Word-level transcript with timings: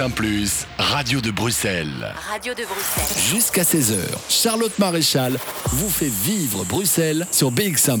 BX1⁇ 0.00 0.64
Radio 0.82 1.20
de 1.20 1.30
Bruxelles. 1.30 2.14
Radio 2.30 2.54
de 2.54 2.64
Bruxelles. 2.64 3.22
Jusqu'à 3.34 3.64
16h, 3.64 3.98
Charlotte 4.30 4.78
Maréchal 4.78 5.36
vous 5.66 5.90
fait 5.90 6.08
vivre 6.08 6.64
Bruxelles 6.64 7.26
sur 7.30 7.52
BX1 7.52 8.00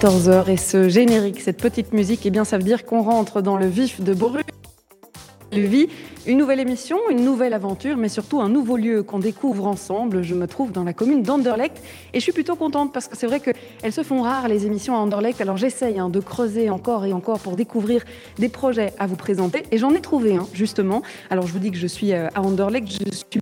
14h 0.00 0.48
et 0.48 0.56
ce 0.56 0.88
générique, 0.88 1.42
cette 1.42 1.58
petite 1.58 1.92
musique, 1.92 2.24
eh 2.24 2.30
bien 2.30 2.46
ça 2.46 2.56
veut 2.56 2.64
dire 2.64 2.86
qu'on 2.86 3.02
rentre 3.02 3.42
dans 3.42 3.58
le 3.58 3.66
vif 3.66 4.00
de 4.00 4.14
Bruxelles. 4.14 4.59
Vie, 5.52 5.88
une 6.26 6.38
nouvelle 6.38 6.60
émission, 6.60 6.98
une 7.10 7.24
nouvelle 7.24 7.54
aventure, 7.54 7.96
mais 7.96 8.08
surtout 8.08 8.40
un 8.40 8.48
nouveau 8.48 8.76
lieu 8.76 9.02
qu'on 9.02 9.18
découvre 9.18 9.66
ensemble. 9.66 10.22
Je 10.22 10.34
me 10.34 10.46
trouve 10.46 10.70
dans 10.70 10.84
la 10.84 10.92
commune 10.92 11.22
d'Anderlecht 11.22 11.82
et 12.12 12.18
je 12.18 12.22
suis 12.22 12.32
plutôt 12.32 12.54
contente 12.54 12.92
parce 12.92 13.08
que 13.08 13.16
c'est 13.16 13.26
vrai 13.26 13.40
qu'elles 13.40 13.92
se 13.92 14.04
font 14.04 14.22
rares 14.22 14.46
les 14.46 14.66
émissions 14.66 14.94
à 14.94 14.98
Anderlecht. 14.98 15.40
Alors 15.40 15.56
j'essaye 15.56 15.98
hein, 15.98 16.08
de 16.08 16.20
creuser 16.20 16.70
encore 16.70 17.04
et 17.04 17.12
encore 17.12 17.40
pour 17.40 17.56
découvrir 17.56 18.04
des 18.38 18.48
projets 18.48 18.92
à 18.98 19.08
vous 19.08 19.16
présenter 19.16 19.64
et 19.72 19.78
j'en 19.78 19.90
ai 19.90 20.00
trouvé 20.00 20.36
un 20.36 20.46
justement. 20.52 21.02
Alors 21.30 21.48
je 21.48 21.52
vous 21.52 21.58
dis 21.58 21.72
que 21.72 21.78
je 21.78 21.86
suis 21.88 22.12
euh, 22.12 22.28
à 22.34 22.42
Anderlecht, 22.42 22.88
je 22.88 23.12
suis 23.12 23.40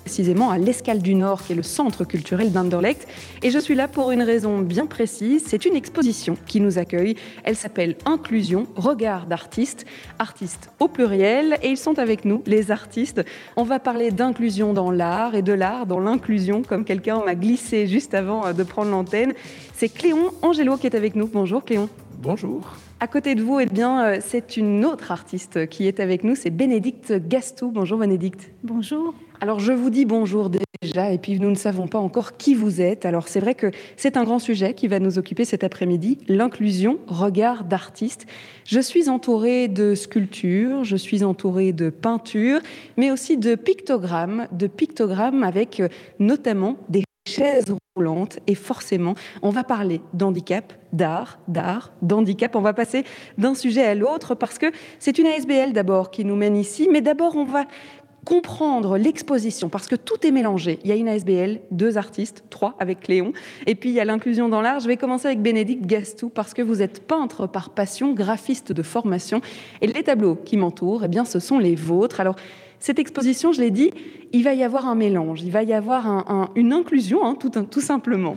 précisément 0.00 0.50
à 0.50 0.58
l'Escale 0.58 1.00
du 1.00 1.14
Nord, 1.14 1.44
qui 1.44 1.52
est 1.52 1.56
le 1.56 1.62
centre 1.62 2.04
culturel 2.04 2.52
d'Anderlecht. 2.52 3.06
Et 3.42 3.50
je 3.50 3.58
suis 3.58 3.74
là 3.74 3.88
pour 3.88 4.10
une 4.10 4.22
raison 4.22 4.58
bien 4.58 4.86
précise. 4.86 5.44
C'est 5.46 5.64
une 5.64 5.76
exposition 5.76 6.36
qui 6.46 6.60
nous 6.60 6.78
accueille. 6.78 7.16
Elle 7.44 7.56
s'appelle 7.56 7.96
Inclusion, 8.04 8.66
regard 8.76 9.26
d'artistes, 9.26 9.86
artistes 10.18 10.70
au 10.80 10.88
pluriel. 10.88 11.58
Et 11.62 11.68
ils 11.68 11.76
sont 11.76 11.98
avec 11.98 12.24
nous, 12.24 12.42
les 12.46 12.70
artistes. 12.70 13.24
On 13.56 13.64
va 13.64 13.78
parler 13.78 14.10
d'inclusion 14.10 14.72
dans 14.72 14.90
l'art 14.90 15.34
et 15.34 15.42
de 15.42 15.52
l'art 15.52 15.86
dans 15.86 16.00
l'inclusion, 16.00 16.62
comme 16.62 16.84
quelqu'un 16.84 17.22
m'a 17.24 17.34
glissé 17.34 17.86
juste 17.86 18.14
avant 18.14 18.46
euh, 18.46 18.52
de 18.52 18.62
prendre 18.62 18.90
l'antenne. 18.90 19.34
C'est 19.74 19.88
Cléon 19.88 20.32
Angelo 20.42 20.76
qui 20.76 20.86
est 20.86 20.96
avec 20.96 21.14
nous. 21.14 21.26
Bonjour 21.26 21.64
Cléon. 21.64 21.88
Bonjour. 22.18 22.76
À 22.98 23.06
côté 23.06 23.34
de 23.34 23.42
vous, 23.42 23.60
eh 23.60 23.66
bien, 23.66 24.04
euh, 24.04 24.18
c'est 24.20 24.56
une 24.58 24.84
autre 24.84 25.10
artiste 25.10 25.66
qui 25.68 25.86
est 25.86 26.00
avec 26.00 26.22
nous, 26.22 26.34
c'est 26.34 26.50
Bénédicte 26.50 27.12
Gastou. 27.12 27.70
Bonjour 27.70 27.98
Bénédicte. 27.98 28.50
Bonjour. 28.62 29.14
Alors 29.42 29.58
je 29.58 29.72
vous 29.72 29.88
dis 29.88 30.04
bonjour 30.04 30.50
déjà, 30.50 31.12
et 31.12 31.16
puis 31.16 31.40
nous 31.40 31.48
ne 31.48 31.54
savons 31.54 31.88
pas 31.88 31.98
encore 31.98 32.36
qui 32.36 32.54
vous 32.54 32.82
êtes. 32.82 33.06
Alors 33.06 33.26
c'est 33.26 33.40
vrai 33.40 33.54
que 33.54 33.70
c'est 33.96 34.18
un 34.18 34.24
grand 34.24 34.38
sujet 34.38 34.74
qui 34.74 34.86
va 34.86 34.98
nous 34.98 35.18
occuper 35.18 35.46
cet 35.46 35.64
après-midi, 35.64 36.18
l'inclusion, 36.28 36.98
regard 37.06 37.64
d'artistes. 37.64 38.26
Je 38.66 38.80
suis 38.80 39.08
entourée 39.08 39.68
de 39.68 39.94
sculptures, 39.94 40.84
je 40.84 40.96
suis 40.96 41.24
entourée 41.24 41.72
de 41.72 41.88
peintures, 41.88 42.60
mais 42.98 43.10
aussi 43.10 43.38
de 43.38 43.54
pictogrammes, 43.54 44.46
de 44.52 44.66
pictogrammes 44.66 45.42
avec 45.42 45.80
euh, 45.80 45.88
notamment 46.18 46.76
des 46.90 47.04
chaises 47.26 47.74
roulantes 47.96 48.38
et 48.46 48.54
forcément 48.54 49.14
on 49.42 49.50
va 49.50 49.64
parler 49.64 50.00
d'handicap, 50.14 50.72
d'art, 50.92 51.38
d'art, 51.48 51.92
d'handicap. 52.02 52.56
On 52.56 52.60
va 52.60 52.72
passer 52.72 53.04
d'un 53.38 53.54
sujet 53.54 53.84
à 53.84 53.94
l'autre 53.94 54.34
parce 54.34 54.58
que 54.58 54.66
c'est 54.98 55.18
une 55.18 55.26
ASBL 55.26 55.72
d'abord 55.72 56.10
qui 56.10 56.24
nous 56.24 56.36
mène 56.36 56.56
ici, 56.56 56.88
mais 56.90 57.00
d'abord 57.00 57.36
on 57.36 57.44
va 57.44 57.64
comprendre 58.24 58.98
l'exposition, 58.98 59.68
parce 59.68 59.86
que 59.86 59.96
tout 59.96 60.26
est 60.26 60.30
mélangé. 60.30 60.78
Il 60.84 60.90
y 60.90 60.92
a 60.92 60.96
une 60.96 61.08
ASBL, 61.08 61.60
deux 61.70 61.96
artistes, 61.96 62.44
trois 62.50 62.74
avec 62.78 63.08
Léon, 63.08 63.32
et 63.66 63.74
puis 63.74 63.90
il 63.90 63.94
y 63.94 64.00
a 64.00 64.04
l'inclusion 64.04 64.48
dans 64.48 64.60
l'art. 64.60 64.80
Je 64.80 64.88
vais 64.88 64.96
commencer 64.96 65.26
avec 65.26 65.40
Bénédicte 65.40 65.86
Gastou, 65.86 66.28
parce 66.28 66.54
que 66.54 66.62
vous 66.62 66.82
êtes 66.82 67.06
peintre 67.06 67.46
par 67.46 67.70
passion, 67.70 68.12
graphiste 68.12 68.72
de 68.72 68.82
formation, 68.82 69.40
et 69.80 69.86
les 69.86 70.02
tableaux 70.02 70.36
qui 70.36 70.56
m'entourent, 70.56 71.04
eh 71.04 71.08
bien, 71.08 71.24
ce 71.24 71.40
sont 71.40 71.58
les 71.58 71.74
vôtres. 71.74 72.20
Alors, 72.20 72.36
cette 72.78 72.98
exposition, 72.98 73.52
je 73.52 73.60
l'ai 73.60 73.70
dit, 73.70 73.90
il 74.32 74.42
va 74.44 74.54
y 74.54 74.62
avoir 74.64 74.86
un 74.88 74.94
mélange, 74.94 75.42
il 75.42 75.50
va 75.50 75.62
y 75.62 75.72
avoir 75.72 76.50
une 76.54 76.72
inclusion, 76.72 77.24
hein, 77.24 77.36
tout 77.36 77.80
simplement. 77.80 78.36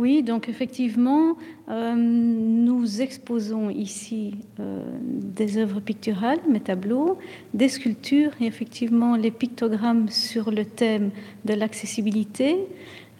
Oui, 0.00 0.22
donc 0.22 0.48
effectivement, 0.48 1.36
euh, 1.68 1.94
nous 1.94 3.02
exposons 3.02 3.68
ici 3.68 4.32
euh, 4.58 4.82
des 5.04 5.58
œuvres 5.58 5.80
picturales, 5.80 6.38
mes 6.48 6.60
tableaux, 6.60 7.18
des 7.52 7.68
sculptures 7.68 8.30
et 8.40 8.46
effectivement 8.46 9.14
les 9.14 9.30
pictogrammes 9.30 10.08
sur 10.08 10.52
le 10.52 10.64
thème 10.64 11.10
de 11.44 11.52
l'accessibilité. 11.52 12.56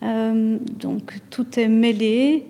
Euh, 0.02 0.56
donc 0.78 1.18
tout 1.28 1.60
est 1.60 1.68
mêlé. 1.68 2.46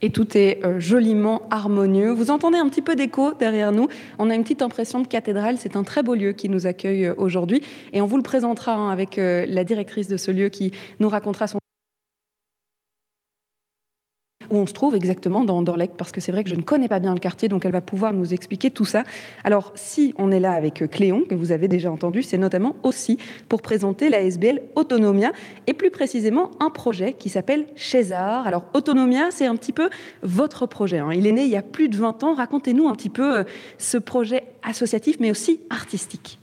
Et 0.00 0.10
tout 0.10 0.36
est 0.36 0.60
joliment 0.78 1.42
harmonieux. 1.50 2.10
Vous 2.10 2.30
entendez 2.30 2.58
un 2.58 2.68
petit 2.68 2.82
peu 2.82 2.94
d'écho 2.94 3.32
derrière 3.34 3.72
nous. 3.72 3.88
On 4.18 4.28
a 4.28 4.34
une 4.34 4.42
petite 4.42 4.62
impression 4.62 5.00
de 5.00 5.06
cathédrale. 5.06 5.56
C'est 5.58 5.76
un 5.76 5.82
très 5.82 6.02
beau 6.02 6.14
lieu 6.14 6.32
qui 6.32 6.48
nous 6.48 6.66
accueille 6.66 7.10
aujourd'hui. 7.10 7.62
Et 7.92 8.02
on 8.02 8.06
vous 8.06 8.16
le 8.16 8.22
présentera 8.22 8.74
hein, 8.74 8.90
avec 8.90 9.16
la 9.16 9.64
directrice 9.64 10.08
de 10.08 10.16
ce 10.16 10.30
lieu 10.30 10.50
qui 10.50 10.72
nous 11.00 11.08
racontera 11.08 11.46
son 11.46 11.58
on 14.58 14.66
se 14.66 14.72
trouve 14.72 14.94
exactement 14.94 15.44
dans 15.44 15.58
Anderlecht, 15.58 15.94
parce 15.96 16.12
que 16.12 16.20
c'est 16.20 16.32
vrai 16.32 16.44
que 16.44 16.50
je 16.50 16.54
ne 16.54 16.62
connais 16.62 16.88
pas 16.88 16.98
bien 16.98 17.14
le 17.14 17.20
quartier, 17.20 17.48
donc 17.48 17.64
elle 17.64 17.72
va 17.72 17.80
pouvoir 17.80 18.12
nous 18.12 18.32
expliquer 18.34 18.70
tout 18.70 18.84
ça. 18.84 19.04
Alors, 19.44 19.72
si 19.74 20.14
on 20.18 20.30
est 20.30 20.40
là 20.40 20.52
avec 20.52 20.88
Cléon, 20.90 21.24
que 21.28 21.34
vous 21.34 21.52
avez 21.52 21.68
déjà 21.68 21.90
entendu, 21.90 22.22
c'est 22.22 22.38
notamment 22.38 22.76
aussi 22.82 23.18
pour 23.48 23.62
présenter 23.62 24.08
la 24.08 24.20
SBL 24.20 24.60
Autonomia, 24.74 25.32
et 25.66 25.72
plus 25.72 25.90
précisément 25.90 26.50
un 26.60 26.70
projet 26.70 27.12
qui 27.12 27.28
s'appelle 27.28 27.66
César. 27.76 28.46
Alors, 28.46 28.64
Autonomia, 28.74 29.30
c'est 29.30 29.46
un 29.46 29.56
petit 29.56 29.72
peu 29.72 29.90
votre 30.22 30.66
projet. 30.66 30.98
Hein. 30.98 31.10
Il 31.12 31.26
est 31.26 31.32
né 31.32 31.44
il 31.44 31.50
y 31.50 31.56
a 31.56 31.62
plus 31.62 31.88
de 31.88 31.96
20 31.96 32.24
ans. 32.24 32.34
Racontez-nous 32.34 32.88
un 32.88 32.94
petit 32.94 33.10
peu 33.10 33.38
euh, 33.38 33.44
ce 33.78 33.98
projet 33.98 34.44
associatif, 34.62 35.16
mais 35.20 35.30
aussi 35.30 35.60
artistique. 35.70 36.38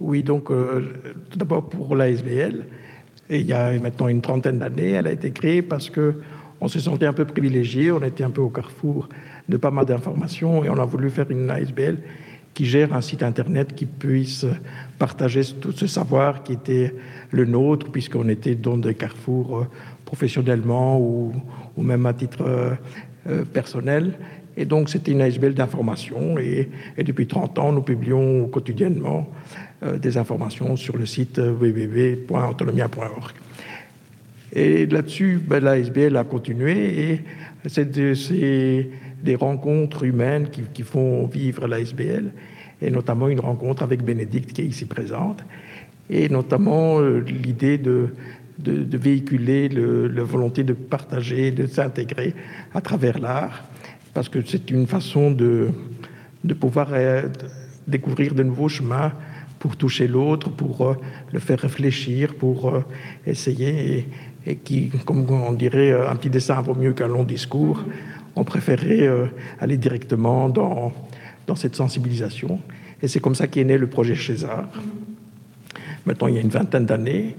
Oui, 0.00 0.22
donc, 0.22 0.50
euh, 0.50 0.92
d'abord 1.34 1.68
pour 1.68 1.96
la 1.96 2.08
SBL, 2.08 2.64
et 3.30 3.40
il 3.40 3.46
y 3.46 3.52
a 3.52 3.72
maintenant 3.78 4.08
une 4.08 4.22
trentaine 4.22 4.58
d'années, 4.58 4.92
elle 4.92 5.06
a 5.06 5.12
été 5.12 5.30
créée 5.30 5.62
parce 5.62 5.90
que 5.90 6.14
on 6.60 6.68
se 6.68 6.80
sentait 6.80 7.06
un 7.06 7.12
peu 7.12 7.24
privilégié, 7.24 7.92
on 7.92 8.02
était 8.02 8.24
un 8.24 8.30
peu 8.30 8.40
au 8.40 8.50
carrefour 8.50 9.08
de 9.48 9.56
pas 9.56 9.70
mal 9.70 9.86
d'informations 9.86 10.64
et 10.64 10.70
on 10.70 10.78
a 10.78 10.84
voulu 10.84 11.10
faire 11.10 11.30
une 11.30 11.50
ASBL 11.50 11.98
qui 12.58 12.66
gère 12.66 12.92
un 12.92 13.00
site 13.00 13.22
internet 13.22 13.74
qui 13.74 13.86
puisse 13.86 14.44
partager 14.98 15.44
tout 15.60 15.70
ce 15.70 15.86
savoir 15.86 16.42
qui 16.42 16.54
était 16.54 16.92
le 17.30 17.44
nôtre, 17.44 17.90
puisqu'on 17.92 18.28
était 18.28 18.56
dans 18.56 18.76
des 18.76 18.94
carrefours 18.94 19.58
euh, 19.58 19.68
professionnellement 20.04 20.98
ou, 21.00 21.32
même 21.76 22.04
à 22.06 22.12
titre 22.12 22.42
euh, 22.42 22.74
euh, 23.28 23.44
personnel. 23.44 24.18
Et 24.56 24.64
donc, 24.64 24.88
c'était 24.88 25.12
une 25.12 25.20
ASBL 25.20 25.54
d'information. 25.54 26.36
Et, 26.38 26.68
depuis 26.98 27.28
30 27.28 27.60
ans, 27.60 27.70
nous 27.70 27.82
publions 27.82 28.48
quotidiennement 28.48 29.30
des 29.80 30.18
informations 30.18 30.74
sur 30.74 30.96
le 30.96 31.06
site 31.06 31.38
www.autonomia.org. 31.38 33.34
Et 34.52 34.86
là-dessus, 34.86 35.40
ben, 35.44 35.62
l'ASBL 35.62 36.16
a 36.16 36.24
continué 36.24 37.10
et 37.10 37.20
c'est 37.66 37.90
des, 37.90 39.34
rencontres 39.34 40.04
humaines 40.04 40.48
qui, 40.72 40.82
font 40.82 41.26
vivre 41.26 41.66
l'ASBL 41.66 42.30
et 42.80 42.90
notamment 42.90 43.28
une 43.28 43.40
rencontre 43.40 43.82
avec 43.82 44.02
Bénédicte 44.02 44.52
qui 44.52 44.62
est 44.62 44.66
ici 44.66 44.86
présente 44.86 45.44
et 46.08 46.28
notamment 46.28 47.00
euh, 47.00 47.20
l'idée 47.20 47.78
de, 47.78 48.08
véhiculer 48.58 49.68
la 49.68 50.22
volonté 50.24 50.64
de 50.64 50.72
partager, 50.72 51.52
de 51.52 51.66
s'intégrer 51.66 52.34
à 52.74 52.80
travers 52.80 53.18
l'art 53.18 53.64
parce 54.14 54.28
que 54.28 54.40
c'est 54.44 54.70
une 54.70 54.86
façon 54.86 55.30
de, 55.30 55.68
pouvoir 56.58 56.88
euh, 56.92 57.28
découvrir 57.86 58.34
de 58.34 58.42
nouveaux 58.42 58.68
chemins 58.68 59.12
pour 59.58 59.76
toucher 59.76 60.08
l'autre, 60.08 60.50
pour 60.50 60.88
euh, 60.88 60.94
le 61.32 61.38
faire 61.38 61.58
réfléchir, 61.58 62.34
pour 62.34 62.82
essayer. 63.26 64.08
Et 64.48 64.56
qui, 64.56 64.90
comme 65.04 65.30
on 65.30 65.52
dirait, 65.52 65.92
euh, 65.92 66.10
un 66.10 66.16
petit 66.16 66.30
dessin 66.30 66.60
vaut 66.62 66.74
mieux 66.74 66.94
qu'un 66.94 67.06
long 67.06 67.22
discours. 67.22 67.84
On 68.34 68.44
préférait 68.44 69.06
euh, 69.06 69.26
aller 69.60 69.76
directement 69.76 70.48
dans, 70.48 70.92
dans 71.46 71.54
cette 71.54 71.76
sensibilisation. 71.76 72.58
Et 73.02 73.08
c'est 73.08 73.20
comme 73.20 73.34
ça 73.34 73.46
qu'est 73.46 73.64
né 73.64 73.76
le 73.76 73.86
projet 73.86 74.16
César. 74.16 74.68
Maintenant, 76.06 76.28
il 76.28 76.34
y 76.34 76.38
a 76.38 76.40
une 76.40 76.48
vingtaine 76.48 76.86
d'années. 76.86 77.36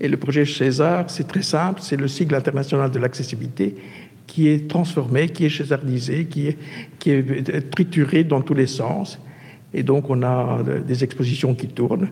Et 0.00 0.08
le 0.08 0.16
projet 0.16 0.46
César, 0.46 1.04
c'est 1.08 1.28
très 1.28 1.42
simple, 1.42 1.80
c'est 1.82 1.96
le 1.96 2.08
sigle 2.08 2.34
international 2.34 2.90
de 2.90 2.98
l'accessibilité 2.98 3.76
qui 4.26 4.48
est 4.48 4.68
transformé, 4.68 5.28
qui 5.28 5.44
est 5.44 5.56
césardisé, 5.56 6.24
qui 6.24 6.48
est, 6.48 6.58
qui 6.98 7.10
est 7.10 7.70
trituré 7.70 8.24
dans 8.24 8.40
tous 8.40 8.54
les 8.54 8.66
sens. 8.66 9.20
Et 9.72 9.82
donc, 9.82 10.10
on 10.10 10.22
a 10.22 10.62
des 10.86 11.04
expositions 11.04 11.54
qui 11.54 11.68
tournent, 11.68 12.08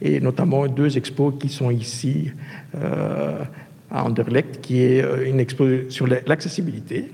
et 0.00 0.20
notamment 0.20 0.66
deux 0.68 0.96
expos 0.96 1.34
qui 1.40 1.48
sont 1.48 1.70
ici. 1.70 2.30
Euh, 2.76 3.42
à 3.90 4.04
Anderlecht, 4.04 4.60
qui 4.60 4.82
est 4.82 5.02
euh, 5.02 5.28
une 5.28 5.40
exposition 5.40 5.90
sur 5.90 6.06
l'accessibilité, 6.06 7.10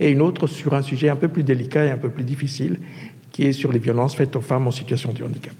et 0.00 0.10
une 0.10 0.22
autre 0.22 0.46
sur 0.46 0.74
un 0.74 0.82
sujet 0.82 1.08
un 1.08 1.16
peu 1.16 1.28
plus 1.28 1.44
délicat 1.44 1.84
et 1.84 1.90
un 1.90 1.96
peu 1.96 2.10
plus 2.10 2.24
difficile, 2.24 2.80
qui 3.30 3.44
est 3.44 3.52
sur 3.52 3.72
les 3.72 3.78
violences 3.78 4.14
faites 4.14 4.34
aux 4.36 4.40
femmes 4.40 4.66
en 4.66 4.70
situation 4.70 5.12
de 5.12 5.22
handicap. 5.22 5.54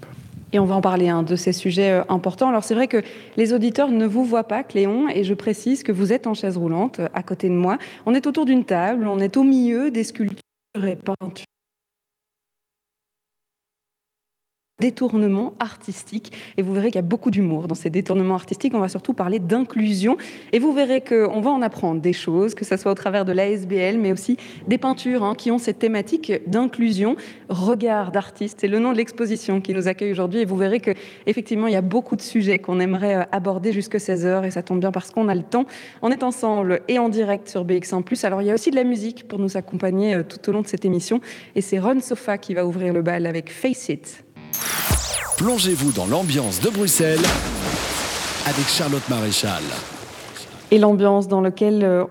Et 0.53 0.59
on 0.59 0.65
va 0.65 0.75
en 0.75 0.81
parler 0.81 1.09
un 1.09 1.23
de 1.23 1.35
ces 1.35 1.51
sujets 1.53 1.91
euh, 1.91 2.03
importants. 2.09 2.49
Alors 2.49 2.63
c'est 2.63 2.75
vrai 2.75 2.87
que 2.87 3.01
les 3.37 3.53
auditeurs 3.53 3.89
ne 3.89 4.05
vous 4.05 4.23
voient 4.23 4.47
pas, 4.47 4.63
Cléon, 4.63 5.07
et 5.09 5.23
je 5.23 5.33
précise 5.33 5.83
que 5.83 5.91
vous 5.91 6.13
êtes 6.13 6.27
en 6.27 6.33
chaise 6.33 6.57
roulante 6.57 7.01
à 7.13 7.23
côté 7.23 7.49
de 7.49 7.55
moi. 7.55 7.77
On 8.05 8.13
est 8.13 8.27
autour 8.27 8.45
d'une 8.45 8.65
table, 8.65 9.07
on 9.07 9.19
est 9.19 9.37
au 9.37 9.43
milieu 9.43 9.91
des 9.91 10.03
sculptures 10.03 10.41
et 10.85 10.95
peintures 10.95 11.45
détournements 14.79 15.53
artistiques. 15.59 16.33
Et 16.57 16.61
vous 16.61 16.73
verrez 16.73 16.87
qu'il 16.87 16.95
y 16.95 16.99
a 16.99 17.01
beaucoup 17.01 17.31
d'humour 17.31 17.67
dans 17.67 17.75
ces 17.75 17.89
détournements 17.89 18.35
artistiques. 18.35 18.73
On 18.75 18.79
va 18.79 18.89
surtout 18.89 19.13
parler 19.13 19.39
d'inclusion. 19.39 20.17
Et 20.51 20.59
vous 20.59 20.73
verrez 20.73 21.01
qu'on 21.01 21.39
va 21.39 21.49
en 21.49 21.61
apprendre 21.61 22.01
des 22.01 22.11
choses, 22.11 22.55
que 22.55 22.65
ce 22.65 22.75
soit 22.75 22.91
au 22.91 22.95
travers 22.95 23.23
de 23.23 23.31
l'ASBL, 23.31 23.97
mais 23.97 24.11
aussi 24.11 24.37
des 24.67 24.77
peintures 24.77 25.23
hein, 25.23 25.33
qui 25.35 25.49
ont 25.49 25.57
cette 25.59 25.79
thématique 25.79 26.33
d'inclusion. 26.47 27.15
Regard 27.47 28.11
d'artiste, 28.11 28.57
c'est 28.59 28.67
le 28.67 28.79
nom 28.79 28.91
de 28.91 28.97
l'exposition 28.97 29.61
qui 29.61 29.73
nous 29.73 29.87
accueille 29.87 30.11
aujourd'hui. 30.11 30.41
Et 30.41 30.45
vous 30.45 30.57
verrez 30.57 30.81
qu'effectivement, 30.81 31.67
il 31.67 31.73
y 31.73 31.77
a 31.77 31.81
beaucoup 31.81 32.17
de 32.17 32.21
sujets 32.21 32.59
qu'on 32.59 32.81
aimerait 32.81 33.15
euh, 33.15 33.23
aborder 33.31 33.71
jusqu'à 33.71 33.97
16h. 33.97 34.45
Et 34.45 34.51
ça 34.51 34.61
tombe 34.61 34.81
bien 34.81 34.91
parce 34.91 35.09
qu'on 35.09 35.29
a 35.29 35.35
le 35.35 35.43
temps. 35.43 35.65
On 36.01 36.11
est 36.11 36.23
ensemble 36.23 36.81
et 36.89 36.99
en 36.99 37.07
direct 37.07 37.47
sur 37.47 37.63
BX1+. 37.65 38.25
Alors, 38.25 38.41
il 38.41 38.47
y 38.47 38.51
a 38.51 38.53
aussi 38.53 38.71
de 38.71 38.75
la 38.75 38.83
musique 38.83 39.25
pour 39.25 39.39
nous 39.39 39.55
accompagner 39.55 40.15
euh, 40.15 40.23
tout 40.23 40.49
au 40.49 40.51
long 40.51 40.61
de 40.61 40.67
cette 40.67 40.83
émission. 40.83 41.21
Et 41.55 41.61
c'est 41.61 41.79
Ron 41.79 42.01
Sofa 42.01 42.37
qui 42.37 42.53
va 42.53 42.65
ouvrir 42.65 42.91
le 42.91 43.01
bal 43.01 43.25
avec 43.25 43.49
Face 43.49 43.87
It. 43.87 44.24
Plongez-vous 45.37 45.91
dans 45.91 46.05
l'ambiance 46.05 46.61
de 46.61 46.69
Bruxelles 46.69 47.23
avec 48.45 48.67
Charlotte 48.67 49.07
Maréchal. 49.09 49.63
Et 50.71 50.77
l'ambiance 50.79 51.27
dans 51.27 51.41
laquelle 51.41 51.83
euh, 51.83 52.05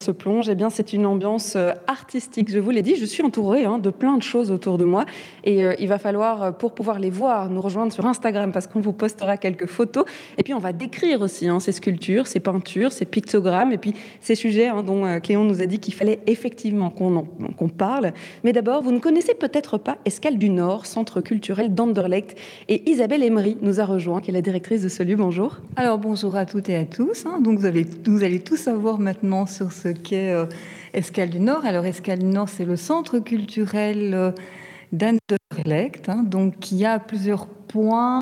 se 0.00 0.12
plonge, 0.12 0.48
eh 0.48 0.56
c'est 0.70 0.92
une 0.92 1.06
ambiance 1.06 1.56
euh, 1.56 1.72
artistique. 1.88 2.52
Je 2.52 2.60
vous 2.60 2.70
l'ai 2.70 2.82
dit, 2.82 2.94
je 2.94 3.04
suis 3.04 3.24
entourée 3.24 3.64
hein, 3.64 3.78
de 3.78 3.90
plein 3.90 4.16
de 4.16 4.22
choses 4.22 4.52
autour 4.52 4.78
de 4.78 4.84
moi. 4.84 5.04
Et 5.42 5.64
euh, 5.64 5.74
il 5.80 5.88
va 5.88 5.98
falloir, 5.98 6.40
euh, 6.40 6.50
pour 6.52 6.72
pouvoir 6.72 7.00
les 7.00 7.10
voir, 7.10 7.50
nous 7.50 7.60
rejoindre 7.60 7.92
sur 7.92 8.06
Instagram 8.06 8.52
parce 8.52 8.68
qu'on 8.68 8.78
vous 8.78 8.92
postera 8.92 9.36
quelques 9.36 9.66
photos. 9.66 10.04
Et 10.36 10.44
puis, 10.44 10.54
on 10.54 10.60
va 10.60 10.72
décrire 10.72 11.20
aussi 11.20 11.48
hein, 11.48 11.58
ces 11.58 11.72
sculptures, 11.72 12.28
ces 12.28 12.38
peintures, 12.38 12.92
ces 12.92 13.06
pictogrammes 13.06 13.72
et 13.72 13.78
puis 13.78 13.92
ces 14.20 14.36
sujets 14.36 14.68
hein, 14.68 14.84
dont 14.84 15.18
Cléon 15.18 15.42
nous 15.42 15.62
a 15.62 15.66
dit 15.66 15.80
qu'il 15.80 15.94
fallait 15.94 16.20
effectivement 16.28 16.90
qu'on 16.90 17.68
parle. 17.68 18.12
Mais 18.44 18.52
d'abord, 18.52 18.82
vous 18.82 18.92
ne 18.92 19.00
connaissez 19.00 19.34
peut-être 19.34 19.78
pas 19.78 19.98
Escale 20.04 20.38
du 20.38 20.48
Nord, 20.48 20.86
centre 20.86 21.20
culturel 21.20 21.74
d'Anderlecht. 21.74 22.38
Et 22.68 22.88
Isabelle 22.88 23.24
Emery 23.24 23.56
nous 23.62 23.80
a 23.80 23.84
rejoint, 23.84 24.20
qui 24.20 24.30
est 24.30 24.34
la 24.34 24.42
directrice 24.42 24.80
de 24.80 24.88
ce 24.88 25.02
lieu. 25.02 25.16
Bonjour. 25.16 25.56
Alors, 25.74 25.98
bonjour 25.98 26.36
à 26.36 26.46
toutes 26.46 26.68
et 26.68 26.76
à 26.76 26.84
tous. 26.84 27.24
Donc, 27.42 27.58
vous, 27.58 27.66
avez, 27.66 27.84
vous 28.06 28.22
allez 28.22 28.38
tout 28.38 28.56
savoir 28.56 29.00
maintenant 29.00 29.46
sur 29.46 29.72
ce 29.72 29.87
qu'est 29.92 30.32
euh, 30.32 30.46
Escale 30.92 31.30
du 31.30 31.40
Nord. 31.40 31.64
Alors, 31.64 31.84
Escale 31.84 32.20
du 32.20 32.26
Nord, 32.26 32.48
c'est 32.48 32.64
le 32.64 32.76
centre 32.76 33.18
culturel 33.18 34.14
euh, 34.14 34.32
d'Anderlecht, 34.92 36.08
hein, 36.08 36.22
donc 36.24 36.58
qui 36.58 36.84
a 36.84 36.98
plusieurs 36.98 37.46
points 37.46 38.20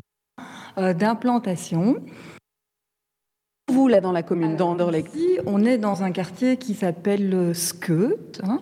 euh, 0.77 0.93
d'implantation. 0.93 1.97
Vous, 3.69 3.87
là, 3.89 3.99
dans 3.99 4.13
la 4.13 4.23
commune 4.23 4.55
d'Anderlecht 4.55 5.11
On 5.45 5.65
est 5.65 5.77
dans 5.77 6.03
un 6.03 6.11
quartier 6.11 6.55
qui 6.55 6.73
s'appelle 6.73 7.53
Skeut, 7.53 8.39
hein, 8.43 8.61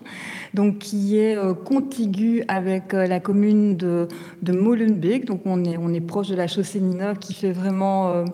donc 0.56 0.80
qui 0.80 1.20
est 1.20 1.38
contigu 1.64 2.44
avec 2.48 2.94
la 2.94 3.20
commune 3.20 3.78
de, 3.78 4.08
de 4.42 4.52
Molenbeek. 4.52 5.26
Donc, 5.26 5.42
on 5.46 5.64
est, 5.64 5.78
on 5.78 5.94
est 5.94 6.02
proche 6.02 6.30
de 6.30 6.36
la 6.36 6.48
chaussée 6.48 6.80
Nina 6.80 7.14
qui 7.14 7.36
fait 7.36 7.52
vraiment, 7.52 8.26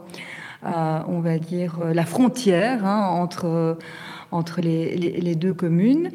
on 0.63 1.19
va 1.19 1.39
dire, 1.39 1.79
la 1.93 2.05
frontière 2.05 2.85
hein, 2.85 3.07
entre 3.07 3.77
entre 4.31 4.61
les, 4.61 5.35
deux 5.35 5.53
communes. 5.53 6.09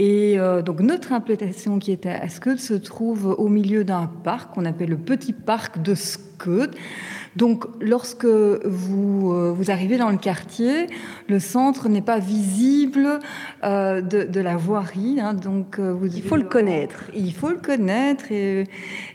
Et 0.00 0.38
euh, 0.38 0.60
donc 0.60 0.80
notre 0.80 1.12
implantation 1.12 1.78
qui 1.78 1.92
était 1.92 2.08
à 2.08 2.28
Skeud 2.28 2.58
se 2.58 2.74
trouve 2.74 3.26
au 3.38 3.48
milieu 3.48 3.84
d'un 3.84 4.06
parc 4.06 4.54
qu'on 4.54 4.64
appelle 4.64 4.90
le 4.90 4.96
petit 4.96 5.32
parc 5.32 5.80
de 5.82 5.94
Skeud. 5.94 6.74
Donc 7.36 7.64
lorsque 7.80 8.24
vous, 8.24 9.32
euh, 9.32 9.52
vous 9.52 9.70
arrivez 9.70 9.96
dans 9.96 10.10
le 10.10 10.16
quartier, 10.16 10.88
le 11.28 11.38
centre 11.38 11.88
n'est 11.88 12.02
pas 12.02 12.18
visible 12.18 13.20
euh, 13.62 14.00
de, 14.00 14.40
la 14.40 14.56
voirie. 14.56 15.20
Hein. 15.20 15.34
donc 15.34 15.78
vous 15.78 16.06
il 16.06 16.22
faut 16.22 16.36
le 16.36 16.44
connaître. 16.44 17.04
Il 17.14 17.32
faut 17.32 17.50
le 17.50 17.58
connaître 17.58 18.32
et, 18.32 18.64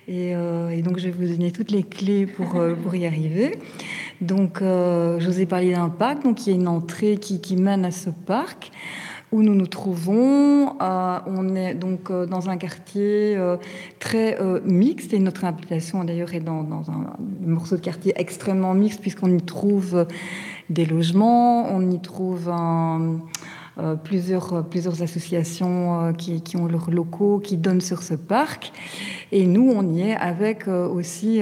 et, 0.08 0.34
donc 0.82 0.98
je 0.98 1.10
vais 1.10 1.12
vous 1.12 1.28
donner 1.28 1.52
toutes 1.52 1.72
les 1.72 1.84
clés 1.84 2.26
pour, 2.26 2.58
pour 2.84 2.96
y 2.96 3.06
arriver. 3.06 3.60
Donc, 4.22 4.62
euh, 4.62 5.20
je 5.20 5.30
vous 5.30 5.40
ai 5.40 5.46
parlé 5.46 5.72
d'un 5.72 5.90
parc, 5.90 6.24
donc 6.24 6.46
il 6.46 6.50
y 6.50 6.54
a 6.54 6.56
une 6.60 6.68
entrée 6.68 7.18
qui, 7.18 7.56
mène 7.56 7.86
à 7.86 7.92
ce 7.92 8.10
parc 8.10 8.72
où 9.32 9.44
nous 9.44 9.54
nous 9.54 9.68
trouvons. 9.68 10.76
Euh, 10.82 11.20
on 11.28 11.56
est 11.56 11.74
donc 11.74 12.10
euh, 12.10 12.26
dans 12.26 12.50
un 12.50 12.58
quartier 12.58 13.38
très 14.00 14.38
mixte 14.66 15.14
et 15.14 15.20
notre 15.20 15.46
implication 15.46 16.04
d'ailleurs 16.04 16.34
est 16.34 16.42
dans, 16.42 16.66
un 16.90 17.14
morceau 17.46 17.78
de 17.78 17.82
quartier 17.82 18.14
extrêmement 18.18 18.74
mixte 18.74 19.00
puisqu'on 19.00 19.34
y 19.34 19.42
trouve 19.42 20.06
des 20.70 20.86
logements, 20.86 21.74
on 21.74 21.90
y 21.90 22.02
trouve 22.02 22.52
plusieurs, 24.04 24.66
plusieurs 24.68 25.02
associations 25.02 26.14
qui, 26.18 26.42
qui, 26.42 26.58
ont 26.58 26.68
leurs 26.68 26.92
locaux, 26.92 27.40
qui 27.40 27.56
donnent 27.56 27.82
sur 27.82 28.04
ce 28.04 28.16
parc. 28.16 28.74
Et 29.32 29.46
nous, 29.46 29.72
on 29.74 29.94
y 29.94 30.02
est 30.02 30.16
avec 30.16 30.68
aussi 30.68 31.42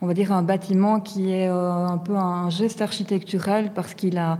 on 0.00 0.06
va 0.06 0.14
dire, 0.14 0.32
un 0.32 0.42
bâtiment 0.42 1.00
qui 1.00 1.32
est 1.32 1.48
euh, 1.48 1.86
un 1.86 1.98
peu 1.98 2.16
un 2.16 2.50
geste 2.50 2.82
architectural 2.82 3.72
parce 3.74 3.94
qu'il 3.94 4.18
a 4.18 4.38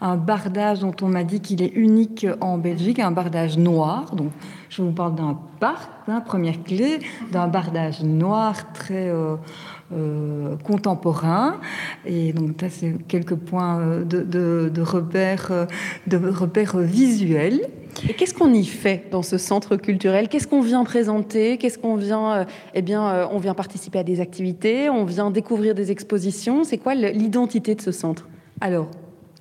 un 0.00 0.16
bardage 0.16 0.80
dont 0.80 0.94
on 1.00 1.08
m'a 1.08 1.24
dit 1.24 1.40
qu'il 1.40 1.62
est 1.62 1.72
unique 1.74 2.26
en 2.40 2.58
Belgique, 2.58 2.98
un 2.98 3.12
bardage 3.12 3.56
noir. 3.56 4.14
Donc, 4.14 4.30
je 4.68 4.82
vous 4.82 4.92
parle 4.92 5.14
d'un 5.14 5.38
parc, 5.58 5.88
hein, 6.08 6.20
première 6.20 6.62
clé, 6.62 6.98
d'un 7.32 7.48
bardage 7.48 8.02
noir 8.02 8.72
très 8.72 9.08
euh, 9.08 9.36
euh, 9.94 10.56
contemporain. 10.56 11.56
Et 12.04 12.32
donc, 12.32 12.60
ça, 12.60 12.68
c'est 12.68 12.94
quelques 13.08 13.36
points 13.36 14.02
de, 14.04 14.20
de, 14.20 14.70
de 14.74 16.80
visuels. 16.82 17.62
Et 18.08 18.14
qu'est-ce 18.14 18.34
qu'on 18.34 18.52
y 18.52 18.64
fait 18.64 19.04
dans 19.10 19.22
ce 19.22 19.38
centre 19.38 19.76
culturel? 19.76 20.28
Qu'est-ce 20.28 20.46
qu'on 20.46 20.60
vient 20.60 20.84
présenter? 20.84 21.56
Qu'est-ce 21.56 21.78
qu'on 21.78 21.96
vient 21.96 22.32
euh, 22.32 22.44
Eh 22.74 22.82
bien, 22.82 23.06
euh, 23.08 23.26
on 23.30 23.38
vient 23.38 23.54
participer 23.54 23.98
à 23.98 24.02
des 24.02 24.20
activités, 24.20 24.90
on 24.90 25.04
vient 25.04 25.30
découvrir 25.30 25.74
des 25.74 25.90
expositions? 25.90 26.64
C'est 26.64 26.78
quoi 26.78 26.94
l'identité 26.94 27.74
de 27.74 27.80
ce 27.80 27.92
centre? 27.92 28.28
Alors, 28.60 28.88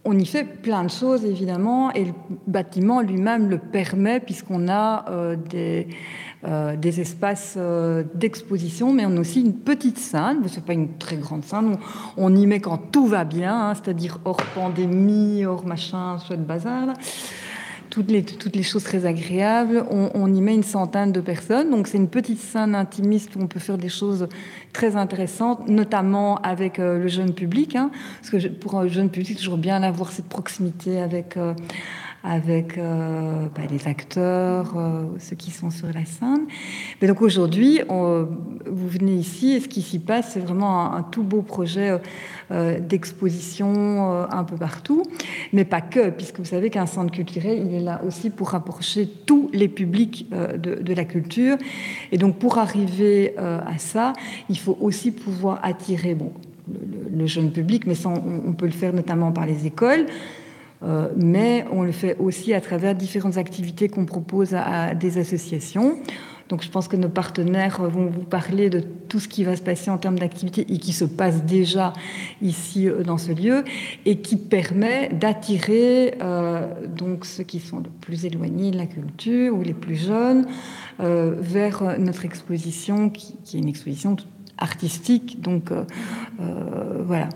on 0.05 0.17
y 0.17 0.25
fait 0.25 0.43
plein 0.43 0.83
de 0.83 0.89
choses, 0.89 1.25
évidemment, 1.25 1.91
et 1.91 2.05
le 2.05 2.11
bâtiment 2.47 3.01
lui-même 3.01 3.49
le 3.49 3.57
permet, 3.57 4.19
puisqu'on 4.19 4.67
a 4.69 5.05
euh, 5.09 5.35
des, 5.35 7.01
espaces 7.01 7.57
d'exposition, 8.13 8.93
mais 8.93 9.05
on 9.05 9.17
a 9.17 9.19
aussi 9.19 9.41
une 9.41 9.55
petite 9.55 9.97
scène. 9.97 10.47
Ce 10.47 10.55
n'est 10.55 10.61
pas 10.61 10.73
une 10.73 10.97
très 10.97 11.17
grande 11.17 11.43
scène. 11.43 11.77
On, 12.17 12.35
y 12.35 12.45
met 12.45 12.59
quand 12.59 12.77
tout 12.77 13.07
va 13.07 13.23
bien, 13.25 13.69
hein, 13.69 13.73
c'est-à-dire 13.73 14.19
hors 14.23 14.37
pandémie, 14.53 15.43
hors 15.43 15.65
machin, 15.65 16.17
chouette 16.19 16.45
bazar. 16.45 16.85
Là 16.85 16.93
toutes 17.95 18.11
les, 18.11 18.23
toutes 18.25 18.57
les 18.57 18.63
choses 18.63 18.83
très 18.83 19.05
agréables. 19.05 19.85
On, 19.89 20.33
y 20.33 20.41
met 20.41 20.53
une 20.53 20.63
centaine 20.63 21.13
de 21.13 21.21
personnes. 21.21 21.71
Donc, 21.71 21.87
c'est 21.87 21.97
une 21.97 22.09
petite 22.09 22.41
scène 22.41 22.75
intimiste 22.75 23.37
où 23.37 23.39
on 23.39 23.47
peut 23.47 23.61
faire 23.61 23.77
des 23.77 23.87
choses 23.87 24.27
très 24.73 24.97
intéressantes, 24.97 25.69
notamment 25.69 26.35
avec 26.41 26.77
euh, 26.77 26.99
le 26.99 27.07
jeune 27.07 27.33
public. 27.33 27.77
Hein, 27.77 27.91
parce 28.19 28.31
que 28.31 28.49
pour 28.49 28.75
un 28.77 28.89
jeune 28.89 29.09
public, 29.09 29.29
c'est 29.29 29.35
toujours 29.35 29.57
bien 29.57 29.79
d'avoir 29.79 30.11
cette 30.11 30.27
proximité 30.27 30.99
avec, 30.99 31.37
euh, 31.37 31.53
avec 32.25 32.77
euh, 32.77 33.47
bah, 33.55 33.61
les 33.69 33.87
acteurs, 33.87 34.73
euh, 34.75 35.03
ceux 35.19 35.35
qui 35.35 35.51
sont 35.51 35.69
sur 35.69 35.87
la 35.87 36.05
scène. 36.05 36.47
Mais 37.01 37.07
donc 37.07 37.21
aujourd'hui, 37.21 37.81
vous 37.87 38.87
venez 38.87 39.13
ici 39.13 39.53
et 39.53 39.59
ce 39.59 39.67
qui 39.67 39.81
s'y 39.81 39.99
passe, 39.99 40.31
c'est 40.33 40.39
vraiment 40.39 40.93
un, 40.93 41.03
tout 41.03 41.23
beau 41.23 41.41
projet 41.41 41.99
euh, 42.51 42.79
d'exposition 42.79 44.25
un 44.31 44.43
peu 44.43 44.55
partout, 44.55 45.03
mais 45.53 45.65
pas 45.65 45.81
que, 45.81 46.09
puisque 46.09 46.39
vous 46.39 46.45
savez 46.45 46.69
qu'un 46.69 46.87
centre 46.87 47.11
culturel, 47.11 47.63
il 47.67 47.73
est 47.75 47.79
là 47.79 48.01
aussi 48.05 48.29
pour 48.29 48.49
rapprocher 48.49 49.07
tous 49.25 49.49
les 49.53 49.67
publics 49.67 50.27
de, 50.31 50.93
la 50.93 51.05
culture. 51.05 51.57
Et 52.11 52.17
donc 52.17 52.37
pour 52.37 52.57
arriver 52.57 53.37
à 53.37 53.77
ça, 53.77 54.13
il 54.49 54.57
faut 54.57 54.77
aussi 54.81 55.11
pouvoir 55.11 55.59
attirer 55.63 56.17
le, 57.13 57.25
jeune 57.25 57.51
public, 57.51 57.85
mais 57.85 57.95
on 58.05 58.53
peut 58.53 58.65
le 58.65 58.71
faire 58.71 58.93
notamment 58.93 59.31
par 59.31 59.45
les 59.45 59.67
écoles. 59.67 60.05
Euh, 60.85 61.07
mais 61.15 61.65
on 61.71 61.83
le 61.83 61.91
fait 61.91 62.15
aussi 62.19 62.53
à 62.53 62.61
travers 62.61 62.95
différentes 62.95 63.37
activités 63.37 63.89
qu'on 63.89 64.05
propose 64.05 64.53
à, 64.53 64.93
des 64.93 65.17
associations. 65.17 65.97
Donc 66.47 66.63
je 66.63 66.69
pense 66.69 66.87
que 66.87 66.95
nos 66.95 67.09
partenaires 67.09 67.81
vont 67.81 68.05
vous 68.05 68.21
parler 68.21 68.69
de 68.69 68.79
tout 68.79 69.19
ce 69.19 69.27
qui 69.27 69.43
va 69.43 69.55
se 69.55 69.63
passer 69.63 69.89
en 69.89 69.97
termes 69.97 70.19
d'activités 70.19 70.61
et 70.71 70.77
qui 70.77 70.93
se 70.93 71.05
passe 71.05 71.43
déjà 71.43 71.93
ici 72.39 72.87
euh, 72.87 73.01
dans 73.01 73.17
ce 73.17 73.31
lieu 73.31 73.63
et 74.05 74.19
qui 74.19 74.37
permet 74.37 75.09
d'attirer 75.09 76.15
euh, 76.21 76.67
donc 76.87 77.25
ceux 77.25 77.43
qui 77.43 77.59
sont 77.59 77.79
le 77.79 77.89
plus 78.01 78.25
éloignés 78.25 78.69
de 78.69 78.77
la 78.77 78.85
culture 78.85 79.55
ou 79.55 79.63
les 79.63 79.73
plus 79.73 79.95
jeunes 79.95 80.45
vers 80.99 81.99
notre 81.99 82.23
exposition 82.23 83.09
qui, 83.09 83.35
qui, 83.43 83.57
est 83.57 83.59
une 83.59 83.67
exposition 83.67 84.15
artistique. 84.57 85.41
Donc 85.41 85.69
voilà. 86.37 87.27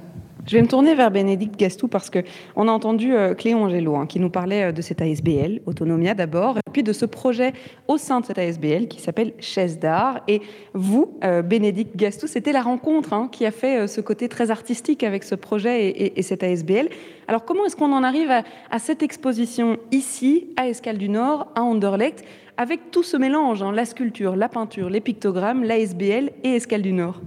Je 0.50 0.56
vais 0.56 0.64
me 0.64 0.68
tourner 0.68 0.96
vers 0.96 1.12
Bénédicte 1.12 1.60
Gastou 1.60 1.88
parce 1.88 2.10
que 2.10 2.24
on 2.56 2.68
a 2.68 2.72
entendu 2.72 3.14
euh, 3.14 3.36
Cléon 3.36 3.66
Angelo 3.66 3.96
hein, 3.96 4.08
qui 4.08 4.20
nous 4.20 4.32
parlait 4.32 4.64
euh, 4.64 4.72
de 4.72 4.82
cette 4.82 5.00
ASBL, 5.00 5.62
Autonomia 5.68 6.16
d'abord, 6.16 6.58
et 6.58 6.72
puis 6.74 6.82
de 6.82 6.92
ce 6.92 7.06
projet 7.06 7.54
au 7.88 8.00
sein 8.00 8.20
de 8.20 8.26
cette 8.26 8.40
ASBL 8.40 8.88
qui 8.88 9.00
s'appelle 9.00 9.34
Chaise 9.38 9.78
d'art. 9.78 10.22
Et 10.28 10.42
vous, 10.74 11.20
euh, 11.24 11.44
Bénédicte 11.44 11.96
Gastou, 11.96 12.26
c'était 12.26 12.52
la 12.52 12.64
rencontre 12.64 13.14
hein, 13.14 13.30
qui 13.32 13.46
a 13.46 13.52
fait 13.52 13.86
ce 13.86 14.02
côté 14.02 14.28
très 14.28 14.50
artistique 14.50 15.04
avec 15.04 15.24
ce 15.24 15.36
projet 15.36 16.18
et, 16.18 16.22
cette 16.24 16.42
ASBL. 16.42 16.90
Alors 17.28 17.46
comment 17.46 17.66
est-ce 17.66 17.76
qu'on 17.76 17.94
en 17.94 18.04
arrive 18.04 18.32
à, 18.32 18.80
cette 18.80 19.04
exposition 19.04 19.78
ici, 19.92 20.48
à 20.58 20.68
Escale 20.68 20.98
du 20.98 21.10
Nord, 21.10 21.52
à 21.54 21.62
Anderlecht 21.62 22.26
avec 22.58 22.90
tout 22.90 23.04
ce 23.04 23.18
mélange, 23.18 23.62
hein, 23.62 23.72
la 23.72 23.86
sculpture, 23.86 24.36
la 24.36 24.50
peinture, 24.50 24.90
les 24.90 25.00
pictogrammes, 25.00 25.64
l'ASBL 25.64 26.32
et 26.44 26.56
Escale 26.56 26.82
du 26.82 26.94
Nord? 26.94 27.22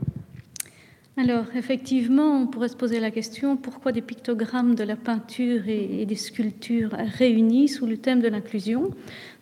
Alors, 1.19 1.45
effectivement, 1.55 2.41
on 2.41 2.47
pourrait 2.47 2.71
se 2.71 2.77
poser 2.77 2.99
la 2.99 3.11
question 3.11 3.59
pourquoi 3.59 3.93
des 3.93 4.01
pictogrammes 4.01 4.75
de 4.75 4.83
la 4.83 4.97
peinture 4.97 5.69
et, 5.69 6.07
des 6.07 6.15
sculptures 6.15 6.97
réunis 7.19 7.69
sous 7.69 7.85
le 7.87 7.99
thème 7.99 8.23
de 8.23 8.29
l'inclusion? 8.29 8.91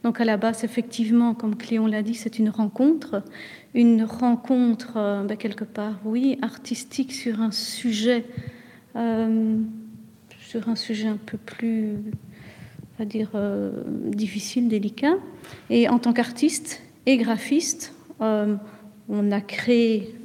Donc, 0.03 0.21
à 0.21 0.25
la 0.25 0.37
base, 0.37 0.65
effectivement, 0.65 1.33
comme 1.33 1.55
Cléon 1.55 1.87
l'a 1.87 2.03
dit, 2.03 2.15
c'est 2.15 2.41
une 2.41 2.51
rencontre. 2.51 3.23
Une 3.75 4.03
rencontre, 4.03 4.95
euh, 4.97 5.23
ben, 5.23 5.37
quelque 5.37 5.63
part, 5.63 6.01
oui, 6.05 6.39
artistique 6.43 7.13
sur 7.13 7.41
un 7.41 7.53
sujet, 7.53 8.25
euh, 8.97 9.57
sur 10.41 10.69
un 10.69 10.75
sujet 10.75 11.07
un 11.07 11.19
peu 11.25 11.39
plus, 11.39 11.93
on 11.93 12.99
va 12.99 13.05
dire, 13.05 13.31
euh, 13.37 13.71
difficile, 14.09 14.67
délicat. 14.67 15.15
Et 15.71 15.89
en 15.89 16.01
tant 16.01 16.13
qu'artiste 16.13 16.83
et 17.07 17.17
graphiste, 17.17 17.95
on 18.19 19.33
a 19.33 19.41
créé 19.41 20.20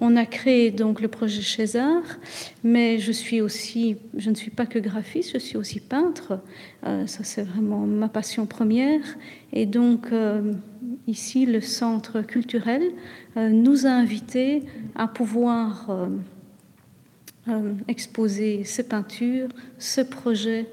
on, 0.00 0.16
a, 0.16 0.26
créé 0.26 0.70
donc 0.70 1.00
le 1.00 1.08
projet 1.08 1.42
César, 1.42 2.02
mais 2.62 2.98
je 2.98 3.12
suis 3.12 3.40
aussi, 3.40 3.96
je 4.16 4.30
ne 4.30 4.34
suis 4.34 4.50
pas 4.50 4.66
que 4.66 4.78
graphiste, 4.78 5.32
je 5.34 5.38
suis 5.38 5.56
aussi 5.56 5.80
peintre. 5.80 6.40
Euh, 6.84 7.06
ça, 7.06 7.24
c'est 7.24 7.42
vraiment 7.42 7.80
ma 7.86 8.08
passion 8.08 8.46
première. 8.46 9.02
Et 9.52 9.66
donc, 9.66 10.08
euh, 10.12 10.52
ici, 11.06 11.46
le 11.46 11.60
centre 11.60 12.22
culturel 12.22 12.82
euh, 13.36 13.48
nous 13.48 13.86
a 13.86 13.90
invités 13.90 14.62
à 14.94 15.08
pouvoir 15.08 16.08
exposer 17.86 18.64
ces 18.64 18.82
peintures, 18.82 19.48
ce 19.78 20.00
projet 20.00 20.66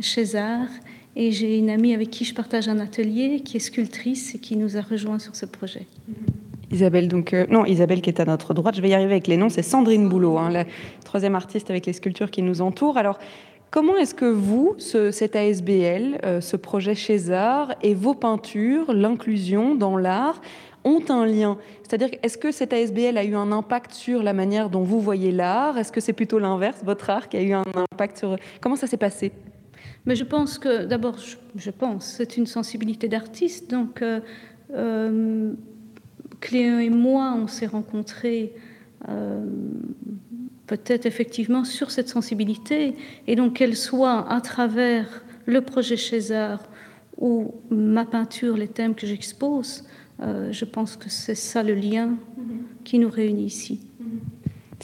César 0.00 0.68
et 1.16 1.30
j'ai 1.32 1.58
une 1.58 1.70
amie 1.70 1.94
avec 1.94 2.10
qui 2.10 2.24
je 2.24 2.34
partage 2.34 2.68
un 2.68 2.78
atelier 2.80 3.40
qui 3.40 3.56
est 3.56 3.60
sculptrice 3.60 4.34
et 4.34 4.38
qui 4.38 4.56
nous 4.56 4.76
a 4.76 4.80
rejoints 4.80 5.18
sur 5.18 5.36
ce 5.36 5.46
projet. 5.46 5.86
Isabelle, 6.70 7.06
donc, 7.06 7.34
euh, 7.34 7.44
non, 7.50 7.66
Isabelle 7.66 8.00
qui 8.00 8.08
est 8.08 8.18
à 8.18 8.24
notre 8.24 8.54
droite, 8.54 8.74
je 8.74 8.80
vais 8.80 8.88
y 8.88 8.94
arriver 8.94 9.12
avec 9.12 9.26
les 9.26 9.36
noms, 9.36 9.50
c'est 9.50 9.62
Sandrine 9.62 10.08
Boulot, 10.08 10.38
hein, 10.38 10.50
la 10.50 10.64
troisième 11.04 11.34
artiste 11.34 11.68
avec 11.70 11.84
les 11.84 11.92
sculptures 11.92 12.30
qui 12.30 12.40
nous 12.40 12.62
entourent. 12.62 12.96
Alors, 12.96 13.18
comment 13.70 13.96
est-ce 13.96 14.14
que 14.14 14.24
vous, 14.24 14.74
ce, 14.78 15.10
cet 15.10 15.36
ASBL, 15.36 16.20
euh, 16.24 16.40
ce 16.40 16.56
projet 16.56 16.94
César 16.94 17.74
et 17.82 17.92
vos 17.92 18.14
peintures, 18.14 18.94
l'inclusion 18.94 19.74
dans 19.74 19.98
l'art, 19.98 20.40
ont 20.84 21.02
un 21.10 21.26
lien? 21.26 21.58
C'est-à-dire, 21.82 22.08
est-ce 22.22 22.38
que 22.38 22.50
cet 22.50 22.72
ASBL 22.72 23.18
a 23.18 23.24
eu 23.24 23.34
un 23.34 23.52
impact 23.52 23.92
sur 23.92 24.22
la 24.22 24.32
manière 24.32 24.70
dont 24.70 24.82
vous 24.82 25.00
voyez 25.00 25.30
l'art? 25.30 25.76
Est-ce 25.76 25.92
que 25.92 26.00
c'est 26.00 26.14
plutôt 26.14 26.38
l'inverse, 26.38 26.80
votre 26.82 27.10
art, 27.10 27.28
qui 27.28 27.36
a 27.36 27.42
eu 27.42 27.52
un 27.52 27.64
impact 27.92 28.16
sur... 28.16 28.36
Comment 28.62 28.76
ça 28.76 28.86
s'est 28.86 28.96
passé? 28.96 29.30
Mais 30.04 30.16
je 30.16 30.24
pense 30.24 30.58
que, 30.58 30.84
d'abord, 30.84 31.16
je, 31.54 31.70
pense, 31.70 32.14
c'est 32.16 32.36
une 32.36 32.46
sensibilité 32.46 33.08
d'artiste. 33.08 33.70
Donc, 33.70 34.02
euh, 34.02 34.20
euh, 34.72 35.52
Cléon 36.40 36.80
et 36.80 36.90
moi, 36.90 37.34
on 37.36 37.46
s'est 37.46 37.66
rencontrés 37.66 38.52
euh, 39.08 39.46
peut-être 40.66 41.06
effectivement 41.06 41.64
sur 41.64 41.92
cette 41.92 42.08
sensibilité. 42.08 42.96
Et 43.28 43.36
donc, 43.36 43.54
qu'elle 43.54 43.76
soit 43.76 44.28
à 44.28 44.40
travers 44.40 45.24
le 45.46 45.60
projet 45.60 45.96
César 45.96 46.60
ou 47.16 47.54
ma 47.70 48.04
peinture, 48.04 48.56
les 48.56 48.68
thèmes 48.68 48.94
que 48.94 49.06
j'expose, 49.06 49.84
je 50.20 50.64
pense 50.64 50.96
que 50.96 51.10
c'est 51.10 51.34
ça 51.34 51.64
le 51.64 51.74
lien 51.74 52.14
qui 52.84 53.00
nous 53.00 53.10
réunit 53.10 53.46
ici. 53.46 53.80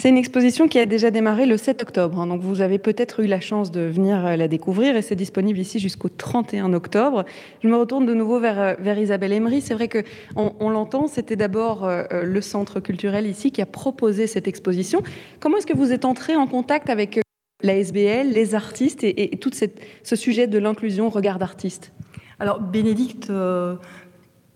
C'est 0.00 0.10
une 0.10 0.16
exposition 0.16 0.68
qui 0.68 0.78
a 0.78 0.86
déjà 0.86 1.10
démarré 1.10 1.44
le 1.44 1.56
7 1.56 1.82
octobre, 1.82 2.20
hein, 2.20 2.28
donc 2.28 2.40
vous 2.40 2.60
avez 2.60 2.78
peut-être 2.78 3.18
eu 3.18 3.26
la 3.26 3.40
chance 3.40 3.72
de 3.72 3.80
venir 3.80 4.24
euh, 4.24 4.36
la 4.36 4.46
découvrir 4.46 4.94
et 4.94 5.02
c'est 5.02 5.16
disponible 5.16 5.58
ici 5.58 5.80
jusqu'au 5.80 6.08
31 6.08 6.72
octobre. 6.72 7.24
Je 7.64 7.68
me 7.68 7.74
retourne 7.74 8.06
de 8.06 8.14
nouveau 8.14 8.38
vers, 8.38 8.60
euh, 8.60 8.94
Isabelle 8.94 9.32
Emery. 9.32 9.60
C'est 9.60 9.74
vrai 9.74 9.88
que 9.88 10.04
on, 10.36 10.70
l'entend, 10.70 11.08
c'était 11.08 11.34
d'abord 11.34 11.84
euh, 11.84 12.04
le 12.22 12.40
centre 12.40 12.78
culturel 12.78 13.26
ici 13.26 13.50
qui 13.50 13.60
a 13.60 13.66
proposé 13.66 14.28
cette 14.28 14.46
exposition. 14.46 15.02
Comment 15.40 15.56
est-ce 15.56 15.66
que 15.66 15.76
vous 15.76 15.90
êtes 15.90 16.04
entré 16.04 16.36
en 16.36 16.46
contact 16.46 16.90
avec 16.90 17.18
la 17.64 17.74
SBL, 17.74 18.28
les 18.28 18.54
artistes 18.54 19.02
et, 19.02 19.30
tout 19.40 19.50
ce 19.52 20.14
sujet 20.14 20.46
de 20.46 20.58
l'inclusion 20.58 21.08
regard 21.08 21.40
d'artiste? 21.40 21.92
Alors 22.38 22.60
Bénédicte 22.60 23.32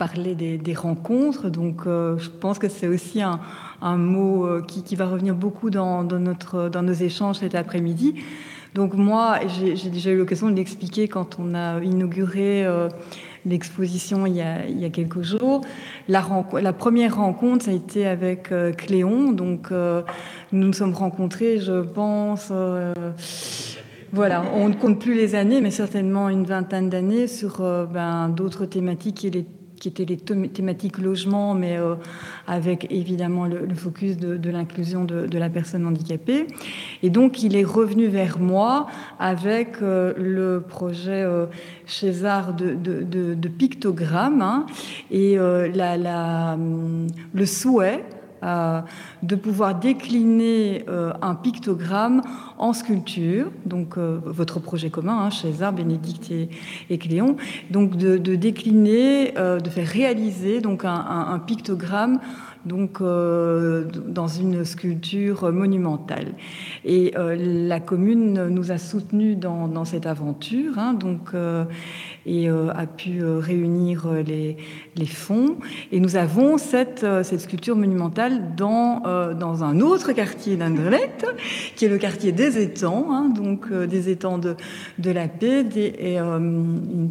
parlait 0.07 0.35
des, 0.35 0.75
rencontres, 0.75 1.49
donc 1.49 1.83
je 1.87 2.29
pense 2.29 2.59
que 2.59 2.69
c'est 2.69 2.89
aussi 2.89 3.23
un 3.83 3.97
mot 3.97 4.47
euh, 4.47 4.63
qui, 4.63 4.95
va 4.95 5.07
revenir 5.07 5.35
beaucoup 5.35 5.69
dans, 5.69 6.05
notre, 6.05 6.69
dans 6.69 6.83
nos 6.83 6.93
échanges 6.93 7.39
cet 7.39 7.55
après-midi. 7.55 8.15
Donc 8.75 8.95
moi, 8.95 9.41
j'ai 9.49 9.91
déjà 9.91 10.11
eu 10.11 10.17
l'occasion 10.17 10.49
de 10.49 10.55
l'expliquer 10.55 11.07
quand 11.07 11.37
on 11.39 11.55
a 11.55 11.83
inauguré 11.83 12.65
euh, 12.65 12.89
l'exposition 13.45 14.25
il, 14.25 14.43
il, 14.69 14.81
y 14.81 14.85
a 14.87 14.89
quelques 14.89 15.21
jours. 15.21 15.61
La, 16.09 16.23
première 16.73 17.17
rencontre, 17.17 17.67
ça 17.67 17.71
a 17.71 17.75
été 17.75 18.07
avec 18.07 18.51
euh, 18.51 18.73
Cléon. 18.73 19.33
Donc 19.33 19.71
nous 19.71 20.67
nous 20.67 20.73
sommes 20.73 20.95
rencontrés, 20.95 21.59
je 21.59 21.83
pense... 21.83 22.51
voilà, 24.13 24.45
on 24.55 24.69
ne 24.69 24.75
compte 24.75 24.99
plus 24.99 25.15
les 25.15 25.35
années, 25.35 25.61
mais 25.61 25.71
certainement 25.71 26.29
une 26.29 26.45
vingtaine 26.45 26.89
d'années 26.89 27.27
sur 27.27 27.59
ben, 27.93 28.29
d'autres 28.31 28.65
thématiques 28.65 29.25
et 29.25 29.31
les 29.31 29.47
qui 29.83 29.89
étaient 29.89 30.05
les 30.05 30.17
thématiques 30.17 30.99
logement, 30.99 31.55
mais 31.55 31.77
euh, 31.77 31.97
avec 32.47 32.87
évidemment 32.93 33.47
le, 33.47 33.75
focus 33.75 34.17
de, 34.17 34.49
l'inclusion 34.49 35.05
de, 35.05 35.37
la 35.37 35.51
personne 35.51 35.85
handicapée. 35.85 36.47
Et 37.03 37.11
donc, 37.11 37.43
il 37.43 37.57
est 37.57 37.65
revenu 37.65 38.07
vers 38.07 38.39
moi 38.39 38.87
avec 39.19 39.83
euh, 39.83 40.15
le 40.17 40.61
projet 40.61 41.25
euh, 41.25 41.47
César 41.85 42.55
de, 42.55 42.75
de 42.77 43.49
pictogramme 43.49 44.41
hein, 44.41 44.67
et 45.11 45.37
la, 45.37 46.55
hum, 46.55 47.09
le 47.35 47.45
souhait 47.47 48.05
de 49.23 49.37
pouvoir 49.37 49.79
décliner 49.79 50.85
euh, 50.89 51.13
un 51.23 51.35
pictogramme 51.37 52.23
en 52.63 52.73
sculpture, 52.73 53.47
donc 53.67 53.99
euh, 53.99 54.21
votre 54.25 54.61
projet 54.61 54.89
commun, 54.89 55.27
hein, 55.27 55.31
César, 55.33 55.73
Bénédicte 55.73 56.31
et, 56.91 56.99
Cléon, 56.99 57.37
donc 57.71 57.97
de, 57.97 58.37
décliner, 58.37 59.37
euh, 59.37 59.59
de 59.59 59.69
faire 59.69 59.89
réaliser 59.89 60.61
donc 60.61 60.85
un 60.85 61.43
pictogramme 61.45 62.21
donc 62.65 63.01
euh, 63.01 63.85
dans 64.07 64.29
une 64.29 64.65
sculpture 64.65 65.53
monumentale. 65.53 66.35
Et 66.85 67.13
la 67.17 67.81
commune 67.81 68.49
nous 68.49 68.71
a 68.71 68.79
soutenus 68.79 69.37
dans, 69.37 69.85
cette 69.85 70.07
aventure, 70.07 70.79
hein, 70.79 70.95
donc, 70.95 71.31
et 72.27 72.49
a 72.49 72.87
pu 72.87 73.25
réunir 73.25 74.09
les, 74.25 75.07
fonds. 75.07 75.57
Et 75.91 76.01
nous 76.01 76.17
avons 76.17 76.59
cette, 76.59 77.05
cette 77.23 77.41
sculpture 77.41 77.77
monumentale 77.77 78.55
dans, 78.57 79.03
dans 79.35 79.65
un 79.65 79.81
autre 79.81 80.13
quartier 80.13 80.57
d'Anderlecht, 80.57 81.27
qui 81.77 81.87
est 81.87 81.89
le 81.89 81.99
quartier 81.99 82.33
des 82.33 82.52
étangs, 82.59 83.07
hein, 83.11 83.29
donc 83.29 83.73
des 83.73 84.09
étangs 84.09 84.39
de, 84.39 84.57
de 84.99 85.11
la 85.11 85.29
paix. 85.29 85.65
et 85.77 86.19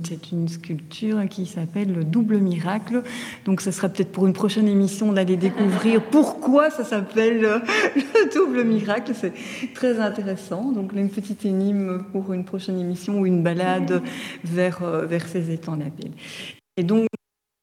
c'est 0.04 0.32
une 0.32 0.48
sculpture 0.48 1.28
qui 1.30 1.46
s'appelle 1.46 1.94
le 1.94 2.04
double 2.04 2.38
miracle. 2.38 3.04
Donc 3.46 3.62
ça 3.62 3.72
sera 3.72 3.90
peut-être 3.90 4.12
pour 4.12 4.28
une 4.28 4.34
prochaine 4.34 4.68
émission 4.68 5.12
d'aller 5.12 5.38
découvrir 5.38 6.02
pourquoi 6.12 6.70
ça 6.70 6.84
s'appelle 6.84 7.42
le 7.42 8.34
double 8.34 8.64
miracle. 8.64 9.14
C'est 9.14 9.34
très 9.74 10.00
intéressant. 10.00 10.72
Donc, 10.72 10.94
une 10.94 11.10
petite 11.10 11.46
énigme 11.46 12.04
pour 12.12 12.34
une 12.34 12.46
prochaine 12.46 12.80
émission 12.80 13.20
ou 13.20 13.26
une 13.26 13.44
balade 13.44 14.02
vers, 14.44 14.84
euh, 14.84 15.06
vers 15.06 15.28
ces 15.28 15.52
étangs 15.52 15.78
d'appel. 15.78 16.12
Et 16.78 16.84
donc, 16.84 17.08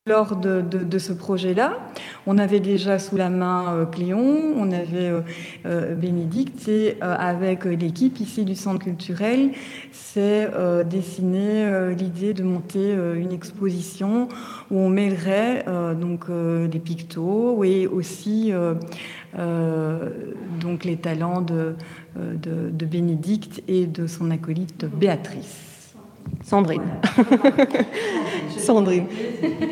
lors 0.09 0.37
de, 0.37 0.99
ce 0.99 1.13
projet-là, 1.13 1.79
on 2.27 2.39
avait 2.39 2.61
déjà 2.61 2.99
sous 2.99 3.17
la 3.17 3.29
main 3.29 3.75
euh, 3.75 3.85
Cléon, 3.85 4.55
on 4.57 4.73
avait 4.73 5.11
euh, 5.11 5.21
euh, 5.67 5.95
Bénédicte, 5.95 6.67
et 6.69 6.97
avec 7.01 7.65
l'équipe 7.65 8.19
ici 8.19 8.45
du 8.45 8.55
Centre 8.55 8.81
culturel, 8.81 9.51
c'est 9.93 10.49
dessiné 10.89 11.95
l'idée 11.97 12.33
de 12.35 12.43
monter 12.43 12.93
une 12.93 13.33
exposition 13.33 14.29
où 14.71 14.79
on 14.79 14.89
mêlerait 14.89 15.65
donc 16.01 16.27
des 16.31 16.79
pictos 16.79 17.63
et 17.65 17.87
aussi 17.87 18.53
donc 19.37 20.85
les 20.85 20.97
talents 20.97 21.43
de 21.43 21.75
Bénédicte 22.87 23.63
et 23.69 23.87
de 23.87 24.07
son 24.07 24.31
acolyte 24.31 24.87
Béatrice. 24.87 25.68
Sandrine. 26.43 26.83
Sandrine. 28.57 29.07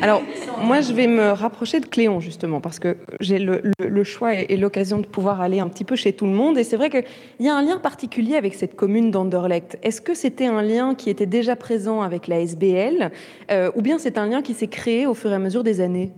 Alors, 0.01 0.21
moi, 0.63 0.81
je 0.81 0.93
vais 0.93 1.07
me 1.07 1.31
rapprocher 1.31 1.79
de 1.79 1.85
Cléon, 1.85 2.19
justement, 2.19 2.61
parce 2.61 2.79
que 2.79 2.97
j'ai 3.19 3.39
le, 3.39 4.03
choix 4.03 4.35
et, 4.35 4.57
l'occasion 4.57 4.99
de 4.99 5.05
pouvoir 5.05 5.41
aller 5.41 5.59
un 5.59 5.67
petit 5.67 5.83
peu 5.83 5.95
chez 5.95 6.13
tout 6.13 6.25
le 6.25 6.31
monde. 6.31 6.57
Et 6.57 6.63
c'est 6.63 6.77
vrai 6.77 6.89
qu'il 6.89 7.03
y 7.39 7.49
a 7.49 7.55
un 7.55 7.61
lien 7.61 7.77
particulier 7.77 8.35
avec 8.35 8.55
cette 8.55 8.75
commune 8.75 9.11
d'Anderlecht. 9.11 9.77
Est-ce 9.83 10.01
que 10.01 10.13
c'était 10.13 10.47
un 10.47 10.61
lien 10.61 10.95
qui 10.95 11.09
était 11.09 11.25
déjà 11.25 11.55
présent 11.55 12.01
avec 12.01 12.27
la 12.27 12.39
SBL, 12.39 13.11
euh, 13.51 13.71
ou 13.75 13.81
bien 13.81 13.97
c'est 13.99 14.17
un 14.17 14.27
lien 14.27 14.41
qui 14.41 14.53
s'est 14.53 14.67
créé 14.67 15.05
au 15.05 15.13
fur 15.13 15.31
et 15.31 15.35
à 15.35 15.39
mesure 15.39 15.63
des 15.63 15.81
années? 15.81 16.11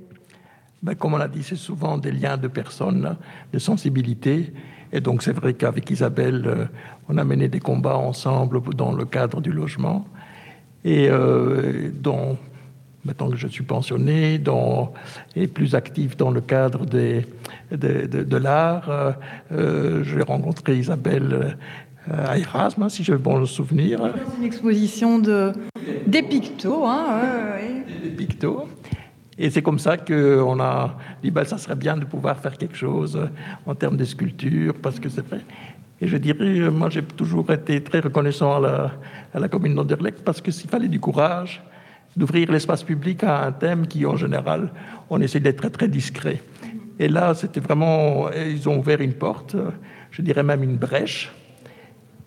Ben, 0.81 0.96
Comme 0.96 1.13
on 1.13 1.17
l'a 1.17 1.27
dit, 1.27 1.43
c'est 1.43 1.55
souvent 1.55 1.98
des 1.98 2.12
liens 2.12 2.38
de 2.38 2.48
personnes, 2.48 3.17
de 3.51 3.60
sensibilité. 3.60 4.53
Et 4.91 5.01
donc, 5.01 5.22
c'est 5.22 5.34
vrai 5.34 5.53
qu'avec 5.53 5.89
Isabelle, 5.89 6.43
euh, 6.48 6.65
on 7.10 7.17
a 7.17 7.24
mené 7.24 7.48
des 7.48 7.60
combats 7.60 7.98
ensemble 7.98 8.62
dans 8.75 8.91
le 8.91 9.05
cadre 9.05 9.41
du 9.41 9.51
logement. 9.51 10.05
Et 10.83 11.09
euh, 11.09 11.89
dont, 11.93 12.38
maintenant 13.03 13.29
que 13.29 13.38
je 13.38 13.48
suis 13.48 13.63
pensionné, 13.63 14.38
dont 14.38 14.89
est 15.36 15.48
plus 15.48 15.75
actif 15.75 16.15
dans 16.17 16.31
le 16.31 16.41
cadre 16.41 16.86
des, 16.86 17.25
de, 17.71 18.05
de, 18.05 18.38
l'art. 18.38 18.89
Euh, 18.89 19.12
euh, 19.51 20.03
J'ai 20.03 20.21
rencontré 20.21 20.77
Isabelle 20.77 21.57
à 22.09 22.38
Erasme, 22.38 22.89
si 22.89 23.03
j'ai 23.03 23.17
bon 23.17 23.45
souvenir. 23.45 24.01
Une 24.39 24.45
exposition 24.45 25.19
de, 25.19 25.51
des 26.07 26.24
pictos. 26.24 26.86
Hein, 26.86 27.21
Des 28.03 28.09
pictos. 28.09 28.67
Et 29.38 29.50
c'est 29.50 29.62
comme 29.62 29.79
ça 29.79 29.95
qu'on 29.95 30.59
a 30.59 30.98
dit, 31.24 31.31
ben, 31.31 31.45
ça 31.45 31.57
serait 31.57 31.75
bien 31.75 31.95
de 31.95 32.03
pouvoir 32.03 32.38
faire 32.39 32.57
quelque 32.57 32.75
chose 32.75 33.17
en 33.65 33.74
termes 33.74 33.95
de 33.95 34.03
sculpture, 34.03 34.74
parce 34.81 35.00
que 35.00 35.07
c'est 35.07 35.25
vrai. 35.25 35.41
Et 36.01 36.08
je 36.08 36.18
dirais, 36.18 36.70
moi, 36.70 36.89
j'ai 36.89 37.03
toujours 37.03 37.51
été 37.51 37.84
très 37.84 38.00
reconnaissant 38.00 38.63
à 38.63 38.91
la, 39.34 39.50
commune 39.50 39.75
d'Anderlecht, 39.75 40.24
parce 40.24 40.41
que 40.41 40.51
s'il 40.51 40.70
fallait 40.70 40.88
du 40.88 41.00
courage 41.00 41.62
d'ouvrir 42.15 42.51
l'espace 42.51 42.84
public 42.84 43.24
à 43.24 43.46
un 43.46 43.51
thème 43.51 43.86
qui, 43.86 44.06
en 44.06 44.15
général, 44.15 44.72
on 45.10 45.20
essaie 45.22 45.39
d'être 45.39 45.68
très, 45.70 45.88
discret. 45.88 46.41
Et 47.00 47.08
là, 47.08 47.34
c'était 47.34 47.60
vraiment, 47.60 48.29
ils 48.32 48.68
ont 48.70 48.79
ouvert 48.79 49.01
une 49.01 49.13
porte, 49.13 49.56
je 50.12 50.22
dirais 50.22 50.44
même 50.44 50.63
une 50.63 50.77
brèche. 50.77 51.32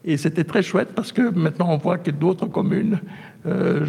Et 0.05 0.17
c'était 0.17 0.45
très 0.45 0.62
chouette 0.62 0.88
parce 0.95 1.12
que 1.12 1.31
maintenant 1.31 1.69
on 1.71 1.76
voit 1.76 1.99
que 1.99 2.11
d'autres 2.11 2.47
communes 2.47 2.99
euh, 3.47 3.87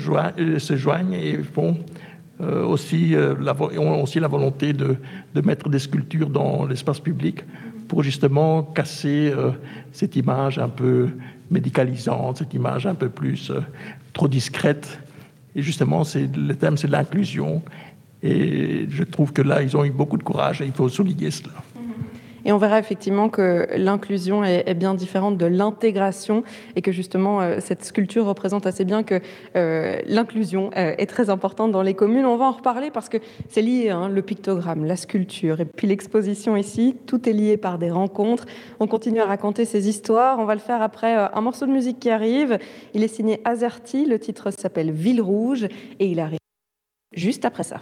se 0.59 0.75
joignent 0.75 1.13
et 1.13 1.37
font 1.41 1.77
euh, 2.39 2.63
aussi, 2.65 3.15
euh, 3.15 3.33
ont 3.79 4.03
aussi 4.03 4.19
la 4.19 4.27
volonté 4.27 4.73
de 4.73 4.97
mettre 5.43 5.69
des 5.69 5.79
sculptures 5.79 6.29
dans 6.29 6.65
l'espace 6.65 6.99
public 6.99 7.43
pour 7.93 8.01
justement 8.01 8.63
casser 8.63 9.31
euh, 9.31 9.51
cette 9.91 10.15
image 10.15 10.57
un 10.57 10.67
peu 10.67 11.09
médicalisante, 11.51 12.39
cette 12.39 12.55
image 12.55 12.87
un 12.87 12.95
peu 12.95 13.07
plus 13.07 13.51
trop 14.13 14.27
discrète. 14.27 14.97
Et 15.55 15.61
justement, 15.61 16.03
c'est, 16.03 16.27
le 16.35 16.55
thème, 16.55 16.75
c'est 16.75 16.87
l'inclusion. 16.87 17.61
Et 18.23 18.87
je 18.89 19.03
trouve 19.03 19.31
que 19.31 19.43
là, 19.43 19.61
ils 19.61 19.77
ont 19.77 19.85
eu 19.85 19.91
beaucoup 19.91 20.17
de 20.17 20.23
courage 20.23 20.59
et 20.59 20.65
il 20.65 20.71
faut 20.71 20.89
souligner 20.89 21.29
cela. 21.29 21.51
Et 22.45 22.51
on 22.51 22.57
verra 22.57 22.79
effectivement 22.79 23.29
que 23.29 23.67
l'inclusion 23.75 24.43
est, 24.43 24.73
bien 24.73 24.95
différente 24.95 25.37
de 25.37 25.45
l'intégration 25.45 26.43
et 26.75 26.81
que 26.81 26.91
justement 26.91 27.41
euh, 27.41 27.57
cette 27.59 27.85
sculpture 27.85 28.25
représente 28.25 28.65
assez 28.65 28.85
bien 28.85 29.03
que 29.03 29.21
euh, 29.55 29.99
l'inclusion 30.05 30.71
euh, 30.75 30.95
est 30.97 31.05
très 31.05 31.29
importante 31.29 31.71
dans 31.71 31.83
les 31.83 31.93
communes. 31.93 32.25
On 32.25 32.37
va 32.37 32.45
en 32.45 32.51
reparler 32.51 32.91
parce 32.91 33.07
que 33.07 33.17
c'est 33.49 33.61
lié, 33.61 33.89
hein, 33.89 34.09
le 34.09 34.21
pictogramme, 34.21 34.83
la 34.85 34.95
sculpture 34.95 35.61
et 35.61 35.65
puis 35.65 35.87
l'exposition 35.87 36.57
ici, 36.57 36.95
tout 37.05 37.29
est 37.29 37.33
lié 37.33 37.57
par 37.57 37.77
des 37.77 37.91
rencontres. 37.91 38.45
On 38.79 38.87
continue 38.87 39.19
à 39.19 39.25
raconter 39.25 39.65
ces 39.65 39.87
histoires. 39.87 40.39
On 40.39 40.45
va 40.45 40.55
le 40.55 40.61
faire 40.61 40.81
après 40.81 41.13
un 41.13 41.41
morceau 41.41 41.65
de 41.65 41.71
musique 41.71 41.99
qui 41.99 42.09
arrive. 42.09 42.57
Il 42.93 43.03
est 43.03 43.07
signé 43.07 43.39
Azerty, 43.45 44.05
le 44.05 44.19
titre 44.19 44.51
s'appelle 44.51 44.91
Ville 44.91 45.21
Rouge 45.21 45.65
et 45.99 46.07
il 46.07 46.19
arrive 46.19 46.39
juste 47.15 47.45
après 47.45 47.63
ça. 47.63 47.81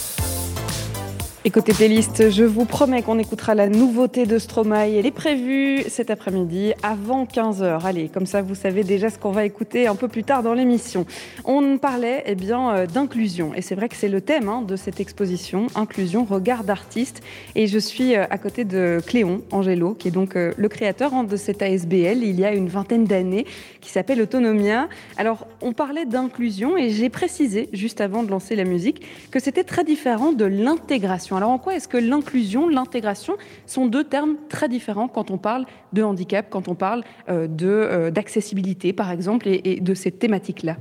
côté 1.49 1.73
playlist, 1.73 2.29
je 2.29 2.43
vous 2.43 2.65
promets 2.65 3.01
qu'on 3.01 3.17
écoutera 3.17 3.55
la 3.55 3.67
nouveauté 3.67 4.27
de 4.27 4.37
Stromae. 4.37 4.91
Elle 4.91 5.07
est 5.07 5.11
prévue 5.11 5.81
cet 5.89 6.11
après-midi 6.11 6.73
avant 6.83 7.25
15h. 7.25 7.83
Allez, 7.83 8.09
comme 8.09 8.27
ça 8.27 8.43
vous 8.43 8.53
savez 8.53 8.83
déjà 8.83 9.09
ce 9.09 9.17
qu'on 9.17 9.31
va 9.31 9.43
écouter 9.43 9.87
un 9.87 9.95
peu 9.95 10.07
plus 10.07 10.23
tard 10.23 10.43
dans 10.43 10.53
l'émission. 10.53 11.07
On 11.43 11.79
parlait 11.79 12.23
eh 12.27 12.35
bien 12.35 12.75
euh, 12.75 12.85
d'inclusion 12.85 13.55
et 13.55 13.61
c'est 13.63 13.73
vrai 13.73 13.89
que 13.89 13.95
c'est 13.95 14.07
le 14.07 14.21
thème 14.21 14.49
hein, 14.49 14.61
de 14.61 14.75
cette 14.75 14.99
exposition, 14.99 15.65
inclusion, 15.73 16.25
regard 16.25 16.63
d'artiste. 16.63 17.23
Et 17.55 17.65
je 17.65 17.79
suis 17.79 18.15
euh, 18.15 18.25
à 18.29 18.37
côté 18.37 18.63
de 18.63 18.99
Cléon 19.05 19.41
Angelo, 19.51 19.95
qui 19.95 20.09
est 20.09 20.11
donc 20.11 20.35
euh, 20.35 20.53
le 20.57 20.69
créateur 20.69 21.15
hein, 21.15 21.23
de 21.23 21.37
cette 21.37 21.63
ASBL 21.63 22.23
il 22.23 22.39
y 22.39 22.45
a 22.45 22.53
une 22.53 22.67
vingtaine 22.67 23.05
d'années, 23.05 23.47
qui 23.81 23.89
s'appelle 23.89 24.21
Autonomia. 24.21 24.87
Alors 25.17 25.47
on 25.61 25.73
parlait 25.73 26.05
d'inclusion 26.05 26.77
et 26.77 26.91
j'ai 26.91 27.09
précisé 27.09 27.67
juste 27.73 27.99
avant 27.99 28.21
de 28.21 28.29
lancer 28.29 28.55
la 28.55 28.63
musique 28.63 29.01
que 29.31 29.39
c'était 29.39 29.63
très 29.63 29.83
différent 29.83 30.33
de 30.33 30.45
l'intégration. 30.45 31.30
Alors 31.37 31.51
en 31.51 31.57
quoi 31.57 31.75
est-ce 31.75 31.87
que 31.87 31.97
l'inclusion, 31.97 32.67
l'intégration 32.67 33.37
sont 33.65 33.85
deux 33.85 34.03
termes 34.03 34.35
très 34.49 34.67
différents 34.67 35.07
quand 35.07 35.31
on 35.31 35.37
parle 35.37 35.65
de 35.93 36.03
handicap, 36.03 36.47
quand 36.49 36.67
on 36.67 36.75
parle 36.75 37.03
euh, 37.29 37.47
euh, 37.61 38.11
d'accessibilité 38.11 38.93
par 38.93 39.11
exemple 39.11 39.47
et, 39.47 39.79
de 39.79 39.93
ces 39.93 40.11
thématiques-là? 40.11 40.77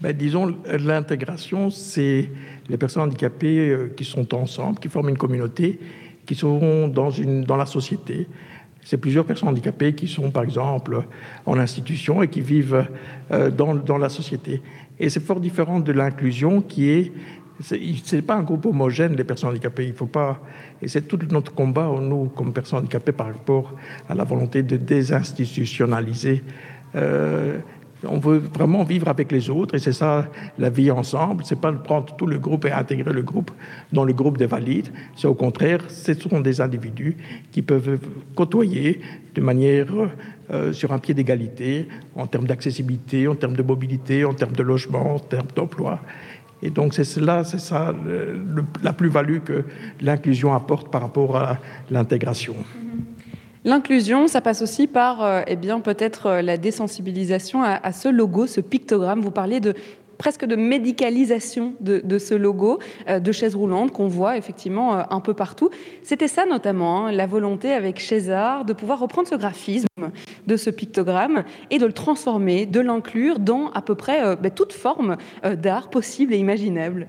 Ben, 0.00 0.12
Disons, 0.12 0.54
l'intégration, 0.66 1.70
c'est 1.70 2.30
les 2.68 2.76
personnes 2.76 3.04
handicapées 3.04 3.70
euh, 3.70 3.92
qui 3.96 4.04
sont 4.04 4.34
ensemble, 4.34 4.78
qui 4.78 4.88
forment 4.88 5.10
une 5.10 5.18
communauté, 5.18 5.78
qui 6.26 6.34
sont 6.34 6.88
dans, 6.88 7.10
une, 7.10 7.44
dans 7.44 7.56
la 7.56 7.66
société. 7.66 8.28
C'est 8.82 8.98
plusieurs 8.98 9.24
personnes 9.24 9.48
handicapées 9.48 9.94
qui 9.94 10.08
sont, 10.08 10.30
par 10.30 10.42
exemple, 10.42 11.04
en 11.46 11.58
institution 11.58 12.22
et 12.22 12.28
qui 12.28 12.42
vivent 12.42 12.86
dans, 13.30 13.74
dans 13.74 13.96
la 13.96 14.10
société. 14.10 14.60
Et 15.00 15.08
c'est 15.08 15.20
fort 15.20 15.40
différent 15.40 15.80
de 15.80 15.90
l'inclusion 15.90 16.60
qui 16.60 16.90
est 16.90 17.12
ce 17.60 18.16
n'est 18.16 18.22
pas 18.22 18.34
un 18.34 18.42
groupe 18.42 18.66
homogène, 18.66 19.14
les 19.14 19.24
personnes 19.24 19.50
handicapées. 19.50 19.86
Il 19.86 19.94
faut 19.94 20.06
pas. 20.06 20.40
Et 20.82 20.88
c'est 20.88 21.02
tout 21.02 21.18
notre 21.30 21.54
combat, 21.54 21.88
nous, 22.00 22.26
comme 22.26 22.52
personnes 22.52 22.80
handicapées, 22.80 23.12
par 23.12 23.26
rapport 23.28 23.74
à 24.08 24.14
la 24.14 24.24
volonté 24.24 24.62
de 24.62 24.76
désinstitutionnaliser. 24.76 26.42
Euh, 26.96 27.58
on 28.06 28.18
veut 28.18 28.38
vraiment 28.38 28.84
vivre 28.84 29.08
avec 29.08 29.32
les 29.32 29.48
autres, 29.50 29.74
et 29.74 29.78
c'est 29.78 29.92
ça 29.92 30.28
la 30.58 30.68
vie 30.68 30.90
ensemble. 30.90 31.44
C'est 31.46 31.60
pas 31.60 31.72
de 31.72 31.78
prendre 31.78 32.14
tout 32.16 32.26
le 32.26 32.38
groupe 32.38 32.64
et 32.66 32.72
intégrer 32.72 33.12
le 33.12 33.22
groupe 33.22 33.50
dans 33.92 34.04
le 34.04 34.12
groupe 34.12 34.36
des 34.36 34.46
valides. 34.46 34.88
C'est 35.16 35.26
au 35.26 35.34
contraire, 35.34 35.80
ce 35.88 36.12
sont 36.14 36.40
des 36.40 36.60
individus 36.60 37.16
qui 37.50 37.62
peuvent 37.62 37.98
côtoyer 38.34 39.00
de 39.34 39.40
manière 39.40 39.88
euh, 40.50 40.72
sur 40.72 40.92
un 40.92 40.98
pied 40.98 41.14
d'égalité 41.14 41.88
en 42.14 42.26
termes 42.26 42.46
d'accessibilité, 42.46 43.26
en 43.28 43.34
termes 43.34 43.56
de 43.56 43.62
mobilité, 43.62 44.24
en 44.24 44.34
termes 44.34 44.52
de 44.52 44.62
logement, 44.62 45.14
en 45.14 45.18
termes 45.18 45.48
d'emploi. 45.54 46.00
Et 46.62 46.70
donc 46.70 46.94
c'est 46.94 47.04
cela, 47.04 47.44
c'est 47.44 47.58
ça 47.58 47.94
la 48.82 48.92
plus-value 48.92 49.40
que 49.40 49.64
l'inclusion 50.00 50.54
apporte 50.54 50.90
par 50.90 51.02
rapport 51.02 51.36
à 51.36 51.58
l'intégration. 51.90 52.56
L'inclusion, 53.66 54.28
ça 54.28 54.42
passe 54.42 54.60
aussi 54.60 54.86
par, 54.86 55.22
euh, 55.24 55.40
eh 55.46 55.56
bien, 55.56 55.80
peut-être 55.80 56.26
euh, 56.26 56.42
la 56.42 56.58
désensibilisation 56.58 57.62
à, 57.62 57.80
à, 57.82 57.92
ce 57.92 58.10
logo, 58.10 58.46
ce 58.46 58.60
pictogramme. 58.60 59.22
Vous 59.22 59.30
parlez 59.30 59.58
de 59.58 59.74
presque 60.24 60.46
de 60.46 60.56
médicalisation 60.56 61.74
de, 61.80 62.18
ce 62.18 62.32
logo 62.32 62.78
euh, 63.10 63.20
de 63.20 63.30
chaise 63.30 63.54
roulante 63.54 63.92
qu'on 63.92 64.08
voit 64.08 64.38
effectivement 64.38 64.96
euh, 64.96 65.02
un 65.10 65.20
peu 65.20 65.34
partout. 65.34 65.68
C'était 66.02 66.28
ça 66.28 66.46
notamment, 66.46 67.08
hein, 67.08 67.12
la 67.12 67.26
volonté 67.26 67.74
avec 67.74 68.00
César 68.00 68.64
de 68.64 68.72
pouvoir 68.72 69.00
reprendre 69.00 69.28
ce 69.28 69.34
graphisme 69.34 69.86
de 70.46 70.56
ce 70.56 70.70
pictogramme 70.70 71.44
et 71.70 71.76
de 71.76 71.84
le 71.84 71.92
transformer, 71.92 72.64
de 72.64 72.80
l'inclure 72.80 73.38
dans 73.38 73.70
à 73.72 73.82
peu 73.82 73.96
près 73.96 74.24
euh, 74.24 74.34
ben, 74.34 74.50
toute 74.50 74.72
forme 74.72 75.18
d'art 75.42 75.90
possible 75.90 76.32
et 76.32 76.38
imaginable. 76.38 77.06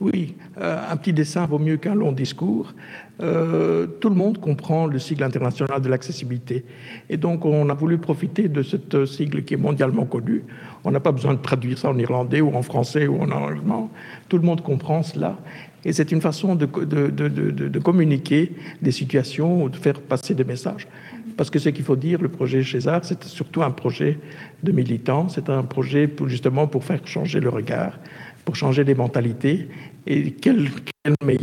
Oui, 0.00 0.34
un 0.60 0.96
petit 0.96 1.12
dessin 1.12 1.46
vaut 1.46 1.58
mieux 1.58 1.76
qu'un 1.76 1.94
long 1.94 2.12
discours. 2.12 2.74
Euh, 3.20 3.86
tout 4.00 4.08
le 4.08 4.16
monde 4.16 4.38
comprend 4.40 4.86
le 4.86 4.98
sigle 4.98 5.22
international 5.22 5.80
de 5.80 5.88
l'accessibilité. 5.88 6.64
Et 7.08 7.16
donc, 7.16 7.44
on 7.44 7.68
a 7.68 7.74
voulu 7.74 7.98
profiter 7.98 8.48
de 8.48 8.62
ce 8.62 9.06
sigle 9.06 9.44
qui 9.44 9.54
est 9.54 9.58
mondialement 9.58 10.04
connu. 10.04 10.42
On 10.82 10.90
n'a 10.90 11.00
pas 11.00 11.12
besoin 11.12 11.34
de 11.34 11.38
traduire 11.38 11.78
ça 11.78 11.90
en 11.90 11.98
irlandais 11.98 12.40
ou 12.40 12.54
en 12.54 12.62
français 12.62 13.06
ou 13.06 13.20
en 13.20 13.30
allemand. 13.30 13.90
Tout 14.28 14.38
le 14.38 14.44
monde 14.44 14.62
comprend 14.62 15.02
cela. 15.02 15.38
Et 15.84 15.92
c'est 15.92 16.10
une 16.12 16.20
façon 16.20 16.54
de, 16.54 16.66
de, 16.66 17.08
de, 17.08 17.28
de, 17.28 17.78
communiquer 17.78 18.52
des 18.80 18.90
situations 18.90 19.62
ou 19.62 19.68
de 19.68 19.76
faire 19.76 20.00
passer 20.00 20.34
des 20.34 20.44
messages. 20.44 20.88
Parce 21.36 21.50
que 21.50 21.58
ce 21.58 21.68
qu'il 21.68 21.84
faut 21.84 21.96
dire, 21.96 22.22
le 22.22 22.30
projet 22.30 22.62
César, 22.62 23.00
c'est 23.04 23.22
surtout 23.24 23.62
un 23.62 23.70
projet 23.70 24.18
de 24.62 24.72
militants, 24.72 25.28
c'est 25.28 25.50
un 25.50 25.62
projet 25.62 26.08
justement 26.26 26.66
pour 26.66 26.84
faire 26.84 27.06
changer 27.06 27.40
le 27.40 27.50
regard, 27.50 27.98
pour 28.44 28.56
changer 28.56 28.84
les 28.84 28.94
mentalités. 28.94 29.68
Et 30.06 30.32
quel, 30.32 30.70
quel 31.02 31.14
meilleur 31.24 31.42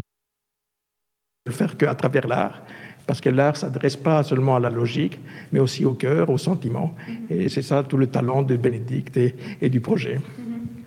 le 1.46 1.52
faire 1.52 1.76
qu'à 1.76 1.96
travers 1.96 2.28
l'art, 2.28 2.62
parce 3.08 3.20
que 3.20 3.30
l'art 3.30 3.58
s'adresse 3.58 3.96
pas 3.96 4.22
seulement 4.24 4.56
à 4.56 4.60
la 4.60 4.70
logique, 4.70 5.20
mais 5.52 5.60
aussi 5.60 5.86
au 5.86 5.94
cœur, 5.94 6.30
au 6.30 6.38
sentiment. 6.38 6.96
Et 7.30 7.50
c'est 7.50 7.64
ça 7.64 7.84
tout 7.84 7.98
le 7.98 8.08
talent 8.08 8.44
de 8.44 8.56
Bénédicte 8.56 9.18
et, 9.18 9.70
du 9.70 9.82
projet. 9.82 10.20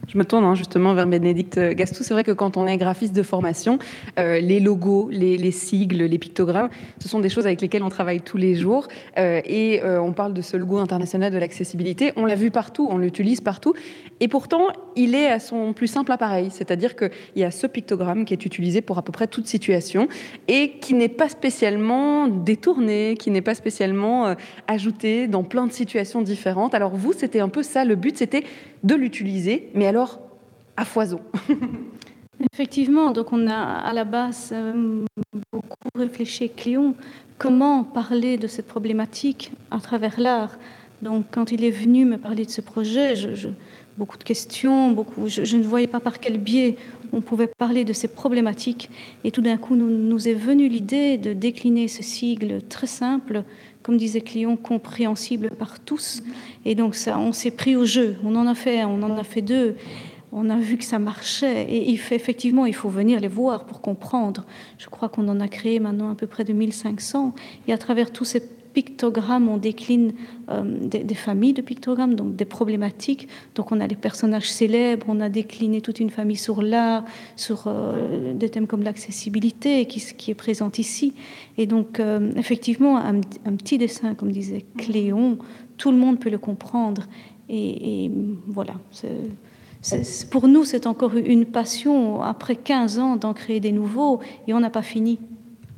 Je 0.09 0.19
me 0.19 0.25
tourne 0.25 0.45
hein, 0.45 0.55
justement 0.55 0.95
vers 0.95 1.07
Bénédicte 1.07 1.59
Gastou. 1.59 2.03
C'est 2.03 2.15
vrai 2.15 2.25
que 2.25 2.33
quand 2.33 2.57
on 2.57 2.67
est 2.67 2.77
graphiste 2.77 3.15
de 3.15 3.23
formation, 3.23 3.79
euh, 4.19 4.39
les 4.41 4.61
logos, 4.61 5.09
les, 5.11 5.51
sigles, 5.51 6.05
les 6.05 6.19
pictogrammes, 6.19 6.69
ce 7.01 7.09
sont 7.09 7.21
des 7.21 7.29
choses 7.29 7.47
avec 7.47 7.61
lesquelles 7.61 7.83
on 7.83 7.89
travaille 7.89 8.21
tous 8.21 8.37
les 8.37 8.55
jours. 8.55 8.89
Euh, 9.19 9.41
et 9.45 9.83
euh, 9.83 10.01
on 10.01 10.13
parle 10.13 10.35
de 10.35 10.43
ce 10.43 10.57
logo 10.57 10.79
international 10.79 11.33
de 11.33 11.39
l'accessibilité. 11.39 12.13
On 12.17 12.27
l'a 12.27 12.35
vu 12.35 12.51
partout, 12.51 12.87
on 12.91 12.99
l'utilise 12.99 13.41
partout. 13.41 13.75
Et 14.21 14.29
pourtant, 14.29 14.69
il 14.97 15.15
est 15.15 15.27
à 15.27 15.39
son 15.39 15.73
plus 15.73 15.87
simple 15.87 16.13
appareil. 16.13 16.49
C'est-à-dire 16.51 16.97
qu'il 16.97 17.11
y 17.37 17.45
a 17.45 17.51
ce 17.51 17.67
pictogramme 17.67 18.25
qui 18.25 18.35
est 18.35 18.45
utilisé 18.45 18.83
pour 18.83 18.99
à 18.99 19.03
peu 19.03 19.13
près 19.13 19.27
toute 19.27 19.47
situation 19.47 20.09
et 20.49 20.73
qui 20.81 20.95
n'est 20.95 21.09
pas 21.09 21.29
spécialement 21.29 22.29
détourné, 22.29 23.17
qui 23.19 23.31
n'est 23.31 23.43
pas 23.43 23.55
spécialement 23.55 24.35
ajouté 24.69 25.29
dans 25.29 25.43
plein 25.43 25.67
de 25.67 25.73
situations 25.73 26.23
différentes. 26.23 26.75
Alors 26.75 26.95
vous, 26.95 27.13
c'était 27.13 27.41
un 27.41 27.49
peu 27.49 27.63
ça 27.63 27.85
le 27.85 27.97
but, 27.97 28.17
c'était 28.17 28.45
de 28.85 28.95
l'utiliser, 28.95 29.71
mais 29.75 29.87
alors 29.95 30.19
à 30.77 30.85
foison. 30.85 31.21
Effectivement, 32.53 33.13
donc 33.13 33.33
on 33.33 33.47
a 33.47 33.55
à 33.55 33.93
la 33.93 34.03
base 34.03 34.51
euh, 34.53 35.05
beaucoup 35.53 35.77
réfléchi 35.95 36.45
avec 36.45 36.69
comment 37.39 37.85
parler 37.85 38.37
de 38.37 38.49
cette 38.49 38.67
problématique 38.67 39.53
à 39.71 39.79
travers 39.79 40.19
l'art. 40.19 40.59
Donc, 41.01 41.27
quand 41.31 41.53
il 41.53 41.65
est 41.65 41.71
venu 41.71 42.05
me 42.05 42.19
parler 42.19 42.45
de 42.45 42.51
ce 42.51 42.61
projet, 42.61 43.15
je, 43.15 43.49
beaucoup 43.97 44.19
de 44.19 44.25
questions, 44.25 44.91
beaucoup, 44.91 45.29
je, 45.29 45.57
ne 45.57 45.63
voyais 45.63 45.87
pas 45.87 46.01
par 46.01 46.19
quel 46.19 46.39
biais 46.39 46.77
on 47.13 47.21
pouvait 47.21 47.47
parler 47.47 47.85
de 47.85 47.93
ces 47.93 48.09
problématiques. 48.09 48.91
Et 49.23 49.31
tout 49.31 49.43
d'un 49.43 49.59
coup, 49.59 49.77
nous, 49.77 49.91
nous 49.91 50.27
est 50.27 50.35
venue 50.35 50.69
l'idée 50.69 51.19
de 51.19 51.35
décliner 51.35 51.87
ce 51.87 52.03
sigle 52.03 52.63
très 52.69 52.89
simple, 52.89 53.45
comme 53.85 53.97
disait 53.97 54.23
Cléon, 54.23 54.57
compréhensible 54.57 55.51
par 55.51 55.79
tous. 55.79 56.25
Et 56.65 56.75
donc, 56.75 56.97
ça, 56.97 57.19
on 57.19 57.33
s'est 57.33 57.53
pris 57.53 57.77
au 57.77 57.85
jeu. 57.85 58.17
On 58.25 58.35
en 58.35 58.49
a 58.49 58.57
fait, 58.57 58.85
on 58.85 59.01
en 59.03 59.17
a 59.17 59.23
fait 59.23 59.43
deux 59.43 59.77
on 60.37 60.51
a 60.51 60.59
vu 60.59 60.77
que 60.77 60.85
ça 60.85 60.99
marchait. 60.99 61.63
Et 61.71 61.93
effectivement, 61.93 62.67
il 62.67 62.75
faut 62.75 62.89
venir 62.89 63.21
les 63.21 63.29
voir 63.29 63.65
pour 63.67 63.81
comprendre. 63.81 64.45
Je 64.79 64.89
crois 64.89 65.09
qu'on 65.09 65.29
en 65.29 65.39
a 65.39 65.47
créé 65.47 65.79
maintenant 65.79 66.11
à 66.11 66.17
peu 66.17 66.27
près 66.27 66.43
de 66.43 66.53
1500. 66.53 67.35
Et 67.69 67.73
à 67.73 67.79
travers 67.79 68.11
tous 68.11 68.25
ces 68.25 68.43
pictogrammes, 68.75 69.49
on 69.49 69.57
décline 69.57 70.13
euh, 70.51 70.63
des, 70.65 71.15
familles 71.15 71.55
de 71.55 71.63
pictogrammes, 71.63 72.15
donc 72.15 72.37
des 72.37 72.45
problématiques. 72.45 73.29
Donc 73.55 73.73
on 73.73 73.81
a 73.81 73.87
les 73.87 73.97
personnages 73.97 74.51
célèbres, 74.51 75.07
on 75.09 75.21
a 75.21 75.29
décliné 75.29 75.81
toute 75.81 76.01
une 76.01 76.11
famille 76.11 76.37
sur 76.37 76.61
l'art, 76.61 77.05
sur 77.37 77.65
euh, 77.67 78.35
des 78.35 78.51
thèmes 78.51 78.67
comme 78.67 78.83
l'accessibilité 78.83 79.87
qui, 79.87 80.31
est 80.31 80.35
présente 80.35 80.79
ici. 80.79 81.15
Et 81.57 81.67
donc 81.67 82.01
euh, 82.01 82.33
effectivement, 82.37 82.99
un, 82.99 83.21
petit 83.57 83.79
dessin, 83.79 84.15
comme 84.15 84.33
disait 84.33 84.67
Cléon, 84.77 85.39
tout 85.79 85.91
le 85.91 85.97
monde 85.97 86.19
peut 86.19 86.31
le 86.31 86.39
comprendre. 86.39 87.05
Et 87.49 88.11
voilà 88.47 88.75
pour 90.31 90.49
nous, 90.49 90.65
c'est 90.65 90.87
encore 90.87 91.15
une 91.17 91.45
passion, 91.45 92.23
après 92.23 92.57
15 92.57 92.99
ans, 92.99 93.17
d'en 93.17 93.35
créer 93.35 93.61
des 93.61 93.73
nouveaux, 93.73 94.21
et 94.49 94.55
on 94.55 94.61
n'a 94.61 94.71
pas 94.71 94.83
fini. 94.83 95.19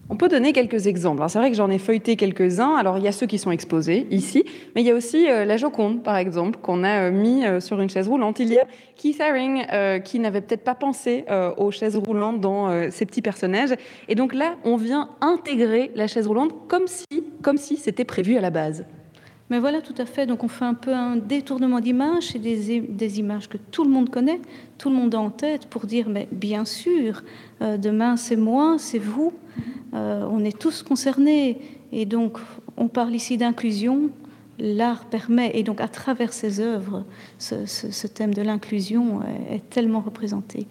On 0.09 0.17
peut 0.17 0.29
donner 0.29 0.53
quelques 0.53 0.87
exemples. 0.87 1.25
C'est 1.29 1.39
vrai 1.39 1.51
que 1.51 1.57
j'en 1.57 1.69
ai 1.69 1.79
feuilleté 1.79 2.15
quelques-uns. 2.15 2.77
Alors, 2.77 2.97
il 2.97 3.05
y 3.05 3.09
a 3.09 3.13
ceux 3.13 3.27
qui 3.27 3.39
sont 3.39 3.51
exposés 3.51 4.07
ici, 4.11 4.45
mais 4.75 4.83
il 4.83 4.87
y 4.87 4.91
a 4.93 4.95
aussi 4.95 5.29
euh, 5.29 5.45
la 5.45 5.57
Joconde, 5.57 6.05
par 6.05 6.17
exemple, 6.17 6.61
qu'on 6.63 6.85
a 6.85 7.09
euh, 7.09 7.11
mis 7.11 7.45
euh, 7.45 7.59
sur 7.59 7.81
une 7.81 7.91
chaise 7.91 8.07
roulante. 8.07 8.39
Il 8.39 8.53
y 8.53 8.59
a 8.59 8.67
Keith 8.95 9.21
Haring, 9.21 9.67
qui 10.05 10.21
n'avait 10.21 10.41
peut-être 10.41 10.65
pas 10.65 10.75
pensé 10.75 11.25
aux 11.59 11.71
chaises 11.71 11.97
roulantes 11.97 12.41
dans 12.41 12.91
ces 12.91 13.05
petits 13.05 13.21
personnages. 13.21 13.75
Et 14.09 14.15
donc 14.15 14.33
là, 14.33 14.57
on 14.65 14.77
vient 14.77 15.11
intégrer 15.21 15.91
la 15.95 16.07
chaise 16.07 16.27
roulante 16.27 16.55
comme 16.67 16.87
si, 16.87 17.05
comme 17.43 17.59
si 17.59 17.77
c'était 17.77 18.07
prévu 18.07 18.39
à 18.39 18.41
la 18.41 18.49
base. 18.49 18.87
Mais 19.51 19.59
voilà, 19.59 19.83
tout 19.83 19.95
à 19.99 20.07
fait. 20.07 20.25
Donc 20.25 20.45
on 20.45 20.49
fait 20.49 20.65
un 20.65 20.73
peu 20.73 20.95
un 20.95 21.17
détournement 21.17 21.81
d'image 21.81 22.35
et 22.35 22.39
des, 22.39 23.19
images 23.21 23.51
que 23.51 23.59
tout 23.59 23.85
le 23.85 23.91
monde 23.91 24.09
connaît, 24.09 24.41
tout 24.79 24.89
le 24.89 24.97
monde 24.97 25.15
a 25.15 25.21
en 25.21 25.31
tête 25.31 25.67
pour 25.67 25.85
dire, 25.85 26.09
mais 26.09 26.27
bien 26.33 26.65
sûr, 26.65 27.23
demain 27.61 28.17
c'est 28.17 28.37
moi, 28.37 28.77
c'est 28.79 28.99
vous, 28.99 29.35
euh, 29.95 30.27
on 30.31 30.45
est 30.45 30.59
tous 30.59 30.83
concernés. 30.83 31.59
Et 31.93 32.05
donc 32.05 32.39
on 32.77 32.89
parle 32.89 33.15
ici 33.15 33.37
d'inclusion. 33.37 34.11
L'art 34.59 35.05
permet, 35.05 35.51
et 35.55 35.63
donc 35.63 35.83
à 35.83 35.89
travers 35.89 36.33
ses 36.33 36.61
œuvres, 36.61 37.05
ce 37.39 38.07
thème 38.07 38.33
de 38.33 38.41
l'inclusion 38.41 39.21
est 39.51 39.69
tellement 39.69 40.01
représenté. 40.01 40.67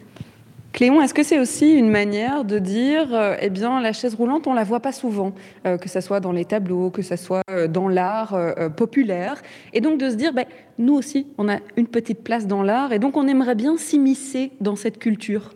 Cléon, 0.74 1.02
est-ce 1.02 1.14
que 1.14 1.22
c'est 1.24 1.40
aussi 1.40 1.72
une 1.72 1.90
manière 1.90 2.44
de 2.44 2.58
dire, 2.58 3.14
euh, 3.14 3.36
eh 3.40 3.50
bien, 3.50 3.80
la 3.80 3.94
chaise 3.94 4.16
roulante, 4.16 4.48
on 4.48 4.54
la 4.54 4.64
voit 4.64 4.82
pas 4.82 4.92
souvent, 4.92 5.34
euh, 5.66 5.78
que 5.78 5.88
ce 5.88 6.02
soit 6.02 6.20
dans 6.20 6.32
les 6.32 6.46
tableaux, 6.46 6.90
que 6.90 7.04
ce 7.04 7.16
soit 7.16 7.44
dans 7.70 7.88
l'art 7.88 8.36
populaire, 8.76 9.42
et 9.72 9.82
donc 9.82 10.00
de 10.00 10.10
se 10.10 10.16
dire, 10.16 10.34
ben, 10.34 10.46
nous 10.80 10.96
aussi, 10.96 11.28
on 11.38 11.48
a 11.48 11.60
une 11.78 11.88
petite 11.88 12.24
place 12.24 12.48
dans 12.48 12.64
l'art, 12.64 12.92
et 12.92 13.00
donc 13.00 13.16
on 13.16 13.28
aimerait 13.28 13.56
bien 13.56 13.78
s'immiscer 13.78 14.52
dans 14.60 14.76
cette 14.76 14.98
culture. 14.98 15.54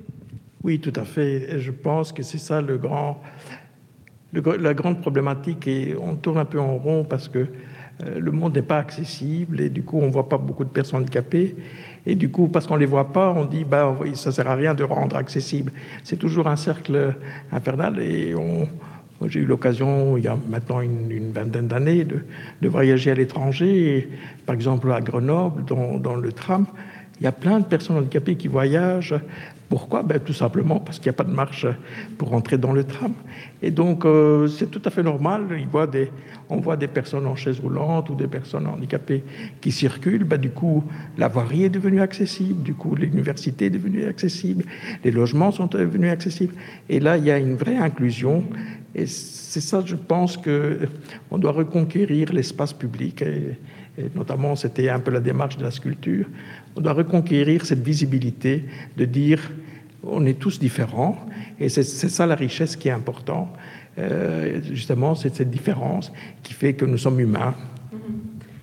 Oui, 0.64 0.80
tout 0.80 0.94
à 0.96 1.06
fait. 1.06 1.60
je 1.60 1.72
pense 1.72 2.12
que 2.12 2.22
c'est 2.22 2.38
ça 2.38 2.62
le 2.62 2.78
grand, 2.78 3.22
la 4.34 4.74
grande 4.74 5.02
problématique, 5.02 5.68
et 5.68 5.96
on 6.00 6.16
tourne 6.16 6.38
un 6.38 6.46
peu 6.46 6.60
en 6.60 6.78
rond 6.78 7.04
parce 7.04 7.28
que 7.28 7.48
le 8.06 8.32
monde 8.32 8.56
n'est 8.56 8.62
pas 8.62 8.78
accessible, 8.78 9.60
et 9.60 9.70
du 9.70 9.84
coup, 9.84 10.00
on 10.00 10.10
voit 10.10 10.30
pas 10.30 10.38
beaucoup 10.38 10.64
de 10.64 10.70
personnes 10.70 11.02
handicapées. 11.02 11.56
Et 12.06 12.16
du 12.16 12.30
coup, 12.30 12.48
parce 12.48 12.66
qu'on 12.66 12.76
ne 12.76 12.80
les 12.80 12.86
voit 12.86 13.12
pas, 13.12 13.32
on 13.36 13.46
dit, 13.46 13.66
bah, 13.66 13.96
ça 14.14 14.30
ne 14.30 14.34
sert 14.34 14.48
à 14.48 14.56
rien 14.56 14.74
de 14.74 14.84
rendre 14.84 15.16
accessible. 15.16 15.72
C'est 16.04 16.18
toujours 16.18 16.48
un 16.48 16.56
cercle 16.56 17.16
infernal. 17.52 18.00
Et 18.00 18.34
on, 18.36 18.68
j'ai 19.28 19.42
eu 19.42 19.46
l'occasion, 19.46 20.18
il 20.18 20.24
y 20.24 20.28
a 20.28 20.38
maintenant 20.50 20.82
une, 20.82 21.32
vingtaine 21.32 21.68
d'années, 21.68 22.06
de, 22.06 22.24
de, 22.62 22.70
voyager 22.70 23.12
à 23.12 23.16
l'étranger. 23.16 24.10
Par 24.46 24.56
exemple, 24.56 24.92
à 24.92 25.02
Grenoble, 25.02 25.66
dans, 25.66 25.98
dans, 25.98 26.16
le 26.16 26.32
tram, 26.32 26.66
il 27.20 27.24
y 27.26 27.28
a 27.28 27.32
plein 27.32 27.60
de 27.60 27.66
personnes 27.66 27.98
handicapées 27.98 28.36
qui 28.36 28.48
voyagent. 28.48 29.16
Pourquoi? 29.70 30.02
Ben, 30.02 30.20
Tout 30.20 30.34
simplement 30.34 30.80
parce 30.80 30.98
qu'il 30.98 31.06
n'y 31.06 31.16
a 31.16 31.18
pas 31.18 31.24
de 31.24 31.32
marche 31.32 31.68
pour 32.18 32.34
entrer 32.34 32.58
dans 32.58 32.72
le 32.72 32.84
tram. 32.84 33.14
Et 33.62 33.70
donc, 33.70 34.04
euh, 34.04 34.48
c'est 34.48 34.72
tout 34.72 34.82
à 34.84 34.90
fait 34.90 35.04
normal. 35.04 35.44
On 36.50 36.58
voit 36.58 36.76
des 36.76 36.88
personnes 36.88 37.28
en 37.28 37.36
chaise 37.36 37.60
roulante 37.60 38.10
ou 38.10 38.16
des 38.16 38.28
personnes 38.28 38.66
handicapées 38.66 39.24
qui 39.62 39.72
circulent. 39.72 40.24
Ben, 40.24 40.40
du 40.40 40.50
coup, 40.50 40.84
la 41.18 41.28
voirie 41.28 41.66
est 41.66 41.70
devenue 41.70 42.02
accessible. 42.02 42.64
Du 42.64 42.74
coup, 42.74 42.96
l'université 42.96 43.66
est 43.66 43.70
devenue 43.70 44.06
accessible. 44.06 44.64
Les 45.04 45.12
logements 45.12 45.52
sont 45.52 45.68
devenus 45.68 46.12
accessibles. 46.12 46.56
Et 46.90 47.00
là, 47.00 47.18
il 47.18 47.26
y 47.26 47.32
a 47.32 47.38
une 47.38 47.56
vraie 47.56 47.78
inclusion. 47.78 48.44
Et 48.96 49.06
c'est 49.06 49.62
ça, 49.62 49.84
je 49.86 49.96
pense, 49.96 50.36
qu'on 50.38 51.38
doit 51.38 51.52
reconquérir 51.52 52.34
l'espace 52.34 52.74
public. 52.74 53.22
Et 53.22 53.58
notamment, 54.16 54.56
c'était 54.56 54.90
un 54.90 55.00
peu 55.00 55.12
la 55.12 55.20
démarche 55.20 55.58
de 55.58 55.64
la 55.64 55.72
sculpture. 55.72 56.26
On 56.80 56.82
doit 56.82 56.94
reconquérir 56.94 57.66
cette 57.66 57.84
visibilité 57.84 58.64
de 58.96 59.04
dire 59.04 59.52
on 60.02 60.26
est 60.26 60.40
tous 60.40 60.60
différents 60.60 61.18
et 61.60 61.68
c'est 61.68 61.84
ça 61.84 62.26
la 62.26 62.36
richesse 62.36 62.78
qui 62.78 62.88
est 62.88 62.92
importante. 62.92 63.50
Euh, 63.98 64.62
justement, 64.64 65.14
c'est 65.14 65.36
cette 65.36 65.50
différence 65.50 66.10
qui 66.42 66.54
fait 66.54 66.76
que 66.76 66.86
nous 66.86 66.98
sommes 66.98 67.20
humains. 67.20 67.54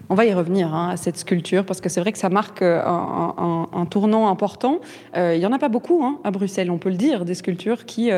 On 0.09 0.14
va 0.14 0.25
y 0.25 0.33
revenir 0.33 0.73
hein, 0.75 0.90
à 0.90 0.97
cette 0.97 1.16
sculpture 1.16 1.64
parce 1.64 1.81
que 1.81 1.88
c'est 1.88 2.01
vrai 2.01 2.12
que 2.12 2.19
ça 2.19 2.29
marque 2.29 2.62
euh, 2.62 2.81
un, 2.85 3.87
tournant 3.90 4.29
important. 4.29 4.81
Euh, 5.16 5.35
il 5.35 5.40
n'y 5.40 5.47
en 5.47 5.53
a 5.53 5.59
pas 5.59 5.69
beaucoup 5.69 6.05
hein, 6.05 6.21
à 6.25 6.31
Bruxelles, 6.31 6.71
on 6.71 6.79
peut 6.79 6.90
le 6.90 6.97
dire, 6.97 7.25
des 7.25 7.35
sculptures 7.35 7.85
qui 7.85 8.11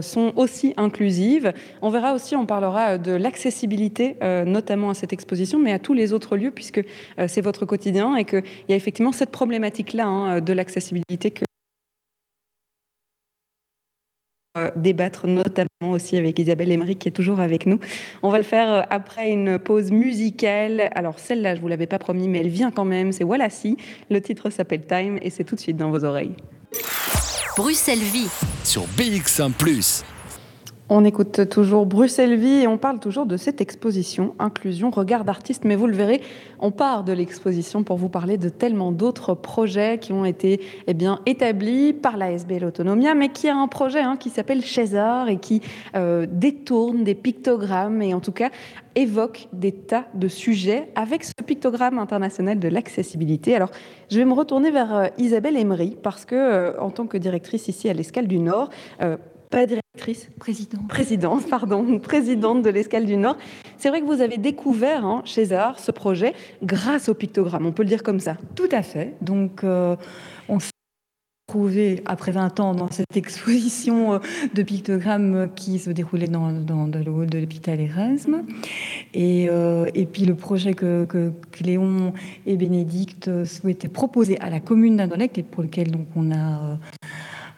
sont 0.00 0.32
aussi 0.36 0.74
inclusives. 0.76 1.52
On 1.82 1.90
verra 1.90 2.14
aussi, 2.14 2.36
on 2.36 2.46
parlera 2.46 2.98
de 2.98 3.12
l'accessibilité, 3.12 4.16
notamment 4.46 4.90
à 4.90 4.94
cette 4.94 5.12
exposition, 5.12 5.58
mais 5.58 5.72
à 5.72 5.78
tous 5.78 5.94
les 5.94 6.12
autres 6.12 6.36
lieux 6.36 6.50
puisque 6.50 6.84
c'est 7.26 7.40
votre 7.40 7.64
quotidien 7.64 8.16
et 8.16 8.24
qu'il 8.24 8.42
y 8.68 8.72
a 8.72 8.76
effectivement 8.76 9.12
cette 9.12 9.30
problématique-là 9.30 10.06
hein, 10.06 10.40
de 10.40 10.52
l'accessibilité 10.52 11.32
Euh, 14.45 14.45
débattre 14.76 15.26
notamment 15.26 15.92
aussi 15.92 16.16
avec 16.16 16.38
Isabelle 16.38 16.72
Emery 16.72 16.96
qui 16.96 17.08
est 17.08 17.12
toujours 17.12 17.40
avec 17.40 17.66
nous. 17.66 17.78
On 18.22 18.30
va 18.30 18.38
le 18.38 18.44
faire 18.44 18.72
euh, 18.72 18.82
après 18.90 19.30
une 19.30 19.58
pause 19.58 19.90
musicale. 19.90 20.90
Alors 20.94 21.18
celle-là, 21.18 21.54
je 21.54 21.60
vous 21.60 21.68
l'avais 21.68 21.86
pas 21.86 21.98
promis, 21.98 22.28
mais 22.28 22.40
elle 22.40 22.48
vient 22.48 22.70
quand 22.70 22.84
même. 22.84 23.12
C'est 23.12 23.24
Voilà 23.24 23.50
si. 23.50 23.76
Le 24.10 24.20
titre 24.20 24.50
s'appelle 24.50 24.86
Time 24.86 25.18
et 25.22 25.30
c'est 25.30 25.44
tout 25.44 25.54
de 25.54 25.60
suite 25.60 25.76
dans 25.76 25.90
vos 25.90 26.04
oreilles. 26.04 26.34
Bruxelles 27.56 27.98
Vie 27.98 28.28
sur 28.64 28.82
BX1⁇ 28.98 29.52
on 30.88 31.04
écoute 31.04 31.48
toujours 31.48 31.84
Bruxelles 31.84 32.36
Vie 32.36 32.62
et 32.62 32.66
on 32.68 32.78
parle 32.78 33.00
toujours 33.00 33.26
de 33.26 33.36
cette 33.36 33.60
exposition 33.60 34.34
Inclusion, 34.38 34.90
regard 34.90 35.24
d'artiste. 35.24 35.64
Mais 35.64 35.74
vous 35.74 35.88
le 35.88 35.96
verrez, 35.96 36.20
on 36.60 36.70
part 36.70 37.02
de 37.02 37.12
l'exposition 37.12 37.82
pour 37.82 37.96
vous 37.96 38.08
parler 38.08 38.38
de 38.38 38.48
tellement 38.48 38.92
d'autres 38.92 39.34
projets 39.34 39.98
qui 39.98 40.12
ont 40.12 40.24
été 40.24 40.60
eh 40.86 40.94
établis 41.26 41.92
par 41.92 42.16
la 42.16 42.30
SBL 42.30 42.64
Autonomia, 42.64 43.14
mais 43.14 43.30
qui 43.30 43.48
a 43.48 43.56
un 43.56 43.66
projet 43.66 44.00
hein, 44.00 44.16
qui 44.16 44.30
s'appelle 44.30 44.62
César 44.62 45.28
et 45.28 45.38
qui 45.38 45.60
euh, 45.96 46.26
détourne 46.30 47.02
des 47.02 47.16
pictogrammes 47.16 48.00
et 48.00 48.14
en 48.14 48.20
tout 48.20 48.32
cas 48.32 48.50
évoque 48.94 49.48
des 49.52 49.72
tas 49.72 50.06
de 50.14 50.28
sujets 50.28 50.88
avec 50.94 51.24
ce 51.24 51.32
pictogramme 51.44 51.98
international 51.98 52.60
de 52.60 52.68
l'accessibilité. 52.68 53.56
Alors, 53.56 53.70
je 54.08 54.18
vais 54.18 54.24
me 54.24 54.32
retourner 54.32 54.70
vers 54.70 54.94
euh, 54.94 55.06
Isabelle 55.18 55.56
Emery 55.56 55.96
parce 56.00 56.24
que, 56.24 56.36
euh, 56.36 56.80
en 56.80 56.90
tant 56.90 57.06
que 57.06 57.18
directrice 57.18 57.66
ici 57.66 57.88
à 57.88 57.92
l'Escale 57.92 58.28
du 58.28 58.38
Nord, 58.38 58.70
pas 59.56 59.64
directrice, 59.64 60.28
présidente. 60.38 60.86
Présidente, 60.86 61.48
pardon, 61.48 61.98
présidente 62.02 62.60
de 62.60 62.68
l'Escale 62.68 63.06
du 63.06 63.16
Nord. 63.16 63.38
C'est 63.78 63.88
vrai 63.88 64.02
que 64.02 64.04
vous 64.04 64.20
avez 64.20 64.36
découvert 64.36 65.06
hein, 65.06 65.22
chez 65.24 65.46
Zahar 65.46 65.78
ce 65.78 65.92
projet 65.92 66.34
grâce 66.62 67.08
au 67.08 67.14
pictogramme, 67.14 67.64
on 67.64 67.72
peut 67.72 67.82
le 67.82 67.88
dire 67.88 68.02
comme 68.02 68.20
ça. 68.20 68.36
Tout 68.54 68.68
à 68.70 68.82
fait. 68.82 69.14
Donc, 69.22 69.64
euh, 69.64 69.96
on 70.50 70.60
s'est 70.60 70.72
trouvé 71.46 72.02
après 72.04 72.32
20 72.32 72.60
ans 72.60 72.74
dans 72.74 72.90
cette 72.90 73.16
exposition 73.16 74.12
euh, 74.12 74.18
de 74.52 74.62
pictogrammes 74.62 75.48
qui 75.56 75.78
se 75.78 75.88
déroulait 75.88 76.28
dans, 76.28 76.52
dans, 76.52 76.86
le 76.86 77.10
hall 77.10 77.30
de 77.30 77.38
l'hôpital 77.38 77.80
Erasme. 77.80 78.42
Et, 79.14 79.46
euh, 79.48 79.86
et, 79.94 80.04
puis 80.04 80.26
le 80.26 80.34
projet 80.34 80.74
que, 80.74 81.06
que, 81.06 81.32
Cléon 81.52 82.12
et 82.44 82.56
Bénédicte 82.56 83.44
souhaitaient 83.44 83.88
proposer 83.88 84.38
à 84.40 84.50
la 84.50 84.60
commune 84.60 84.98
d'Andolec 84.98 85.38
et 85.38 85.42
pour 85.42 85.62
lequel 85.62 85.92
donc 85.92 86.08
on 86.14 86.30
a 86.30 86.36
euh, 86.36 86.74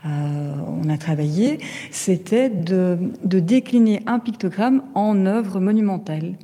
on 0.09 0.89
a 0.89 0.99
travaillé, 0.99 1.59
c'était 1.91 2.49
de, 2.49 2.99
décliner 3.25 4.03
un 4.07 4.19
pictogramme 4.19 4.83
en 4.95 5.27
œuvre 5.27 5.61
monumentale. 5.61 6.35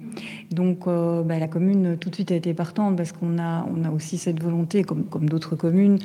Donc 0.51 0.87
euh, 0.87 1.23
bah, 1.23 1.39
la 1.39 1.49
commune 1.49 1.97
tout 1.99 2.11
de 2.11 2.15
suite 2.15 2.31
a 2.31 2.37
été 2.37 2.55
partante 2.55 2.97
parce 2.97 3.11
qu'on 3.13 3.39
a, 3.39 3.67
on 3.75 3.85
a 3.85 3.91
aussi 3.91 4.19
cette 4.19 4.41
volonté, 4.41 4.85
comme, 4.85 5.05
comme 5.05 5.29
d'autres 5.29 5.57
communes, 5.57 5.99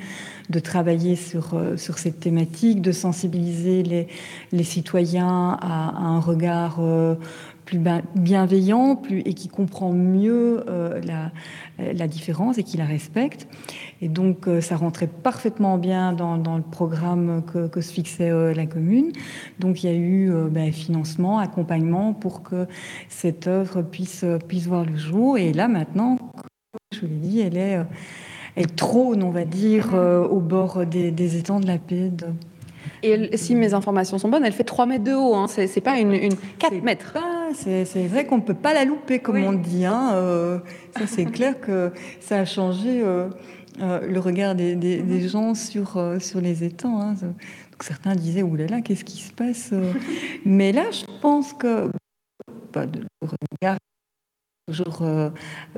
de 0.50 0.60
travailler 0.60 1.16
sur, 1.16 1.54
euh, 1.54 1.78
sur 1.78 2.00
cette 2.00 2.20
thématique, 2.20 2.82
de 2.82 2.92
sensibiliser 2.92 3.84
les, 3.84 4.08
les 4.52 4.64
citoyens 4.64 5.58
à, 5.62 5.96
un 6.00 6.20
regard 6.20 6.80
plus 7.70 7.80
bienveillant 8.16 8.96
plus, 8.96 9.20
et 9.20 9.34
qui 9.34 9.48
comprend 9.48 9.92
mieux 9.92 10.64
euh, 10.68 11.00
la, 11.02 11.32
la, 11.94 12.08
différence 12.08 12.58
et 12.58 12.64
qui 12.64 12.78
la 12.78 12.86
respecte. 12.86 13.48
Et 14.02 14.08
donc, 14.08 14.48
euh, 14.48 14.60
ça 14.60 14.76
rentrait 14.76 15.08
parfaitement 15.08 15.78
bien 15.78 16.14
dans, 16.14 16.38
dans 16.38 16.58
le 16.58 16.64
programme 16.64 17.44
que, 17.46 17.68
que, 17.68 17.82
se 17.82 17.94
fixait 17.94 18.32
euh, 18.32 18.56
la 18.56 18.66
commune. 18.66 19.12
Donc, 19.60 19.84
il 19.84 19.90
y 19.90 19.94
a 19.94 19.96
eu 19.96 20.32
ben, 20.50 20.72
financement, 20.72 21.38
accompagnement 21.38 22.14
pour 22.14 22.42
que 22.42 22.66
cette 23.08 23.46
œuvre 23.46 23.84
puisse, 23.84 24.26
puisse 24.48 24.66
voir 24.66 24.84
le 24.86 24.98
jour. 24.98 25.38
Et 25.38 25.54
là, 25.54 25.68
maintenant, 25.68 26.18
je 26.92 27.02
vous 27.02 27.08
l'ai 27.08 27.20
dit, 27.20 27.40
elle 27.42 27.58
est, 27.58 27.80
elle 28.56 28.72
trône, 28.74 29.22
on 29.22 29.30
va 29.30 29.46
dire, 29.46 29.94
au 29.94 30.40
bord 30.40 30.86
des, 30.88 31.12
des 31.12 31.38
étangs 31.38 31.60
de 31.60 31.68
la 31.68 31.78
paix. 31.78 32.12
Et 33.04 33.38
si 33.38 33.56
mes 33.56 33.74
informations 33.74 34.18
sont 34.18 34.30
bonnes, 34.30 34.46
elle 34.46 34.54
fait 34.54 34.64
3 34.64 34.86
mètres 34.86 35.04
de 35.04 35.14
haut, 35.14 35.36
hein. 35.36 35.48
c'est 35.48 35.82
pas 35.82 36.00
une, 36.00 36.14
une 36.14 36.36
4 36.58 36.82
mètres. 36.82 37.14
C'est 37.54 38.08
vrai 38.08 38.26
qu'on 38.26 38.38
ne 38.38 38.44
peut 38.44 38.54
pas 38.54 38.74
la 38.74 38.86
louper, 38.86 39.20
comme 39.20 39.44
on 39.44 39.54
dit. 39.54 39.86
Hein. 39.86 40.12
Euh, 40.14 40.60
c'est 41.06 41.26
clair 41.32 41.60
que 41.60 41.92
ça 42.20 42.40
a 42.40 42.46
changé 42.46 43.02
euh, 43.02 43.30
euh, 43.82 44.08
le 44.08 44.20
regard 44.20 44.56
des, 44.56 44.76
des, 44.76 45.28
gens 45.28 45.56
sur, 45.56 46.02
sur 46.20 46.42
les 46.42 46.64
étangs. 46.64 47.02
Hein. 47.02 47.14
Donc 47.22 47.84
certains 47.84 48.16
disaient, 48.16 48.44
oulala, 48.44 48.82
qu'est-ce 48.82 49.06
qui 49.06 49.22
se 49.22 49.32
passe 49.32 49.74
Mais 50.46 50.72
là, 50.72 50.86
je 50.92 51.06
pense 51.22 51.54
que 51.54 51.90
bah, 52.74 52.86
le 52.86 53.28
regard 53.28 53.78
toujours 54.68 55.04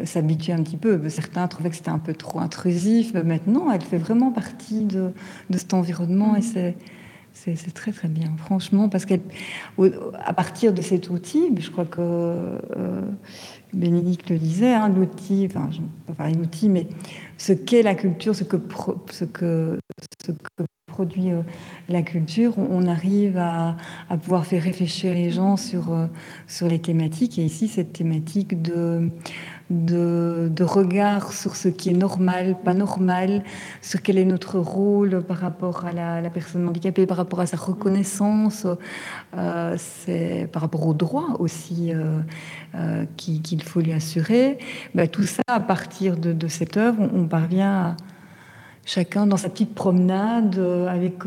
s'habituer 0.03 0.51
un 0.51 0.63
petit 0.63 0.77
peu. 0.77 1.07
Certains 1.07 1.47
trouvaient 1.47 1.69
que 1.69 1.77
c'était 1.77 1.89
un 1.89 1.99
peu 1.99 2.13
trop 2.13 2.39
intrusif. 2.39 3.13
Maintenant, 3.13 3.71
elle 3.71 3.81
fait 3.81 3.97
vraiment 3.97 4.31
partie 4.31 4.83
de, 4.83 5.11
de 5.49 5.57
cet 5.57 5.73
environnement 5.73 6.35
et 6.35 6.41
c'est 6.41 6.75
c'est 7.33 7.73
très 7.73 7.91
très 7.91 8.07
bien, 8.07 8.35
franchement, 8.37 8.89
parce 8.89 9.05
qu'à 9.05 9.17
partir 10.35 10.73
de 10.73 10.81
cet 10.81 11.09
outil, 11.09 11.49
je 11.59 11.71
crois 11.71 11.85
que 11.85 11.99
euh, 12.01 13.01
Bénédicte 13.73 14.29
le 14.29 14.37
disait, 14.37 14.73
hein, 14.73 14.89
l'outil, 14.89 15.47
enfin, 15.49 15.69
je 15.71 15.79
ne 15.79 15.87
pas 16.07 16.13
parler 16.13 16.35
d'outil, 16.35 16.69
mais 16.69 16.87
ce 17.37 17.53
qu'est 17.53 17.83
la 17.83 17.95
culture, 17.95 18.35
ce 18.35 18.43
que, 18.43 19.77
produit 20.87 21.31
euh, 21.31 21.41
la 21.87 22.01
culture, 22.01 22.53
on 22.57 22.85
arrive 22.85 23.37
à, 23.37 23.77
à, 24.09 24.17
pouvoir 24.17 24.45
faire 24.45 24.61
réfléchir 24.61 25.13
les 25.13 25.31
gens 25.31 25.55
sur, 25.55 25.93
euh, 25.93 26.07
sur 26.47 26.67
les 26.67 26.79
thématiques. 26.79 27.39
Et 27.39 27.45
ici, 27.45 27.69
cette 27.69 27.93
thématique 27.93 28.61
de, 28.61 29.09
de, 29.71 30.63
regard 30.63 31.33
sur 31.33 31.55
ce 31.55 31.67
qui 31.67 31.89
est 31.89 31.97
normal, 31.97 32.55
pas 32.63 32.73
normal, 32.73 33.43
sur 33.81 34.01
quel 34.01 34.17
est 34.17 34.25
notre 34.25 34.59
rôle 34.59 35.23
par 35.23 35.37
rapport 35.37 35.85
à 35.85 36.21
la, 36.21 36.29
personne 36.29 36.67
handicapée, 36.67 37.05
par 37.05 37.17
rapport 37.17 37.39
à 37.39 37.45
sa 37.45 37.57
reconnaissance, 37.57 38.67
euh, 39.37 39.75
c'est 39.77 40.47
par 40.51 40.61
rapport 40.61 40.85
aux 40.85 40.93
droits 40.93 41.37
aussi 41.39 41.93
euh, 41.93 42.19
euh, 42.75 43.05
qu'il 43.17 43.63
faut 43.63 43.81
lui 43.81 43.93
assurer. 43.93 44.59
Ben, 44.93 45.07
tout 45.07 45.23
ça, 45.23 45.41
à 45.47 45.59
partir 45.59 46.17
de, 46.17 46.47
cette 46.47 46.77
œuvre, 46.77 47.09
on, 47.13 47.25
parvient 47.25 47.71
à, 47.71 47.97
chacun 48.85 49.25
dans 49.25 49.37
sa 49.37 49.49
petite 49.49 49.73
promenade 49.73 50.59
avec, 50.89 51.19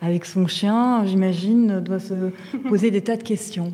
avec 0.00 0.24
son 0.24 0.46
chien, 0.46 1.04
j'imagine, 1.04 1.80
doit 1.80 2.00
se 2.00 2.32
poser 2.68 2.90
des 2.90 3.02
tas 3.02 3.16
de 3.16 3.22
questions. 3.22 3.72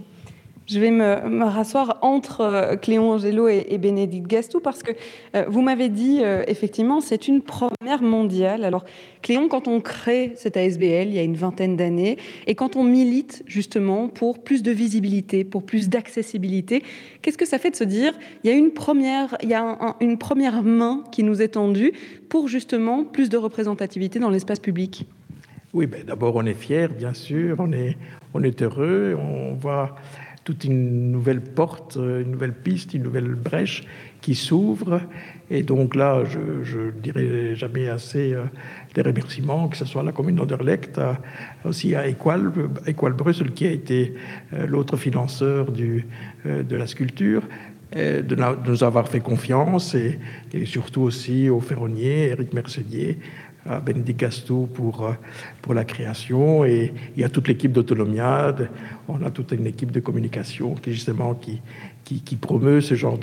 Je 0.68 0.80
vais 0.80 0.90
me, 0.90 1.44
rasseoir 1.44 1.98
entre 2.02 2.40
euh, 2.40 2.76
Cléon 2.76 3.12
Angelo 3.12 3.46
et, 3.46 3.78
Bénédicte 3.78 4.26
Gastou 4.26 4.58
parce 4.58 4.82
que 4.82 4.90
euh, 5.36 5.44
vous 5.48 5.62
m'avez 5.62 5.88
dit, 5.88 6.20
euh, 6.22 6.42
effectivement, 6.48 7.00
c'est 7.00 7.28
une 7.28 7.40
première 7.40 8.02
mondiale. 8.02 8.64
Alors, 8.64 8.84
Cléon, 9.22 9.46
quand 9.48 9.68
on 9.68 9.80
crée 9.80 10.32
cette 10.34 10.56
ASBL 10.56 11.06
il 11.06 11.14
y 11.14 11.20
a 11.20 11.22
une 11.22 11.36
vingtaine 11.36 11.76
d'années 11.76 12.16
et 12.48 12.56
quand 12.56 12.74
on 12.74 12.82
milite 12.82 13.44
justement 13.46 14.08
pour 14.08 14.42
plus 14.42 14.64
de 14.64 14.72
visibilité, 14.72 15.44
pour 15.44 15.62
plus 15.62 15.88
d'accessibilité, 15.88 16.82
qu'est-ce 17.22 17.38
que 17.38 17.46
ça 17.46 17.60
fait 17.60 17.70
de 17.70 17.76
se 17.76 17.84
dire, 17.84 18.12
il 18.42 18.50
y 18.50 18.52
a 18.52 18.56
une 18.56 18.72
première, 18.72 19.36
il 19.44 19.48
y 19.48 19.54
a 19.54 19.96
une 20.00 20.18
première 20.18 20.64
main 20.64 21.04
qui 21.12 21.22
nous 21.22 21.42
est 21.42 21.48
tendue 21.48 21.92
pour 22.28 22.48
justement 22.48 23.04
plus 23.04 23.28
de 23.28 23.36
représentativité 23.36 24.18
dans 24.18 24.30
l'espace 24.30 24.58
public? 24.58 25.06
Oui, 25.72 25.86
ben, 25.86 26.02
d'abord, 26.04 26.34
on 26.36 26.46
est 26.46 26.54
fiers, 26.54 26.88
bien 26.88 27.12
sûr, 27.12 27.56
on 27.58 27.70
est, 27.72 27.96
on 28.34 28.42
est 28.42 28.62
heureux, 28.62 29.16
on 29.20 29.54
voit 29.54 29.94
toute 30.46 30.62
une 30.62 31.10
nouvelle 31.10 31.40
porte, 31.40 31.96
une 31.96 32.30
nouvelle 32.30 32.54
piste, 32.54 32.94
une 32.94 33.02
nouvelle 33.02 33.34
brèche 33.34 33.82
qui 34.20 34.36
s'ouvre. 34.36 35.00
Et 35.50 35.64
donc 35.64 35.96
là, 35.96 36.22
je 36.24 36.78
ne 36.78 36.90
dirai 36.92 37.56
jamais 37.56 37.88
assez 37.88 38.32
euh, 38.32 38.44
des 38.94 39.02
remerciements, 39.02 39.68
que 39.68 39.76
ce 39.76 39.84
soit 39.84 40.02
à 40.02 40.04
la 40.04 40.12
commune 40.12 40.36
d'Anderlecht, 40.36 41.00
aussi 41.64 41.96
à 41.96 42.08
Equal 42.08 42.52
Brussels, 43.16 43.52
qui 43.52 43.66
a 43.66 43.72
été 43.72 44.14
euh, 44.52 44.68
l'autre 44.68 44.96
financeur 44.96 45.66
euh, 45.76 46.62
de 46.62 46.76
la 46.76 46.86
sculpture, 46.86 47.42
de, 47.92 48.68
nous 48.68 48.84
avoir 48.84 49.08
fait 49.08 49.20
confiance, 49.20 49.94
et, 49.94 50.18
et 50.52 50.64
surtout 50.64 51.02
aussi 51.02 51.48
au 51.48 51.60
ferronnier, 51.60 52.28
Eric 52.28 52.52
Mercedier, 52.52 53.18
à 53.68 53.80
Benedict 53.80 54.20
Gastou 54.20 54.68
pour, 54.72 55.04
euh, 55.04 55.12
pour 55.62 55.74
la 55.74 55.84
création. 55.84 56.64
Et 56.64 56.92
il 57.16 57.20
y 57.20 57.24
a 57.24 57.28
toute 57.28 57.48
l'équipe 57.48 57.72
d'Autonomiade. 57.72 58.70
On 59.08 59.22
a 59.22 59.30
toute 59.30 59.52
une 59.52 59.66
équipe 59.66 59.90
de 59.90 60.00
communication 60.00 60.74
qui 60.74 60.92
justement 60.92 61.34
qui, 61.34 61.60
qui, 62.04 62.20
qui 62.20 62.36
promeut 62.36 62.80
ce 62.80 62.94
genre 62.94 63.18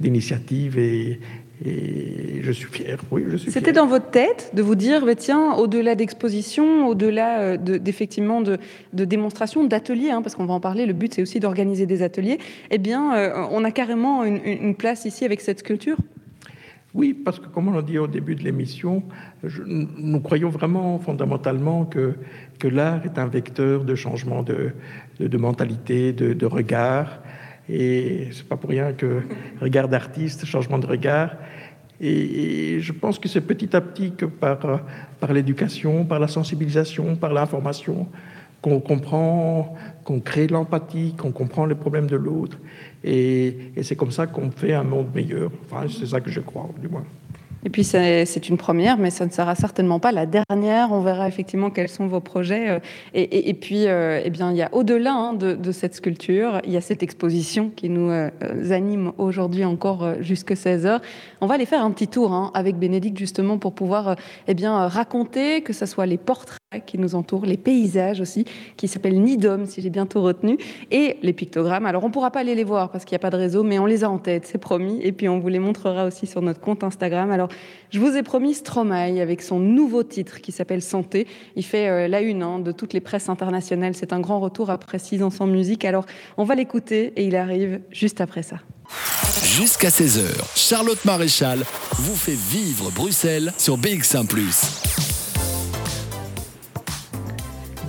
d'initiative. 0.00 0.78
Et, 0.78 1.20
et 1.64 2.42
je 2.42 2.50
suis 2.50 2.66
fier, 2.66 2.98
oui, 3.12 3.24
je 3.28 3.36
suis 3.36 3.50
C'était 3.50 3.72
dans 3.72 3.86
votre 3.86 4.10
tête 4.10 4.50
de 4.54 4.62
vous 4.62 4.74
dire, 4.74 5.06
bah, 5.06 5.14
tiens, 5.14 5.54
au-delà 5.54 5.94
d'exposition, 5.94 6.88
au-delà 6.88 7.40
euh, 7.40 7.56
d'effectivement 7.56 8.40
de, 8.40 8.58
de, 8.92 9.04
démonstrations, 9.04 9.64
d'ateliers, 9.64 10.10
hein, 10.10 10.20
parce 10.20 10.34
qu'on 10.34 10.46
va 10.46 10.54
en 10.54 10.60
parler, 10.60 10.84
le 10.84 10.92
but 10.92 11.14
c'est 11.14 11.22
aussi 11.22 11.38
d'organiser 11.38 11.86
des 11.86 12.02
ateliers, 12.02 12.38
eh 12.70 12.78
bien, 12.78 13.14
euh, 13.16 13.46
on 13.50 13.62
a 13.62 13.70
carrément 13.70 14.24
une, 14.24 14.40
une 14.44 14.74
place 14.74 15.04
ici 15.04 15.24
avec 15.24 15.40
cette 15.40 15.60
sculpture? 15.60 15.96
Oui, 16.94 17.12
parce 17.12 17.40
que 17.40 17.46
comme 17.46 17.66
on 17.66 17.72
l'a 17.72 17.82
dit 17.82 17.98
au 17.98 18.06
début 18.06 18.36
de 18.36 18.44
l'émission, 18.44 19.02
nous 19.76 20.20
croyons 20.20 20.48
vraiment 20.48 21.00
fondamentalement 21.00 21.86
que, 21.86 22.14
que 22.60 22.68
l'art 22.68 23.04
est 23.04 23.18
un 23.18 23.26
vecteur 23.26 23.84
de 23.84 23.96
changement 23.96 24.44
de, 24.44 24.70
de, 25.18 25.36
mentalité, 25.36 26.12
de, 26.12 26.34
de, 26.34 26.46
regard. 26.46 27.20
Et 27.68 28.28
c'est 28.30 28.46
pas 28.46 28.56
pour 28.56 28.70
rien 28.70 28.92
que 28.92 29.22
regard 29.60 29.88
d'artiste, 29.88 30.46
changement 30.46 30.78
de 30.78 30.86
regard. 30.86 31.32
Et, 32.00 32.78
je 32.80 32.92
pense 32.92 33.18
que 33.18 33.28
c'est 33.28 33.40
petit 33.40 33.74
à 33.74 33.80
petit 33.80 34.12
que 34.12 34.26
par, 34.26 34.58
par 35.18 35.32
l'éducation, 35.32 36.04
par 36.04 36.20
la 36.20 36.28
sensibilisation, 36.28 37.16
par 37.16 37.32
l'information, 37.32 38.06
qu'on 38.64 38.80
comprend, 38.80 39.74
qu'on 40.04 40.20
crée 40.20 40.46
l'empathie, 40.46 41.12
qu'on 41.18 41.32
comprend 41.32 41.66
les 41.66 41.74
problèmes 41.74 42.06
de 42.06 42.16
l'autre 42.16 42.56
et, 43.04 43.72
c'est 43.82 43.94
comme 43.94 44.10
ça 44.10 44.26
qu'on 44.26 44.50
fait 44.50 44.72
un 44.72 44.84
monde 44.84 45.08
meilleur. 45.14 45.50
Enfin, 45.66 45.84
c'est 45.86 46.06
ça 46.06 46.22
que 46.22 46.30
je 46.30 46.40
crois, 46.40 46.70
du 46.80 46.88
moins. 46.88 47.04
Et 47.66 47.70
puis 47.70 47.84
c'est 47.84 48.48
une 48.48 48.56
première, 48.56 48.96
mais 48.96 49.10
ça 49.10 49.26
ne 49.26 49.30
sera 49.30 49.54
certainement 49.54 49.98
pas 49.98 50.12
la 50.12 50.24
dernière. 50.24 50.92
On 50.92 51.00
verra 51.00 51.28
effectivement 51.28 51.68
quels 51.68 51.88
sont 51.90 52.06
vos 52.06 52.20
projets. 52.20 52.70
Euh, 52.70 52.78
et, 53.12 53.54
puis, 53.54 53.86
euh, 53.86 54.22
eh 54.24 54.30
bien, 54.30 54.50
il 54.50 54.56
y 54.56 54.62
a 54.62 54.68
au-delà 54.72 55.12
hein, 55.12 55.34
de, 55.34 55.72
cette 55.72 55.94
sculpture, 55.94 56.62
il 56.64 56.72
y 56.72 56.78
a 56.78 56.80
cette 56.80 57.02
exposition 57.02 57.70
qui 57.74 57.90
nous 57.90 58.10
euh, 58.10 58.30
anime 58.70 59.12
aujourd'hui 59.18 59.66
encore 59.66 60.22
jusque 60.22 60.56
16 60.56 60.86
heures. 60.86 61.00
On 61.42 61.46
va 61.46 61.56
aller 61.56 61.66
faire 61.66 61.84
un 61.84 61.90
petit 61.90 62.08
tour 62.08 62.32
hein, 62.32 62.50
avec 62.54 62.76
Bénédicte 62.76 63.18
justement 63.18 63.58
pour 63.58 63.74
pouvoir 63.74 64.16
eh 64.48 64.54
bien 64.54 64.88
raconter 64.88 65.60
que 65.60 65.74
ce 65.74 65.84
soit 65.84 66.06
les 66.06 66.18
portraits 66.18 66.58
qui 66.80 66.98
nous 66.98 67.14
entourent, 67.14 67.46
les 67.46 67.56
paysages 67.56 68.20
aussi, 68.20 68.44
qui 68.76 68.88
s'appellent 68.88 69.20
Nidom, 69.20 69.66
si 69.66 69.80
j'ai 69.80 69.90
bientôt 69.90 70.22
retenu, 70.22 70.58
et 70.90 71.16
les 71.22 71.32
pictogrammes. 71.32 71.86
Alors, 71.86 72.04
on 72.04 72.08
ne 72.08 72.12
pourra 72.12 72.30
pas 72.30 72.40
aller 72.40 72.54
les 72.54 72.64
voir 72.64 72.90
parce 72.90 73.04
qu'il 73.04 73.14
n'y 73.14 73.20
a 73.20 73.20
pas 73.20 73.30
de 73.30 73.36
réseau, 73.36 73.62
mais 73.62 73.78
on 73.78 73.86
les 73.86 74.04
a 74.04 74.10
en 74.10 74.18
tête, 74.18 74.46
c'est 74.46 74.58
promis. 74.58 75.00
Et 75.02 75.12
puis, 75.12 75.28
on 75.28 75.38
vous 75.38 75.48
les 75.48 75.58
montrera 75.58 76.06
aussi 76.06 76.26
sur 76.26 76.42
notre 76.42 76.60
compte 76.60 76.84
Instagram. 76.84 77.30
Alors, 77.30 77.48
je 77.90 77.98
vous 77.98 78.16
ai 78.16 78.22
promis 78.22 78.54
Stromae 78.54 79.20
avec 79.20 79.42
son 79.42 79.58
nouveau 79.60 80.02
titre 80.02 80.40
qui 80.40 80.52
s'appelle 80.52 80.82
Santé. 80.82 81.26
Il 81.56 81.64
fait 81.64 81.88
euh, 81.88 82.08
la 82.08 82.20
une 82.20 82.42
hein, 82.42 82.58
de 82.58 82.72
toutes 82.72 82.92
les 82.92 83.00
presses 83.00 83.28
internationales. 83.28 83.94
C'est 83.94 84.12
un 84.12 84.20
grand 84.20 84.40
retour 84.40 84.70
après 84.70 84.98
six 84.98 85.22
ans 85.22 85.30
sans 85.30 85.46
musique. 85.46 85.84
Alors, 85.84 86.06
on 86.36 86.44
va 86.44 86.54
l'écouter 86.54 87.12
et 87.16 87.24
il 87.24 87.36
arrive 87.36 87.80
juste 87.90 88.20
après 88.20 88.42
ça. 88.42 88.56
Jusqu'à 89.44 89.88
16h, 89.88 90.24
Charlotte 90.56 91.04
Maréchal 91.04 91.64
vous 91.98 92.14
fait 92.14 92.36
vivre 92.36 92.90
Bruxelles 92.90 93.52
sur 93.58 93.78
BX1⁇ 93.78 94.26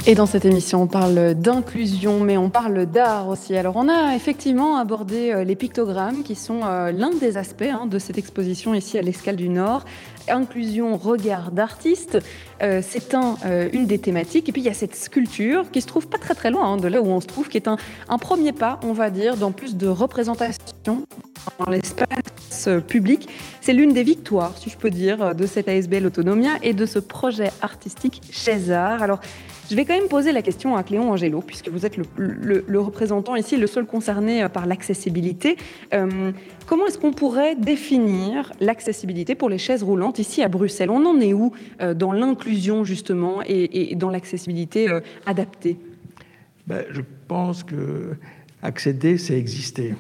et 0.07 0.13
dans 0.13 0.27
cette 0.27 0.45
émission, 0.45 0.83
on 0.83 0.87
parle 0.87 1.33
d'inclusion, 1.33 2.19
mais 2.19 2.37
on 2.37 2.51
parle 2.51 2.85
d'art 2.85 3.27
aussi. 3.27 3.57
Alors, 3.57 3.75
on 3.75 3.89
a 3.89 4.15
effectivement 4.15 4.77
abordé 4.77 5.31
euh, 5.31 5.43
les 5.43 5.55
pictogrammes, 5.55 6.21
qui 6.21 6.35
sont 6.35 6.59
euh, 6.63 6.91
l'un 6.91 7.09
des 7.09 7.37
aspects 7.37 7.63
hein, 7.63 7.87
de 7.87 7.97
cette 7.97 8.19
exposition 8.19 8.75
ici 8.75 8.99
à 8.99 9.01
l'Escale 9.01 9.35
du 9.35 9.49
Nord. 9.49 9.83
Inclusion, 10.27 10.95
regard 10.95 11.49
d'artiste, 11.49 12.19
euh, 12.61 12.81
c'est 12.87 13.15
un, 13.15 13.35
une 13.73 13.87
des 13.87 13.97
thématiques. 13.97 14.47
Et 14.47 14.51
puis, 14.51 14.61
il 14.61 14.65
y 14.65 14.69
a 14.69 14.75
cette 14.75 14.95
sculpture 14.95 15.71
qui 15.71 15.81
se 15.81 15.87
trouve 15.87 16.07
pas 16.07 16.19
très 16.19 16.35
très 16.35 16.51
loin 16.51 16.73
hein, 16.73 16.77
de 16.77 16.87
là 16.87 17.01
où 17.01 17.07
on 17.07 17.19
se 17.19 17.27
trouve, 17.27 17.47
qui 17.49 17.57
est 17.57 17.67
un, 17.67 17.77
un 18.07 18.17
premier 18.19 18.51
pas, 18.51 18.79
on 18.83 18.93
va 18.93 19.09
dire, 19.09 19.37
dans 19.37 19.51
plus 19.51 19.75
de 19.75 19.87
représentation 19.87 21.03
dans 21.59 21.71
l'espace 21.71 22.69
public. 22.87 23.27
C'est 23.61 23.73
l'une 23.73 23.93
des 23.93 24.03
victoires, 24.03 24.53
si 24.57 24.69
je 24.69 24.77
peux 24.77 24.89
dire, 24.89 25.35
de 25.35 25.45
cette 25.45 25.67
ASBL 25.67 26.05
Autonomia 26.05 26.51
et 26.63 26.73
de 26.73 26.85
ce 26.85 26.99
projet 26.99 27.51
artistique 27.61 28.21
César. 28.31 29.01
Alors, 29.01 29.19
Je 29.69 29.75
vais 29.75 29.84
quand 29.84 29.97
même 29.97 30.08
poser 30.08 30.32
la 30.32 30.43
question 30.43 30.75
à 30.75 30.84
Cléon 30.84 31.12
Angelo, 31.12 31.41
puisque 31.41 31.69
vous 31.69 31.88
êtes 31.88 31.97
le, 32.17 32.80
représentant 32.80 33.36
ici, 33.36 33.58
le 33.58 33.65
seul 33.65 33.86
concerné 33.86 34.43
euh, 34.43 34.49
par 34.49 34.67
l'accessibilité. 34.67 35.58
Euh, 35.93 36.32
comment 36.67 36.86
est-ce 36.86 36.99
qu'on 36.99 37.13
pourrait 37.13 37.56
définir 37.56 38.51
l'accessibilité 38.60 39.34
pour 39.34 39.49
les 39.49 39.58
chaises 39.58 39.82
roulantes 39.82 40.19
ici 40.19 40.43
à 40.43 40.49
Bruxelles? 40.49 40.91
On 40.91 41.04
en 41.06 41.19
est 41.19 41.34
où 41.34 41.51
euh, 41.82 41.95
dans 41.95 42.12
l'inclusion 42.12 42.84
justement 42.84 43.41
et, 43.43 43.95
dans 43.95 44.12
l'accessibilité 44.12 44.88
adaptée? 45.25 45.78
Ben, 46.67 46.84
Je 46.91 47.01
pense 47.28 47.63
que 47.63 48.15
accéder, 48.62 49.17
c'est 49.17 49.38
exister. 49.38 49.95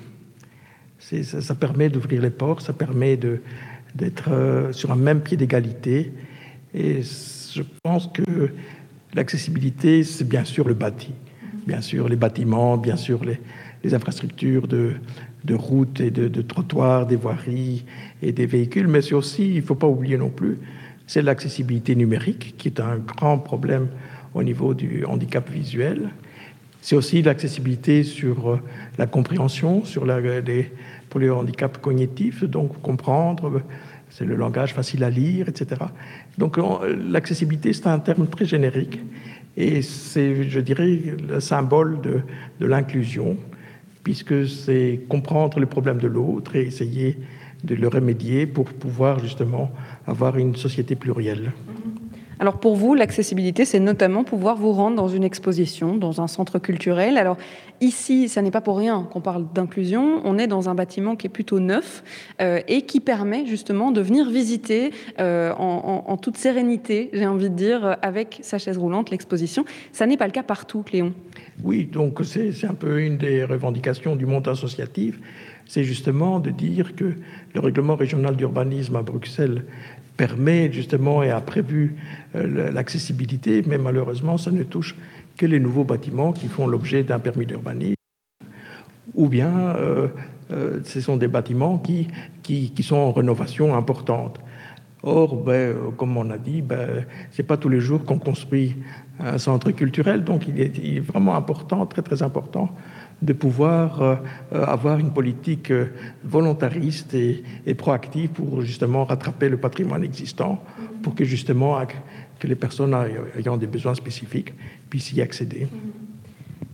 Ça, 0.99 1.41
ça, 1.41 1.55
permet 1.55 1.89
d'ouvrir 1.89 2.21
les 2.21 2.29
portes, 2.29 2.61
ça 2.61 2.73
permet 2.73 3.17
d'être 3.95 4.69
sur 4.71 4.91
un 4.91 4.95
même 4.95 5.21
pied 5.21 5.37
d'égalité. 5.37 6.13
Et 6.73 7.01
je 7.01 7.61
pense 7.83 8.07
que 8.07 8.49
L'accessibilité, 9.15 10.03
c'est 10.03 10.27
bien 10.27 10.43
sûr 10.43 10.67
le 10.67 10.73
bâti, 10.73 11.13
bien 11.65 11.79
sûr 11.79 12.09
les 12.09 12.17
bâtiments, 12.17 12.75
bien 12.75 12.97
sûr 12.97 13.21
les, 13.23 13.39
infrastructures 13.93 14.67
de, 14.67 14.95
routes 15.53 16.01
et 16.01 16.11
de, 16.11 16.41
trottoirs, 16.41 17.05
des 17.05 17.15
voiries 17.15 17.85
et 18.21 18.33
des 18.33 18.45
véhicules, 18.45 18.87
mais 18.87 19.01
c'est 19.01 19.13
aussi, 19.13 19.47
il 19.47 19.57
ne 19.57 19.61
faut 19.61 19.75
pas 19.75 19.87
oublier 19.87 20.17
non 20.17 20.29
plus, 20.29 20.57
c'est 21.07 21.21
l'accessibilité 21.21 21.95
numérique 21.95 22.55
qui 22.57 22.67
est 22.67 22.81
un 22.81 22.97
grand 22.97 23.37
problème 23.37 23.87
au 24.33 24.43
niveau 24.43 24.73
du 24.73 25.05
handicap 25.05 25.49
visuel. 25.49 26.09
C'est 26.81 26.95
aussi 26.97 27.21
l'accessibilité 27.21 28.03
sur 28.03 28.49
euh, 28.49 28.59
la 28.97 29.07
compréhension, 29.07 29.85
sur 29.85 30.05
la, 30.05 30.19
pour 31.09 31.19
les 31.21 31.29
handicaps 31.29 31.79
cognitifs, 31.79 32.43
donc 32.43 32.81
comprendre, 32.81 33.61
c'est 34.17 34.23
le 34.23 34.35
langage 34.35 34.73
facile 34.73 35.03
à 35.03 35.09
lire, 35.09 35.49
etc. 35.49 35.81
Donc 36.37 36.57
l'accessibilité, 37.09 37.73
c'est 37.73 37.87
un 37.87 37.99
terme 37.99 38.27
très 38.27 38.45
générique 38.45 38.99
et 39.57 39.81
c'est, 39.81 40.49
je 40.49 40.59
dirais, 40.61 40.99
le 41.27 41.41
symbole 41.41 41.99
de, 42.01 42.65
l'inclusion, 42.65 43.35
puisque 44.03 44.47
c'est 44.47 45.01
comprendre 45.09 45.59
les 45.59 45.65
problèmes 45.65 45.97
de 45.97 46.07
l'autre 46.07 46.55
et 46.55 46.61
essayer 46.61 47.17
de 47.65 47.75
le 47.75 47.89
remédier 47.89 48.47
pour 48.47 48.65
pouvoir 48.65 49.19
justement 49.19 49.69
avoir 50.07 50.37
une 50.37 50.55
société 50.55 50.95
plurielle. 50.95 51.51
Alors 52.39 52.59
pour 52.59 52.75
vous, 52.75 52.95
l'accessibilité, 52.95 53.65
c'est 53.65 53.79
notamment 53.79 54.23
pouvoir 54.23 54.57
vous 54.57 54.71
rendre 54.71 54.95
dans 54.95 55.07
une 55.07 55.23
exposition, 55.23 55.95
dans 55.95 56.21
un 56.21 56.27
centre 56.27 56.59
culturel. 56.59 57.17
Alors 57.17 57.37
ici, 57.81 58.27
ça 58.27 58.41
n'est 58.41 58.51
pas 58.51 58.61
pour 58.61 58.77
rien 58.77 59.07
qu'on 59.11 59.21
parle 59.21 59.45
d'inclusion. 59.53 60.21
On 60.25 60.37
est 60.37 60.47
dans 60.47 60.69
un 60.69 60.75
bâtiment 60.75 61.15
qui 61.15 61.27
est 61.27 61.29
plutôt 61.29 61.59
neuf 61.59 62.03
euh, 62.41 62.61
et 62.67 62.81
qui 62.81 62.99
permet 62.99 63.45
justement 63.45 63.91
de 63.91 64.01
venir 64.01 64.29
visiter 64.29 64.91
euh, 65.19 65.53
en, 65.53 66.17
toute 66.17 66.37
sérénité, 66.37 67.09
j'ai 67.13 67.27
envie 67.27 67.49
de 67.49 67.55
dire, 67.55 67.97
avec 68.01 68.39
sa 68.41 68.57
chaise 68.57 68.77
roulante, 68.77 69.11
l'exposition. 69.11 69.65
Ça 69.91 70.05
n'est 70.05 70.17
pas 70.17 70.25
le 70.25 70.31
cas 70.31 70.43
partout, 70.43 70.83
Cléon. 70.83 71.13
Oui, 71.63 71.85
donc 71.85 72.19
c'est 72.23 72.65
un 72.65 72.73
peu 72.73 73.01
une 73.01 73.17
des 73.17 73.43
revendications 73.43 74.15
du 74.15 74.25
monde 74.25 74.47
associatif 74.47 75.19
c'est 75.67 75.83
justement 75.83 76.39
de 76.39 76.51
dire 76.51 76.95
que 76.95 77.13
le 77.53 77.59
règlement 77.59 77.95
régional 77.95 78.35
d'urbanisme 78.35 78.95
à 78.95 79.01
Bruxelles 79.01 79.65
permet 80.17 80.71
justement 80.71 81.23
et 81.23 81.31
a 81.31 81.41
prévu 81.41 81.95
euh, 82.35 82.71
l'accessibilité, 82.71 83.63
mais 83.67 83.77
malheureusement, 83.77 84.37
ça 84.37 84.51
ne 84.51 84.63
touche 84.63 84.95
que 85.37 85.45
les 85.45 85.59
nouveaux 85.59 85.83
bâtiments 85.83 86.31
qui 86.31 86.47
font 86.47 86.67
l'objet 86.67 87.03
d'un 87.03 87.19
permis 87.19 87.45
d'urbanisme, 87.45 87.95
ou 89.13 89.27
bien 89.27 89.75
euh, 89.75 90.07
euh, 90.51 90.79
ce 90.83 91.01
sont 91.01 91.17
des 91.17 91.27
bâtiments 91.27 91.77
qui, 91.77 92.07
qui, 92.43 92.83
sont 92.83 92.95
en 92.95 93.11
rénovation 93.11 93.75
importante. 93.75 94.39
Or, 95.03 95.35
ben, 95.35 95.75
comme 95.97 96.17
on 96.17 96.29
a 96.31 96.37
dit, 96.37 96.61
ben, 96.61 97.05
ce 97.31 97.41
n'est 97.41 97.47
pas 97.47 97.57
tous 97.57 97.69
les 97.69 97.79
jours 97.79 98.03
qu'on 98.05 98.17
construit 98.17 98.75
un 99.19 99.37
centre 99.37 99.71
culturel, 99.71 100.23
donc 100.23 100.47
il 100.47 100.59
est, 100.59 100.99
vraiment 100.99 101.35
important, 101.35 101.85
très 101.85 102.01
très 102.01 102.23
important, 102.23 102.69
de 103.21 103.33
pouvoir 103.33 104.01
euh, 104.01 104.15
euh, 104.53 104.65
avoir 104.65 104.99
une 104.99 105.11
politique 105.11 105.71
euh, 105.71 105.87
volontariste 106.23 107.13
et, 107.13 107.43
proactive 107.75 108.29
pour 108.29 108.61
justement 108.61 109.05
rattraper 109.05 109.49
le 109.49 109.57
patrimoine 109.57 110.03
existant, 110.03 110.63
pour 111.01 111.15
que 111.15 111.23
justement 111.23 111.77
que 112.39 112.47
les 112.47 112.55
personnes 112.55 112.95
ayant 113.37 113.57
des 113.57 113.67
besoins 113.67 113.95
spécifiques 113.95 114.53
puissent 114.89 115.11
y 115.13 115.21
accéder. 115.21 115.67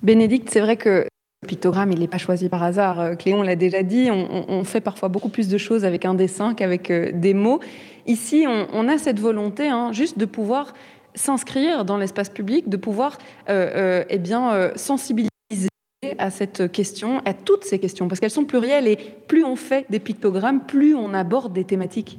Bénédicte, 0.03 0.49
c'est 0.51 0.59
vrai 0.59 0.77
que 0.77 1.07
le 1.43 1.47
pictogramme, 1.47 1.91
il 1.91 1.99
n'est 1.99 2.07
pas 2.07 2.19
choisi 2.19 2.49
par 2.49 2.61
hasard. 2.61 3.17
Cléon 3.17 3.41
l'a 3.41 3.55
déjà 3.55 3.81
dit, 3.81 4.09
on, 4.11 4.63
fait 4.63 4.81
parfois 4.81 5.09
beaucoup 5.09 5.29
plus 5.29 5.47
de 5.47 5.57
choses 5.57 5.85
avec 5.85 6.05
un 6.05 6.13
dessin 6.13 6.53
qu'avec 6.53 6.91
des 6.91 7.33
mots. 7.33 7.61
Ici, 8.05 8.45
on, 8.47 8.87
a 8.87 8.97
cette 8.99 9.19
volonté 9.19 9.67
hein, 9.67 9.91
juste 9.91 10.19
de 10.19 10.25
pouvoir 10.25 10.73
s'inscrire 11.15 11.83
dans 11.83 11.97
l'espace 11.97 12.29
public, 12.29 12.69
de 12.69 12.77
pouvoir 12.77 13.17
eh 13.47 14.19
bien, 14.19 14.71
sensibiliser 14.75 15.30
à 16.17 16.31
cette 16.31 16.71
question, 16.71 17.21
à 17.25 17.33
toutes 17.35 17.63
ces 17.63 17.77
questions, 17.77 18.07
parce 18.07 18.19
qu'elles 18.19 18.31
sont 18.31 18.45
plurielles 18.45 18.87
et 18.87 18.97
plus 19.27 19.43
on 19.43 19.55
fait 19.55 19.85
des 19.91 19.99
pictogrammes, 19.99 20.61
plus 20.65 20.95
on 20.95 21.13
aborde 21.13 21.53
des 21.53 21.63
thématiques. 21.63 22.17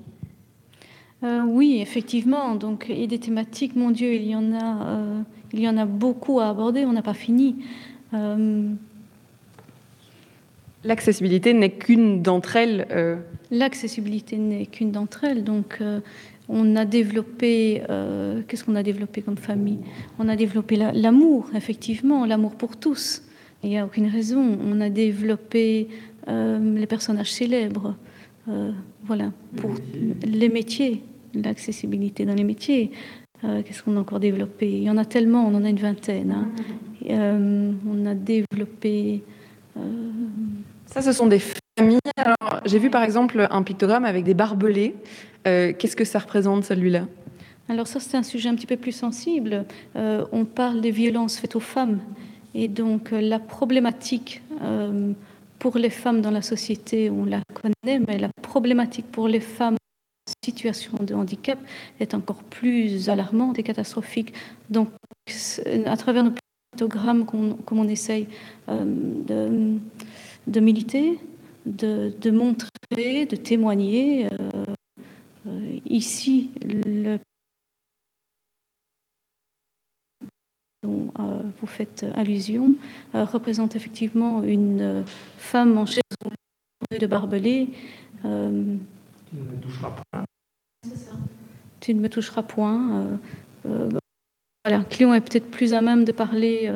Euh, 1.25 1.42
oui, 1.45 1.81
effectivement. 1.81 2.55
Donc, 2.55 2.87
et 2.88 3.09
des 3.09 3.18
thématiques, 3.18 3.75
mon 3.75 3.90
Dieu, 3.90 4.14
il 4.14 4.29
y 4.29 4.37
en 4.37 4.53
a, 4.53 4.87
euh, 4.87 5.21
il 5.53 5.59
y 5.59 5.68
en 5.68 5.77
a 5.79 5.85
beaucoup 5.85 6.38
à 6.38 6.49
aborder. 6.49 6.85
On 6.85 6.92
n'a 6.92 7.03
pas 7.03 7.14
fini. 7.14 7.57
Euh, 8.14 8.68
L'accessibilité 10.85 11.53
n'est 11.53 11.71
qu'une 11.71 12.23
d'entre 12.23 12.55
elles. 12.55 12.87
L'accessibilité 13.51 14.37
n'est 14.37 14.66
qu'une 14.66 14.92
d'entre 14.92 15.25
elles. 15.25 15.42
Donc, 15.42 15.81
on 16.49 16.77
a 16.77 16.85
développé, 16.85 17.83
qu'est-ce 18.49 18.64
qu'on 18.64 18.75
a 18.75 18.83
développé 18.83 19.23
comme 19.23 19.37
famille? 19.37 19.79
On 20.18 20.29
a 20.29 20.35
développé 20.35 20.77
l'amour, 20.77 21.51
effectivement, 21.55 22.27
l'amour 22.27 22.57
pour 22.57 22.77
tous. 22.77 23.23
Il 23.62 23.70
n'y 23.70 23.79
a 23.79 23.85
aucune 23.85 24.09
raison. 24.09 24.59
On 24.64 24.81
a 24.81 24.90
développé 24.90 25.88
euh, 26.29 26.77
les 26.77 26.87
personnages 26.87 27.33
célèbres, 27.33 27.94
euh, 28.48 28.72
voilà, 29.05 29.33
pour 29.57 29.70
les 30.25 30.48
métiers, 30.48 31.03
l'accessibilité 31.35 32.25
dans 32.25 32.35
les 32.35 32.44
métiers. 32.44 32.90
Euh, 33.44 33.62
qu'est-ce 33.62 33.83
qu'on 33.83 33.96
a 33.96 34.01
encore 34.01 34.20
développé? 34.20 34.68
Il 34.70 34.83
y 34.83 34.90
en 34.90 34.98
a 34.98 35.05
tellement, 35.05 35.46
on 35.46 35.55
en 35.55 35.64
a 35.64 35.68
une 35.68 35.79
vingtaine. 35.79 36.33
Hein. 36.33 36.48
on 37.87 38.07
a 38.07 38.14
développé. 38.14 39.22
Ça, 40.87 41.03
ce 41.03 41.12
sont 41.12 41.27
des 41.27 41.40
familles. 41.79 41.98
j'ai 42.64 42.79
vu 42.79 42.90
par 42.90 43.03
exemple 43.03 43.46
un 43.51 43.62
pictogramme 43.62 44.05
avec 44.05 44.25
des 44.25 44.35
barbelés. 44.35 44.94
Qu'est-ce 45.44 45.96
que 45.96 46.05
ça 46.05 46.18
représente 46.18 46.64
celui-là? 46.64 47.07
Alors 47.68 47.87
ça, 47.87 47.98
c'est 48.01 48.16
un 48.16 48.22
sujet 48.22 48.48
un 48.48 48.55
petit 48.55 48.66
peu 48.66 48.77
plus 48.77 48.92
sensible. 48.92 49.64
on 49.94 50.44
parle 50.44 50.81
des 50.81 50.90
violences 50.90 51.38
faites 51.38 51.57
aux 51.57 51.61
femmes. 51.61 51.98
Et 52.55 52.69
donc 52.69 53.12
euh, 53.12 53.21
la 53.21 53.38
problématique 53.38 54.43
euh, 54.62 55.12
pour 55.59 55.79
les 55.79 55.91
femmes 55.91 56.21
dans 56.21 56.31
la 56.31 56.43
société, 56.43 57.11
on 57.11 57.25
la 57.25 57.41
connaît, 57.55 58.01
mais 58.07 58.19
la 58.19 58.29
problématique 58.43 59.07
pour 59.11 59.29
les 59.29 59.41
femmes 59.41 59.75
en 59.75 60.33
situation 60.45 60.93
de 61.01 61.15
handicap 61.15 61.59
est 62.01 62.15
encore 62.15 62.43
plus 62.43 63.09
alarmante 63.09 63.59
et 63.59 63.62
catastrophique. 63.62 64.35
Donc 64.71 64.91
à 65.87 65.97
travers 65.97 66.25
nos 66.25 66.33
pictogrammes, 66.73 67.25
comme 67.25 67.79
on 67.79 67.88
essaye 67.88 68.27
euh, 68.69 68.85
de, 68.85 69.79
de, 70.47 70.61
militer, 70.61 71.19
de, 71.67 72.12
de, 72.21 72.31
montrer, 72.31 73.27
de 73.27 73.37
témoigner, 73.37 74.29
ici, 75.85 76.51
le 76.65 77.19
dont 80.83 81.12
euh, 81.18 81.42
vous 81.61 81.66
faites 81.66 82.05
allusion 82.14 82.75
euh, 83.14 83.25
représente 83.25 83.77
effectivement 83.77 84.42
une 84.42 84.81
euh, 84.81 85.03
femme 85.38 85.79
en 85.79 85.87
chaise 85.87 86.03
de 86.99 87.07
barbelé. 87.07 87.68
tu 88.23 88.29
ne 88.29 88.79
me 89.33 89.57
toucheras 89.61 89.90
point. 89.90 90.25
Tu 91.81 91.95
ne 91.95 92.01
me 92.01 92.09
toucheras 92.09 92.42
point. 92.42 93.18
voilà, 93.64 94.85
Cléon 94.85 95.14
est 95.14 95.21
peut-être 95.21 95.51
plus 95.51 95.73
à 95.75 95.81
même 95.81 96.05
de 96.05 96.12
parler 96.12 96.68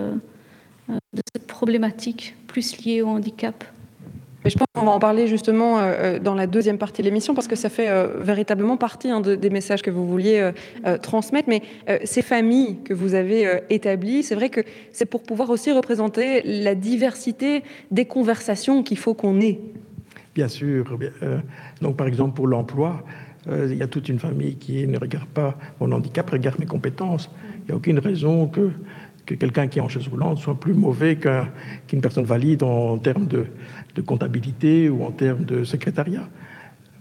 de 0.89 1.23
cette 1.35 1.47
problématique 1.47 2.35
plus 2.47 2.79
liée 2.79 3.03
au 3.03 3.09
handicap 3.09 3.65
je 4.51 4.57
pense 4.57 4.67
qu'on 4.75 4.85
va 4.85 4.93
en 4.93 4.99
parler 4.99 5.27
justement 5.27 5.79
euh, 5.79 5.83
euh, 5.83 6.19
dans 6.19 6.35
la 6.35 6.47
deuxième 6.47 6.79
partie 6.79 7.03
de 7.03 7.07
l'émission 7.07 7.35
parce 7.35 7.49
que 7.49 7.57
ça 7.57 7.69
fait 7.69 7.89
euh, 7.89 8.19
véritablement 8.21 8.77
partie 8.77 9.11
hein, 9.11 9.21
des 9.21 9.51
messages 9.51 9.83
que 9.83 9.91
vous 9.91 10.07
vouliez 10.07 10.51
transmettre. 11.03 11.49
Mais 11.49 11.63
ces 12.05 12.23
familles 12.23 12.79
que 12.85 12.95
vous 12.95 13.15
avez 13.15 13.61
établies, 13.71 14.23
c'est 14.23 14.35
vrai 14.35 14.49
que 14.49 14.61
c'est 14.93 15.07
pour 15.07 15.23
pouvoir 15.23 15.51
aussi 15.51 15.73
représenter 15.73 16.43
la 16.45 16.75
diversité 16.75 17.63
des 17.91 18.05
conversations 18.05 18.83
qu'il 18.83 18.99
faut 18.99 19.15
qu'on 19.15 19.41
ait. 19.41 19.61
Bien 20.35 20.49
sûr. 20.49 20.99
donc 21.81 21.97
par 21.97 22.07
exemple 22.07 22.35
pour 22.35 22.47
l'emploi, 22.47 23.03
il 23.49 23.75
y 23.75 23.83
a 23.83 23.87
toute 23.87 24.09
une 24.09 24.19
famille 24.19 24.57
qui 24.57 24.87
ne 24.87 24.99
regarde 24.99 25.29
pas 25.29 25.57
mon 25.81 25.93
handicap, 25.93 26.29
regarde 26.31 26.59
mes 26.59 26.67
compétences. 26.67 27.31
Il 27.61 27.67
n'y 27.67 27.73
a 27.73 27.77
aucune 27.77 27.99
raison 27.99 28.47
que 28.47 28.71
que 29.27 29.35
quelqu'un 29.35 29.67
qui 29.67 29.81
est 29.81 29.83
en 29.83 29.89
chaise 29.89 30.09
roulante 30.09 30.39
soit 30.39 30.59
plus 30.59 30.73
mauvais 30.73 31.17
qu'une 31.17 32.01
personne 32.01 32.25
valide 32.25 32.63
en, 32.63 32.97
termes 32.97 33.27
de, 33.27 33.47
comptabilité 34.03 34.89
ou 34.89 35.05
en 35.05 35.11
termes 35.11 35.45
de 35.45 35.65
secrétariat. 35.65 36.29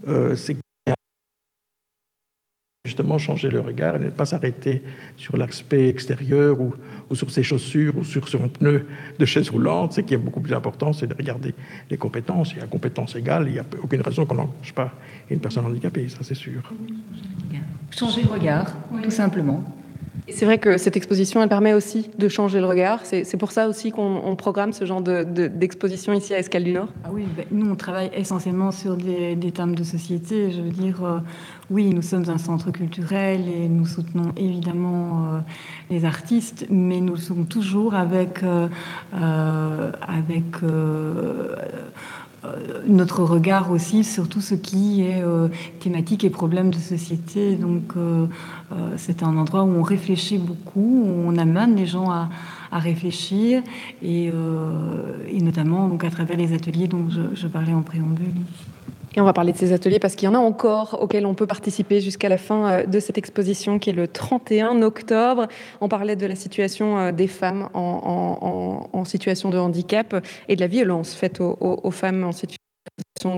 Euh, 0.08 0.36
justement 2.86 3.18
changer 3.18 3.50
le 3.50 3.60
regard 3.60 3.96
et 3.96 3.98
ne 3.98 4.10
pas 4.10 4.24
s'arrêter 4.24 4.82
sur 5.16 5.36
l'aspect 5.36 5.88
extérieur 5.88 6.58
ou, 6.60 6.72
sur 7.14 7.30
ses 7.30 7.42
chaussures 7.42 7.96
ou 7.98 8.04
sur 8.04 8.28
son 8.28 8.48
pneu 8.48 8.86
de 9.18 9.24
chaise 9.26 9.50
roulante. 9.50 9.92
Ce 9.94 10.00
qui 10.00 10.14
est 10.14 10.18
beaucoup 10.18 10.40
plus 10.40 10.54
important, 10.54 10.92
c'est 10.92 11.06
de 11.06 11.14
regarder 11.14 11.54
les 11.90 11.96
compétences. 11.96 12.52
Il 12.52 12.58
y 12.58 12.62
a 12.62 12.66
compétences 12.66 13.16
égales, 13.16 13.48
il 13.48 13.54
n'y 13.54 13.58
a 13.58 13.66
aucune 13.82 14.00
raison 14.00 14.24
qu'on 14.24 14.36
n'engage 14.36 14.72
pas 14.72 14.92
une 15.28 15.40
personne 15.40 15.66
handicapée, 15.66 16.08
ça 16.08 16.18
c'est 16.22 16.34
sûr. 16.34 16.62
Changer 17.90 18.22
le 18.22 18.30
regard, 18.30 18.72
tout 19.02 19.10
simplement. 19.10 19.64
C'est 20.28 20.44
vrai 20.44 20.58
que 20.58 20.76
cette 20.76 20.96
exposition, 20.96 21.42
elle 21.42 21.48
permet 21.48 21.74
aussi 21.74 22.10
de 22.18 22.28
changer 22.28 22.60
le 22.60 22.66
regard. 22.66 23.00
C'est 23.04 23.36
pour 23.36 23.52
ça 23.52 23.68
aussi 23.68 23.90
qu'on 23.90 24.36
programme 24.36 24.72
ce 24.72 24.84
genre 24.84 25.00
d'exposition 25.00 26.12
ici 26.12 26.34
à 26.34 26.38
Escale 26.38 26.64
du 26.64 26.72
Nord 26.72 26.88
ah 27.04 27.08
Oui, 27.12 27.24
ben, 27.36 27.44
nous, 27.50 27.70
on 27.70 27.76
travaille 27.76 28.10
essentiellement 28.14 28.72
sur 28.72 28.96
des, 28.96 29.36
thèmes 29.52 29.74
de 29.74 29.84
société. 29.84 30.50
Je 30.50 30.60
veux 30.60 30.70
dire, 30.70 31.04
euh, 31.04 31.18
oui, 31.70 31.90
nous 31.90 32.02
sommes 32.02 32.28
un 32.28 32.38
centre 32.38 32.70
culturel 32.70 33.48
et 33.48 33.68
nous 33.68 33.86
soutenons 33.86 34.32
évidemment 34.36 35.34
euh, 35.34 35.38
les 35.90 36.04
artistes, 36.04 36.66
mais 36.70 37.00
nous 37.00 37.14
le 37.14 37.20
sommes 37.20 37.46
toujours 37.46 37.94
avec, 37.94 38.42
euh, 38.42 38.68
avec 39.12 40.44
notre 42.86 43.22
regard 43.22 43.70
aussi 43.70 44.04
sur 44.04 44.28
tout 44.28 44.40
ce 44.40 44.54
qui 44.54 45.02
est 45.02 45.22
euh, 45.22 45.48
thématique 45.80 46.24
et 46.24 46.30
problème 46.30 46.70
de 46.70 46.78
société. 46.78 47.56
Donc, 47.56 47.92
euh, 47.96 48.26
c'est 48.96 49.22
un 49.22 49.36
endroit 49.36 49.62
où 49.62 49.70
on 49.70 49.82
réfléchit 49.82 50.38
beaucoup, 50.38 51.04
où 51.06 51.24
on 51.26 51.36
amène 51.36 51.76
les 51.76 51.86
gens 51.86 52.10
à, 52.10 52.28
réfléchir, 52.72 53.62
et, 54.02 54.30
notamment 55.40 55.88
donc, 55.88 56.04
à 56.04 56.10
travers 56.10 56.36
les 56.36 56.52
ateliers 56.52 56.88
dont 56.88 57.08
je 57.08 57.46
parlais 57.46 57.72
en 57.72 57.82
préambule. 57.82 58.34
Et 59.16 59.20
on 59.20 59.24
va 59.24 59.32
parler 59.32 59.52
de 59.52 59.56
ces 59.56 59.72
ateliers 59.72 59.98
parce 59.98 60.14
qu'il 60.14 60.26
y 60.26 60.28
en 60.28 60.34
a 60.34 60.38
encore 60.38 60.98
auxquels 61.00 61.24
on 61.24 61.34
peut 61.34 61.46
participer 61.46 62.02
jusqu'à 62.02 62.28
la 62.28 62.36
fin 62.36 62.70
euh, 62.70 62.86
de 62.86 63.00
cette 63.00 63.16
exposition 63.16 63.78
qui 63.78 63.90
est 63.90 63.94
le 63.94 64.06
31 64.06 64.82
octobre. 64.82 65.48
On 65.80 65.88
parlait 65.88 66.16
de 66.16 66.26
la 66.26 66.34
situation 66.34 66.98
euh, 66.98 67.12
des 67.12 67.26
femmes 67.26 67.70
en, 67.72 69.04
situation 69.06 69.50
de 69.50 69.58
handicap 69.58 70.16
et 70.48 70.56
de 70.56 70.60
la 70.60 70.66
violence 70.66 71.14
faite 71.14 71.40
aux, 71.40 71.90
femmes 71.92 72.24
en 72.24 72.32
situation 72.32 72.58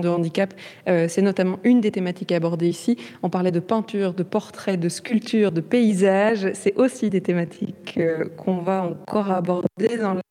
de 0.01 0.09
handicap. 0.09 0.53
Euh, 0.87 1.07
c'est 1.07 1.21
notamment 1.21 1.59
une 1.63 1.79
des 1.79 1.91
thématiques 1.91 2.31
abordées 2.31 2.67
ici. 2.67 2.97
On 3.21 3.29
parlait 3.29 3.51
de 3.51 3.59
peinture, 3.59 4.13
de 4.13 4.23
portrait, 4.23 4.77
de 4.77 4.89
sculpture, 4.89 5.51
de 5.51 5.61
paysage. 5.61 6.49
C'est 6.55 6.75
aussi 6.75 7.11
des 7.11 7.21
thématiques 7.21 7.99
qu'on 8.35 8.57
va 8.57 8.83
encore 8.83 9.31
aborder 9.31 9.97
dans 10.01 10.15
la 10.15 10.21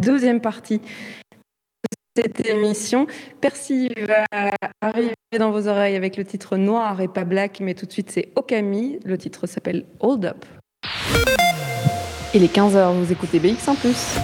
deuxième 0.00 0.40
partie 0.40 0.80
cette 2.16 2.46
émission. 2.46 3.06
Percy 3.40 3.90
va 4.06 4.24
arriver 4.80 5.14
dans 5.38 5.50
vos 5.50 5.66
oreilles 5.68 5.96
avec 5.96 6.16
le 6.16 6.24
titre 6.24 6.56
Noir 6.56 7.00
et 7.00 7.08
pas 7.08 7.24
Black, 7.24 7.60
mais 7.60 7.74
tout 7.74 7.86
de 7.86 7.92
suite 7.92 8.10
c'est 8.10 8.32
Okami. 8.36 8.98
Le 9.04 9.18
titre 9.18 9.46
s'appelle 9.46 9.84
Hold 10.00 10.26
Up. 10.26 10.44
Il 12.34 12.42
est 12.42 12.54
15h, 12.54 12.94
vous 12.94 13.12
écoutez 13.12 13.38
BX 13.38 13.68
en 13.68 13.74
plus. 13.74 14.16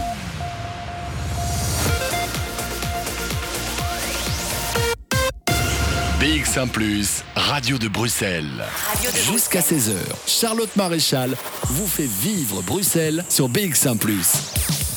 BX1 6.21 6.69
Plus, 6.69 7.25
Radio 7.35 7.79
de 7.79 7.89
Bruxelles. 7.89 8.65
Jusqu'à 9.15 9.61
16h, 9.61 9.95
Charlotte 10.27 10.75
Maréchal 10.77 11.35
vous 11.65 11.87
fait 11.87 12.07
vivre 12.07 12.63
Bruxelles 12.63 13.25
sur 13.29 13.49
BX1 13.49 13.97
Plus. 13.97 14.90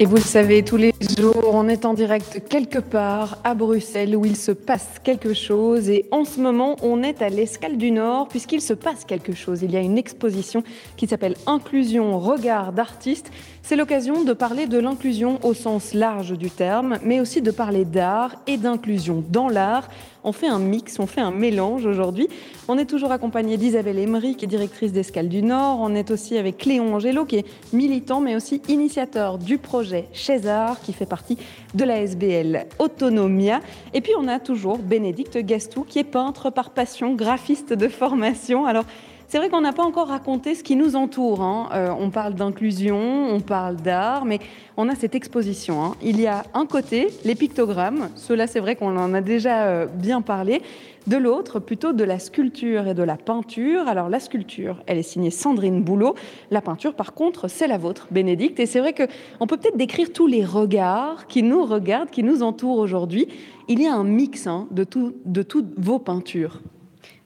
Et 0.00 0.06
vous 0.06 0.14
le 0.14 0.22
savez, 0.22 0.62
tous 0.62 0.76
les 0.76 0.94
jours, 1.18 1.50
on 1.52 1.68
est 1.68 1.84
en 1.84 1.92
direct 1.92 2.44
quelque 2.48 2.78
part 2.78 3.38
à 3.42 3.54
Bruxelles 3.54 4.14
où 4.14 4.24
il 4.24 4.36
se 4.36 4.52
passe 4.52 4.86
quelque 5.02 5.34
chose. 5.34 5.90
Et 5.90 6.04
en 6.12 6.24
ce 6.24 6.40
moment, 6.40 6.76
on 6.82 7.02
est 7.02 7.20
à 7.20 7.28
l'Escale 7.28 7.76
du 7.76 7.90
Nord 7.90 8.28
puisqu'il 8.28 8.60
se 8.60 8.74
passe 8.74 9.04
quelque 9.04 9.34
chose. 9.34 9.62
Il 9.62 9.72
y 9.72 9.76
a 9.76 9.80
une 9.80 9.98
exposition 9.98 10.62
qui 10.96 11.08
s'appelle 11.08 11.34
Inclusion, 11.48 12.16
regard 12.20 12.72
d'artiste. 12.72 13.32
C'est 13.62 13.74
l'occasion 13.74 14.22
de 14.22 14.32
parler 14.34 14.68
de 14.68 14.78
l'inclusion 14.78 15.40
au 15.42 15.52
sens 15.52 15.94
large 15.94 16.38
du 16.38 16.48
terme, 16.48 16.98
mais 17.02 17.18
aussi 17.18 17.42
de 17.42 17.50
parler 17.50 17.84
d'art 17.84 18.36
et 18.46 18.56
d'inclusion 18.56 19.24
dans 19.28 19.48
l'art 19.48 19.88
on 20.24 20.32
fait 20.32 20.48
un 20.48 20.58
mix, 20.58 20.98
on 20.98 21.06
fait 21.06 21.20
un 21.20 21.30
mélange 21.30 21.86
aujourd'hui. 21.86 22.28
On 22.68 22.78
est 22.78 22.84
toujours 22.84 23.12
accompagné 23.12 23.56
d'Isabelle 23.56 23.98
Emery, 23.98 24.34
qui 24.36 24.44
est 24.44 24.48
directrice 24.48 24.92
d'Escale 24.92 25.28
du 25.28 25.42
Nord. 25.42 25.78
On 25.80 25.94
est 25.94 26.10
aussi 26.10 26.36
avec 26.36 26.58
Cléon 26.58 26.94
Angelo, 26.94 27.24
qui 27.24 27.36
est 27.36 27.46
militant, 27.72 28.20
mais 28.20 28.36
aussi 28.36 28.60
initiateur 28.68 29.38
du 29.38 29.58
projet 29.58 30.08
César, 30.12 30.80
qui 30.80 30.92
fait 30.92 31.06
partie 31.06 31.38
de 31.74 31.84
la 31.84 32.02
SBL 32.02 32.66
Autonomia. 32.78 33.60
Et 33.94 34.00
puis 34.00 34.12
on 34.18 34.28
a 34.28 34.38
toujours 34.38 34.78
Bénédicte 34.78 35.38
Gastou, 35.38 35.84
qui 35.84 35.98
est 35.98 36.04
peintre 36.04 36.50
par 36.50 36.70
passion, 36.70 37.14
graphiste 37.14 37.72
de 37.72 37.88
formation. 37.88 38.66
Alors, 38.66 38.84
c'est 39.28 39.36
vrai 39.36 39.50
qu'on 39.50 39.60
n'a 39.60 39.74
pas 39.74 39.84
encore 39.84 40.08
raconté 40.08 40.54
ce 40.54 40.64
qui 40.64 40.74
nous 40.74 40.96
entoure. 40.96 41.42
Hein. 41.42 41.68
Euh, 41.74 41.90
on 41.98 42.08
parle 42.08 42.34
d'inclusion, 42.34 42.98
on 42.98 43.40
parle 43.40 43.76
d'art, 43.76 44.24
mais 44.24 44.40
on 44.78 44.88
a 44.88 44.94
cette 44.94 45.14
exposition. 45.14 45.84
Hein. 45.84 45.94
Il 46.02 46.18
y 46.18 46.26
a 46.26 46.44
un 46.54 46.64
côté 46.64 47.08
les 47.24 47.34
pictogrammes, 47.34 48.08
cela 48.16 48.46
c'est 48.46 48.60
vrai 48.60 48.74
qu'on 48.74 48.96
en 48.96 49.12
a 49.12 49.20
déjà 49.20 49.66
euh, 49.66 49.86
bien 49.86 50.22
parlé. 50.22 50.62
De 51.06 51.16
l'autre, 51.16 51.58
plutôt 51.58 51.94
de 51.94 52.04
la 52.04 52.18
sculpture 52.18 52.86
et 52.86 52.92
de 52.92 53.02
la 53.02 53.16
peinture. 53.16 53.88
Alors 53.88 54.10
la 54.10 54.20
sculpture, 54.20 54.82
elle 54.86 54.98
est 54.98 55.02
signée 55.02 55.30
Sandrine 55.30 55.82
Boulot. 55.82 56.14
La 56.50 56.60
peinture, 56.60 56.94
par 56.94 57.14
contre, 57.14 57.48
c'est 57.48 57.66
la 57.66 57.78
vôtre, 57.78 58.08
Bénédicte. 58.10 58.60
Et 58.60 58.66
c'est 58.66 58.80
vrai 58.80 58.92
qu'on 58.92 59.46
peut 59.46 59.56
peut-être 59.56 59.78
décrire 59.78 60.12
tous 60.12 60.26
les 60.26 60.44
regards 60.44 61.26
qui 61.26 61.42
nous 61.42 61.64
regardent, 61.64 62.10
qui 62.10 62.22
nous 62.22 62.42
entourent 62.42 62.78
aujourd'hui. 62.78 63.26
Il 63.68 63.80
y 63.80 63.86
a 63.86 63.94
un 63.94 64.04
mix 64.04 64.46
hein, 64.46 64.66
de, 64.70 64.84
tout, 64.84 65.14
de 65.24 65.42
toutes 65.42 65.72
vos 65.78 65.98
peintures. 65.98 66.60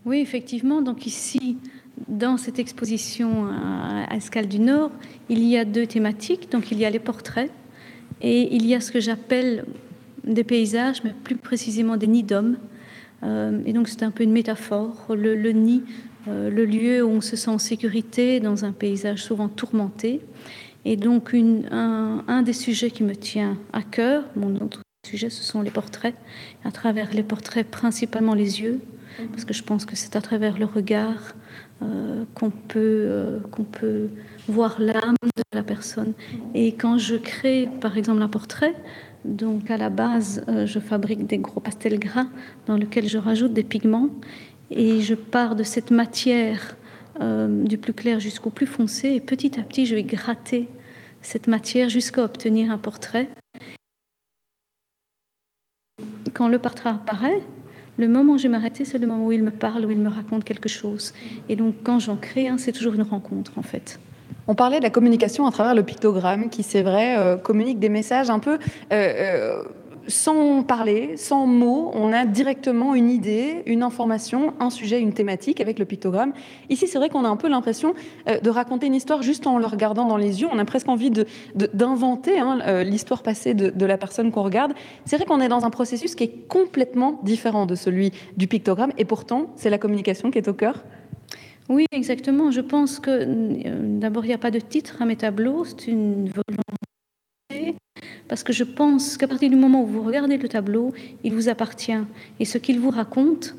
Oui, 0.05 0.21
effectivement. 0.21 0.81
Donc 0.81 1.07
ici, 1.07 1.57
dans 2.09 2.37
cette 2.37 2.59
exposition 2.59 3.49
à 3.49 4.15
Escale 4.15 4.49
du 4.49 4.59
Nord, 4.59 4.91
il 5.29 5.45
y 5.45 5.57
a 5.57 5.65
deux 5.65 5.87
thématiques. 5.87 6.51
Donc, 6.51 6.71
il 6.71 6.79
y 6.79 6.85
a 6.85 6.91
les 6.91 6.99
portraits 6.99 7.51
et 8.21 8.55
il 8.55 8.67
y 8.67 8.75
a 8.75 8.81
ce 8.81 8.93
que 8.93 9.01
j'appelle 9.01 9.65
des 10.25 10.45
paysages, 10.45 11.03
mais 11.05 11.15
plus 11.25 11.37
précisément 11.37 11.97
des 11.97 12.07
nids 12.07 12.23
d'hommes. 12.23 12.57
Euh, 13.23 13.61
et 13.67 13.73
donc, 13.73 13.89
c'est 13.89 14.03
un 14.03 14.11
peu 14.11 14.25
une 14.25 14.33
métaphore. 14.33 15.07
Le, 15.11 15.35
nid, 15.53 15.83
euh, 16.29 16.51
le 16.51 16.65
lieu 16.65 17.05
où 17.05 17.11
on 17.11 17.21
se 17.21 17.37
sent 17.37 17.51
en 17.51 17.59
sécurité 17.59 18.41
dans 18.41 18.65
un 18.65 18.73
paysage 18.73 19.23
souvent 19.23 19.49
tourmenté. 19.49 20.21
Et 20.85 20.97
donc, 20.97 21.35
un, 21.35 22.25
un, 22.27 22.43
des 22.43 22.53
sujets 22.53 22.91
qui 22.91 23.05
me 23.05 23.15
tient 23.15 23.57
à 23.73 23.83
cœur, 23.83 24.25
mon 24.35 24.57
autre 24.57 24.83
sujet, 25.07 25.31
ce 25.31 25.43
sont 25.43 25.63
les 25.63 25.71
portraits. 25.71 26.15
À 26.65 26.73
travers 26.73 27.13
les 27.13 27.23
portraits, 27.23 27.69
principalement 27.69 28.35
les 28.35 28.61
yeux, 28.61 28.81
parce 29.31 29.45
que 29.45 29.55
je 29.55 29.63
pense 29.63 29.85
que 29.85 29.95
c'est 29.95 30.17
à 30.17 30.21
travers 30.21 30.59
le 30.59 30.65
regard 30.65 31.35
euh, 31.83 32.25
qu'on 32.35 32.51
peut, 32.51 32.79
euh, 32.79 33.39
peut 33.73 34.09
voir 34.47 34.77
l'âme 34.79 35.17
de 35.25 35.43
la 35.53 35.63
personne. 35.63 36.13
Et 36.55 36.75
quand 36.75 36.99
je 36.99 37.17
crée, 37.17 37.69
par 37.81 37.99
exemple, 37.99 38.23
un 38.23 38.29
portrait, 38.29 38.75
donc 39.25 39.71
à 39.71 39.77
la 39.77 39.91
base, 39.91 40.45
euh, 40.49 40.67
je 40.67 40.79
fabrique 40.79 41.27
des 41.27 41.39
gros 41.39 41.61
pastels 41.61 41.99
gras 41.99 42.27
dans 42.67 42.77
lesquels 42.77 43.09
je 43.09 43.19
rajoute 43.19 43.53
des 43.53 43.65
pigments 43.65 44.11
et 44.71 45.01
je 45.01 45.15
pars 45.15 45.57
de 45.57 45.63
cette 45.63 45.91
matière 45.91 46.77
du 47.21 47.79
plus 47.79 47.93
clair 47.93 48.19
jusqu'au 48.19 48.51
plus 48.51 48.67
foncé 48.67 49.11
et 49.11 49.21
petit 49.21 49.61
à 49.61 49.63
petit, 49.63 49.87
je 49.87 49.95
vais 49.95 50.03
gratter 50.03 50.69
cette 51.21 51.47
matière 51.47 51.89
jusqu'à 51.89 52.25
obtenir 52.25 52.73
un 52.73 52.79
portrait. 52.79 53.29
Quand 56.35 56.49
le 56.49 56.59
portrait 56.59 56.91
apparaît, 56.91 57.43
le 57.99 58.09
moment 58.09 58.35
où 58.35 58.39
je 58.39 58.45
vais 58.45 58.49
m'arrêter, 58.49 58.85
c'est 58.85 58.99
le 58.99 59.07
moment 59.07 59.27
où 59.27 59.33
il 59.33 59.43
me 59.43 59.51
parle, 59.51 59.85
où 59.85 59.91
il 59.91 59.99
me 59.99 60.09
raconte 60.09 60.45
quelque 60.45 60.69
chose. 60.69 61.13
Et 61.49 61.57
donc, 61.57 61.75
quand 61.83 61.99
j'en 61.99 62.17
crée 62.17 62.49
un, 62.49 62.59
c'est 62.59 62.73
toujours 62.73 62.95
une 62.95 63.03
rencontre, 63.03 63.53
en 63.57 63.63
fait. 63.63 64.01
On 64.49 64.55
parlait 64.55 64.79
de 64.79 64.83
la 64.83 64.91
communication 64.91 65.47
à 65.47 65.53
travers 65.53 65.75
le 65.75 65.83
pictogramme, 65.83 66.49
qui, 66.49 66.63
c'est 66.63 66.83
vrai, 66.83 67.17
euh, 67.19 67.37
communique 67.37 67.79
des 67.79 67.89
messages 67.89 68.31
un 68.31 68.39
peu 68.39 68.55
euh, 68.55 68.59
euh, 68.93 69.63
sans 70.09 70.63
parler, 70.63 71.17
sans 71.17 71.47
mots, 71.47 71.91
on 71.95 72.13
a 72.13 72.25
directement 72.25 72.95
une 72.95 73.11
idée, 73.11 73.63
une 73.67 73.83
information, 73.83 74.55
un 74.61 74.71
sujet, 74.71 75.01
une 75.01 75.13
thématique 75.13 75.61
avec 75.61 75.79
le 75.79 75.85
pictogramme. 75.85 76.33
Ici, 76.69 76.87
c'est 76.87 76.99
vrai 76.99 77.09
qu'on 77.09 77.25
a 77.25 77.29
un 77.29 77.37
peu 77.37 77.49
l'impression 77.49 77.95
euh, 78.29 78.41
de 78.41 78.51
raconter 78.51 78.87
une 78.87 78.95
histoire 78.95 79.23
juste 79.23 79.47
en 79.47 79.59
le 79.59 79.67
regardant 79.67 80.07
dans 80.07 80.17
les 80.17 80.41
yeux. 80.41 80.49
On 80.53 80.59
a 80.59 80.65
presque 80.65 80.89
envie 80.89 81.11
d'inventer 81.55 82.39
hein, 82.39 82.61
euh, 82.67 82.83
l'histoire 82.83 83.23
passée 83.23 83.55
de, 83.55 83.87
la 83.87 83.99
personne 83.99 84.31
qu'on 84.31 84.43
regarde. 84.43 84.73
C'est 85.05 85.17
vrai 85.17 85.27
qu'on 85.27 85.41
est 85.41 85.49
dans 85.49 85.65
un 85.65 85.71
processus 85.71 86.15
qui 86.15 86.25
est 86.25 86.49
complètement 86.49 87.21
différent 87.23 87.67
de 87.67 87.75
celui 87.75 88.13
du 88.37 88.47
pictogramme, 88.47 88.93
et 88.99 89.05
pourtant, 89.05 89.53
c'est 89.57 89.71
la 89.71 89.79
communication 89.79 90.31
qui 90.31 90.39
est 90.39 90.49
au 90.49 90.55
cœur. 90.55 90.85
Oui, 91.69 91.87
exactement. 91.93 92.51
Je 92.51 92.61
pense 92.61 92.99
que 92.99 93.11
euh, 93.11 93.99
d'abord, 93.99 94.25
il 94.25 94.29
n'y 94.29 94.35
a 94.35 94.39
pas 94.39 94.51
de 94.51 94.61
titre 94.61 95.01
à 95.01 95.05
mes 95.05 95.17
tableaux, 95.17 95.65
c'est 95.65 95.89
une 95.89 96.29
volonté 96.29 97.77
parce 98.29 98.43
que 98.43 98.53
je 98.53 98.65
pense 98.65 99.17
qu'à 99.17 99.29
partir 99.29 99.51
du 99.51 99.57
moment 99.57 99.83
où 99.83 99.87
vous 99.87 100.03
regardez 100.03 100.37
le 100.37 100.49
tableau, 100.49 100.93
il 101.25 101.35
vous 101.35 101.49
appartient. 101.49 101.93
Et 102.41 102.45
ce 102.45 102.59
qu'il 102.59 102.81
vous 102.81 102.91
raconte 102.91 103.55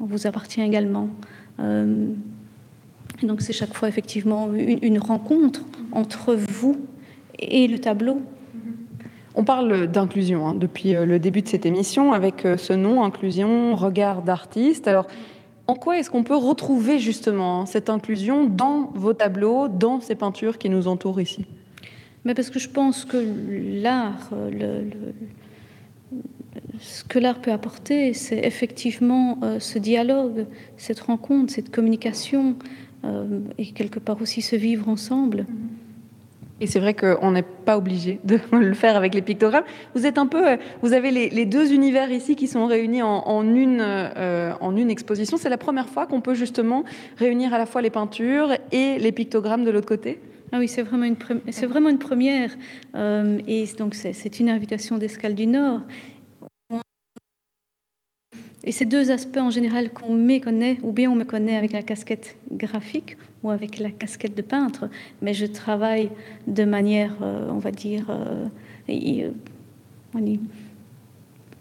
vous 0.00 0.26
appartient 0.26 0.60
également. 0.60 1.08
Euh, 1.60 2.08
donc 3.22 3.40
c'est 3.40 3.52
chaque 3.52 3.74
fois 3.74 3.88
effectivement 3.88 4.52
une, 4.54 4.98
rencontre 4.98 5.64
entre 5.92 6.34
vous 6.34 6.76
et 7.38 7.68
le 7.68 7.78
tableau. 7.78 8.20
On 9.36 9.44
parle 9.44 9.88
d'inclusion 9.88 10.46
hein, 10.46 10.54
depuis 10.54 10.94
euh, 10.94 11.04
le 11.04 11.18
début 11.18 11.42
de 11.42 11.48
cette 11.48 11.66
émission 11.66 12.12
avec 12.12 12.44
euh, 12.44 12.56
ce 12.56 12.72
nom, 12.72 13.02
inclusion, 13.02 13.74
regard 13.74 14.22
d'artiste. 14.22 14.86
Alors, 14.86 15.06
En 15.66 15.74
quoi 15.74 15.98
est-ce 15.98 16.10
qu'on 16.10 16.22
peut 16.22 16.36
retrouver 16.36 16.98
justement 17.00 17.66
cette 17.66 17.90
inclusion 17.90 18.44
dans 18.44 18.92
vos 18.94 19.12
tableaux, 19.12 19.66
dans 19.66 20.00
ces 20.00 20.14
peintures 20.14 20.58
qui 20.58 20.70
nous 20.70 20.86
entourent 20.86 21.20
ici? 21.20 21.46
Mais 22.24 22.34
Parce 22.34 22.50
que 22.50 22.58
je 22.58 22.68
pense 22.68 23.04
que 23.04 23.18
l'art, 23.82 24.30
le, 24.50 24.90
ce 26.80 27.04
que 27.04 27.18
l'art 27.18 27.40
peut 27.40 27.52
apporter, 27.52 28.12
c'est 28.14 28.38
effectivement 28.38 29.38
euh, 29.42 29.58
ce 29.60 29.78
dialogue, 29.78 30.46
cette 30.76 31.00
rencontre, 31.00 31.52
cette 31.52 31.70
communication, 31.70 32.56
euh, 33.04 33.40
et 33.58 33.66
quelque 33.66 33.98
part 33.98 34.20
aussi 34.20 34.42
se 34.42 34.56
vivre 34.56 34.88
ensemble. 34.88 35.46
Et 36.60 36.66
c'est 36.66 36.78
vrai 36.78 36.94
qu'on 36.94 37.32
n'est 37.32 37.42
pas 37.42 37.76
obligé 37.76 38.20
de 38.24 38.38
le 38.52 38.74
faire 38.74 38.96
avec 38.96 39.14
les 39.14 39.22
pictogrammes. 39.22 39.64
Vous 39.94 40.06
êtes 40.06 40.18
un 40.18 40.26
peu, 40.26 40.50
euh, 40.50 40.56
vous 40.82 40.92
avez 40.92 41.10
les, 41.10 41.46
deux 41.46 41.72
univers 41.72 42.10
ici 42.10 42.36
qui 42.36 42.46
sont 42.46 42.66
réunis 42.66 43.02
en 43.02 43.54
une 43.54 44.90
exposition. 44.90 45.36
C'est 45.36 45.48
la 45.48 45.58
première 45.58 45.88
fois 45.88 46.06
qu'on 46.06 46.20
peut 46.20 46.34
justement 46.34 46.84
réunir 47.16 47.52
à 47.52 47.58
la 47.58 47.66
fois 47.66 47.82
les 47.82 47.90
peintures 47.90 48.52
et 48.72 48.98
les 48.98 49.12
pictogrammes 49.12 49.64
de 49.64 49.70
l'autre 49.70 49.88
côté? 49.88 50.20
Ah 50.56 50.60
oui, 50.60 50.68
c'est 50.68 50.82
vraiment 50.82 51.06
une, 51.06 51.16
c'est 51.50 51.66
vraiment 51.66 51.88
une 51.88 51.98
première. 51.98 52.56
et 52.94 53.64
donc 53.76 53.96
c'est 53.96 54.38
une 54.38 54.48
invitation 54.48 54.98
d'Escale 54.98 55.34
du 55.34 55.48
Nord. 55.48 55.80
Et 58.62 58.70
ces 58.70 58.84
deux 58.84 59.10
aspects 59.10 59.38
en 59.38 59.50
général 59.50 59.90
qu'on 59.90 60.14
méconnaît, 60.14 60.78
ou 60.84 60.92
bien 60.92 61.10
on 61.10 61.16
me 61.16 61.24
connaît 61.24 61.56
avec 61.56 61.72
la 61.72 61.82
casquette 61.82 62.36
graphique 62.52 63.16
ou 63.42 63.50
avec 63.50 63.80
la 63.80 63.90
casquette 63.90 64.36
de 64.36 64.42
peintre, 64.42 64.88
mais 65.22 65.34
je 65.34 65.46
travaille 65.46 66.08
de 66.46 66.62
manière, 66.62 67.16
euh, 67.20 67.48
on 67.50 67.58
va 67.58 67.72
dire, 67.72 68.06
euh, 68.10 68.46
euh, 68.90 69.30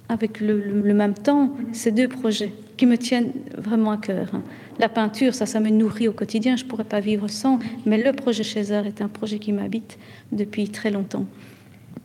avec 0.07 0.39
le, 0.39 0.93
même 0.93 1.15
temps, 1.15 1.57
ces 1.71 1.91
deux 1.91 2.07
projets 2.07 2.53
qui 2.77 2.85
me 2.85 2.97
tiennent 2.97 3.31
vraiment 3.57 3.91
à 3.91 3.97
cœur. 3.97 4.27
Hein. 4.33 4.43
La 4.79 4.89
peinture, 4.89 5.35
ça, 5.35 5.45
ça 5.45 5.59
me 5.59 5.69
nourrit 5.69 6.07
au 6.07 6.13
quotidien, 6.13 6.55
je 6.55 6.63
ne 6.63 6.69
pourrais 6.69 6.83
pas 6.83 6.99
vivre 6.99 7.27
sans, 7.27 7.59
mais 7.85 8.01
le 8.01 8.11
projet 8.13 8.43
César 8.43 8.85
est 8.85 9.01
un 9.01 9.07
projet 9.07 9.39
qui 9.39 9.53
m'habite 9.53 9.97
depuis 10.31 10.69
très 10.69 10.91
longtemps. 10.91 11.25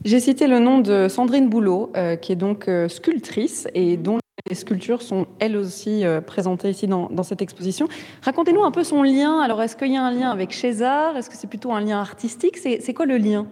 J'ai 0.04 0.20
cité 0.20 0.46
le 0.46 0.58
nom 0.58 0.78
de 0.78 1.08
Sandrine 1.08 1.48
Boulot, 1.48 1.92
qui 2.20 2.32
est 2.32 2.36
donc 2.36 2.70
sculptrice 2.88 3.66
et 3.74 3.96
dont 3.96 4.18
les 4.48 4.54
sculptures 4.54 5.02
sont 5.02 5.26
elles 5.40 5.56
aussi 5.56 6.04
euh, 6.04 6.20
présentées 6.20 6.70
ici 6.70 6.86
dans, 6.86 7.22
cette 7.22 7.42
exposition. 7.42 7.88
Racontez-nous 8.22 8.62
un 8.64 8.70
peu 8.70 8.84
son 8.84 9.02
lien. 9.02 9.40
Alors, 9.40 9.60
est-ce 9.62 9.76
qu'il 9.76 9.92
y 9.92 9.96
a 9.96 10.02
un 10.02 10.12
lien 10.12 10.30
avec 10.30 10.52
César 10.52 11.16
Est-ce 11.16 11.28
que 11.28 11.36
c'est 11.36 11.48
plutôt 11.48 11.72
un 11.72 11.80
lien 11.80 12.00
artistique? 12.00 12.56
C'est 12.56 12.94
quoi 12.94 13.06
le 13.06 13.18
lien? 13.18 13.46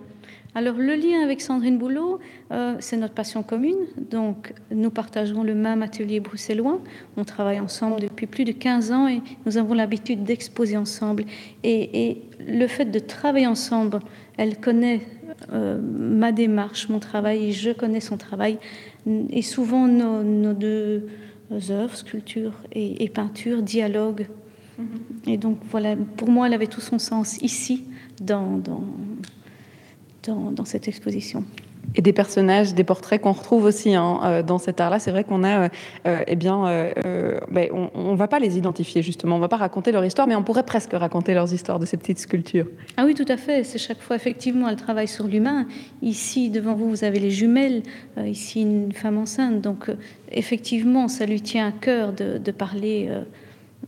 Alors 0.56 0.76
le 0.78 0.94
lien 0.94 1.22
avec 1.22 1.42
Sandrine 1.42 1.76
Boulot, 1.76 2.18
euh, 2.50 2.76
c'est 2.80 2.96
notre 2.96 3.12
passion 3.12 3.42
commune. 3.42 3.76
Donc 4.10 4.54
nous 4.70 4.88
partageons 4.88 5.42
le 5.42 5.54
même 5.54 5.82
atelier 5.82 6.18
bruxellois. 6.18 6.80
On 7.18 7.24
travaille 7.24 7.60
ensemble 7.60 8.00
depuis 8.00 8.26
plus 8.26 8.44
de 8.44 8.52
15 8.52 8.90
ans 8.90 9.06
et 9.06 9.20
nous 9.44 9.58
avons 9.58 9.74
l'habitude 9.74 10.24
d'exposer 10.24 10.78
ensemble. 10.78 11.26
Et, 11.62 12.22
le 12.48 12.66
fait 12.68 12.86
de 12.86 12.98
travailler 12.98 13.46
ensemble, 13.46 13.98
elle 14.38 14.58
connaît 14.58 15.02
euh, 15.52 15.78
ma 15.78 16.32
démarche, 16.32 16.88
mon 16.88 17.00
travail, 17.00 17.48
et 17.48 17.52
je 17.52 17.72
connais 17.72 18.00
son 18.00 18.16
travail. 18.16 18.58
Et 19.30 19.42
souvent, 19.42 19.86
nos, 19.88 20.52
deux 20.54 21.06
œuvres, 21.70 21.96
sculpture 21.96 22.52
et, 22.72 23.08
peinture, 23.10 23.62
dialoguent. 23.62 24.28
Mm-hmm. 24.80 25.30
Et 25.32 25.36
donc, 25.36 25.58
voilà, 25.70 25.96
pour 26.16 26.28
moi, 26.28 26.46
elle 26.46 26.54
avait 26.54 26.66
tout 26.66 26.80
son 26.80 26.98
sens 26.98 27.36
ici, 27.42 27.84
dans, 28.20 28.58
dans, 28.58 28.84
dans 30.28 30.64
cette 30.64 30.88
exposition 30.88 31.44
et 31.96 32.02
des 32.02 32.12
personnages, 32.12 32.74
des 32.74 32.84
portraits 32.84 33.20
qu'on 33.20 33.32
retrouve 33.32 33.64
aussi 33.64 33.94
hein, 33.94 34.20
euh, 34.24 34.42
dans 34.42 34.58
cet 34.58 34.80
art-là. 34.80 34.98
C'est 34.98 35.10
vrai 35.10 35.24
qu'on 35.24 35.44
a, 35.44 35.62
euh, 35.64 35.68
euh, 36.06 36.24
eh 36.26 36.36
bien, 36.36 36.64
ben, 37.50 37.68
on 37.72 38.12
ne 38.12 38.16
va 38.16 38.28
pas 38.28 38.38
les 38.38 38.58
identifier 38.58 39.02
justement, 39.02 39.36
on 39.36 39.38
ne 39.38 39.42
va 39.42 39.48
pas 39.48 39.56
raconter 39.56 39.92
leur 39.92 40.04
histoire, 40.04 40.26
mais 40.26 40.34
on 40.34 40.42
pourrait 40.42 40.64
presque 40.64 40.92
raconter 40.92 41.34
leurs 41.34 41.52
histoires 41.52 41.78
de 41.78 41.86
ces 41.86 41.96
petites 41.96 42.18
sculptures. 42.18 42.66
Ah 42.96 43.04
oui, 43.06 43.14
tout 43.14 43.24
à 43.28 43.36
fait. 43.36 43.64
C'est 43.64 43.78
chaque 43.78 44.00
fois 44.00 44.16
effectivement, 44.16 44.68
elle 44.68 44.76
travaille 44.76 45.08
sur 45.08 45.26
l'humain. 45.26 45.66
Ici, 46.02 46.50
devant 46.50 46.74
vous, 46.74 46.88
vous 46.88 47.04
avez 47.04 47.18
les 47.18 47.30
jumelles. 47.30 47.82
ici, 48.24 48.62
une 48.62 48.92
femme 48.92 49.18
enceinte. 49.18 49.60
Donc, 49.60 49.90
effectivement, 50.30 51.08
ça 51.08 51.26
lui 51.26 51.40
tient 51.40 51.68
à 51.68 51.72
cœur 51.72 52.12
de, 52.12 52.50
parler 52.50 53.10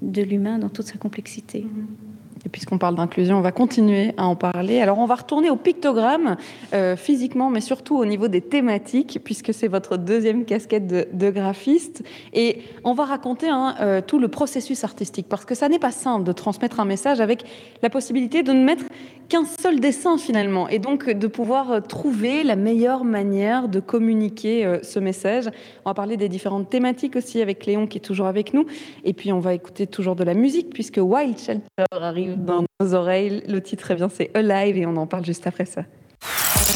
de 0.00 0.22
l'humain 0.22 0.58
dans 0.58 0.68
toute 0.68 0.86
sa 0.86 0.98
complexité. 0.98 1.60
Mm-hmm. 1.60 2.07
Puisqu'on 2.52 2.78
parle 2.78 2.94
d'inclusion, 2.94 3.38
on 3.38 3.40
va 3.40 3.52
continuer 3.52 4.12
à 4.16 4.26
en 4.26 4.36
parler. 4.36 4.80
Alors, 4.80 4.98
on 4.98 5.06
va 5.06 5.16
retourner 5.16 5.50
au 5.50 5.56
pictogramme, 5.56 6.36
euh, 6.72 6.96
physiquement, 6.96 7.50
mais 7.50 7.60
surtout 7.60 7.96
au 7.96 8.04
niveau 8.04 8.28
des 8.28 8.40
thématiques, 8.40 9.20
puisque 9.24 9.52
c'est 9.52 9.68
votre 9.68 9.96
deuxième 9.96 10.44
casquette 10.44 10.86
de, 10.86 11.30
graphiste. 11.30 12.02
Et 12.32 12.62
on 12.84 12.94
va 12.94 13.04
raconter 13.04 13.48
hein, 13.48 13.74
euh, 13.80 14.00
tout 14.00 14.18
le 14.18 14.28
processus 14.28 14.84
artistique, 14.84 15.26
parce 15.28 15.44
que 15.44 15.54
ça 15.54 15.68
n'est 15.68 15.78
pas 15.78 15.90
simple 15.90 16.24
de 16.24 16.32
transmettre 16.32 16.80
un 16.80 16.84
message 16.84 17.20
avec 17.20 17.44
la 17.82 17.90
possibilité 17.90 18.42
de 18.42 18.52
ne 18.52 18.64
mettre 18.64 18.84
qu'un 19.28 19.44
seul 19.44 19.80
dessin 19.80 20.18
finalement, 20.18 20.68
et 20.68 20.78
donc 20.78 21.08
de 21.08 21.26
pouvoir 21.26 21.72
euh, 21.72 21.80
trouver 21.80 22.42
la 22.42 22.56
meilleure 22.56 23.04
manière 23.04 23.68
de 23.68 23.80
communiquer 23.80 24.78
ce 24.82 24.98
message. 24.98 25.46
On 25.84 25.90
va 25.90 25.94
parler 25.94 26.16
des 26.16 26.28
différentes 26.28 26.70
thématiques 26.70 27.16
aussi 27.16 27.40
avec 27.42 27.66
Léon 27.66 27.86
qui 27.86 27.98
est 27.98 28.02
toujours 28.02 28.26
avec 28.26 28.54
nous, 28.54 28.66
et 29.04 29.12
puis 29.12 29.32
on 29.32 29.40
va 29.40 29.54
écouter 29.54 29.86
toujours 29.86 30.16
de 30.16 30.24
la 30.24 30.34
musique, 30.34 30.70
puisque 30.70 30.98
Wild 30.98 31.38
Shelter 31.38 31.84
arrive 31.90 32.42
dans 32.42 32.64
nos 32.80 32.94
oreilles. 32.94 33.42
Le 33.48 33.60
titre, 33.60 33.90
eh 33.90 33.94
bien, 33.94 34.08
c'est 34.08 34.30
Alive 34.34 34.76
et 34.76 34.86
on 34.86 34.96
en 34.96 35.06
parle 35.06 35.24
juste 35.24 35.46
après 35.46 35.66
ça. 35.66 35.82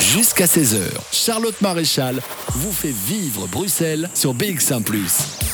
Jusqu'à 0.01 0.45
16h, 0.45 0.81
Charlotte 1.13 1.61
Maréchal 1.61 2.21
vous 2.49 2.73
fait 2.73 2.93
vivre 2.93 3.47
Bruxelles 3.49 4.09
sur 4.15 4.35
BX1⁇ 4.35 4.83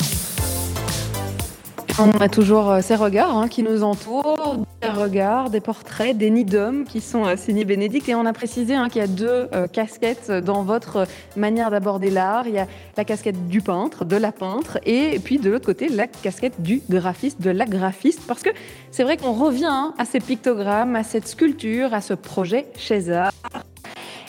on 1.98 2.10
a 2.20 2.28
toujours 2.28 2.70
euh, 2.70 2.80
ces 2.80 2.94
regards 2.94 3.36
hein, 3.36 3.48
qui 3.48 3.62
nous 3.62 3.82
entourent, 3.82 4.64
des 4.82 4.88
regards, 4.88 5.50
des 5.50 5.60
portraits, 5.60 6.16
des 6.16 6.30
nids 6.30 6.44
d'hommes 6.44 6.84
qui 6.84 7.00
sont 7.00 7.24
euh, 7.24 7.36
signés 7.36 7.64
Bénédicte. 7.64 8.08
Et 8.08 8.14
on 8.14 8.24
a 8.26 8.32
précisé 8.32 8.74
hein, 8.74 8.88
qu'il 8.88 9.00
y 9.00 9.04
a 9.04 9.08
deux 9.08 9.48
euh, 9.52 9.66
casquettes 9.66 10.30
dans 10.30 10.62
votre 10.62 11.06
manière 11.36 11.70
d'aborder 11.70 12.10
l'art. 12.10 12.46
Il 12.46 12.54
y 12.54 12.58
a 12.58 12.66
la 12.96 13.04
casquette 13.04 13.48
du 13.48 13.60
peintre, 13.60 14.04
de 14.04 14.16
la 14.16 14.32
peintre, 14.32 14.78
et 14.86 15.18
puis 15.18 15.38
de 15.38 15.50
l'autre 15.50 15.66
côté, 15.66 15.88
la 15.88 16.06
casquette 16.06 16.60
du 16.60 16.82
graphiste, 16.88 17.40
de 17.40 17.50
la 17.50 17.66
graphiste. 17.66 18.22
Parce 18.26 18.42
que 18.42 18.50
c'est 18.90 19.02
vrai 19.02 19.16
qu'on 19.16 19.32
revient 19.32 19.66
hein, 19.66 19.94
à 19.98 20.04
ces 20.04 20.20
pictogrammes, 20.20 20.94
à 20.94 21.02
cette 21.02 21.26
sculpture, 21.26 21.94
à 21.94 22.00
ce 22.00 22.14
projet 22.14 22.66
César 22.76 23.32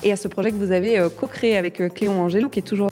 et 0.02 0.12
à 0.12 0.16
ce 0.16 0.28
projet 0.28 0.52
que 0.52 0.56
vous 0.56 0.72
avez 0.72 1.06
co-créé 1.20 1.58
avec 1.58 1.94
Cléon 1.94 2.22
Angelo, 2.22 2.50
qui 2.50 2.60
est 2.60 2.64
toujours 2.64 2.90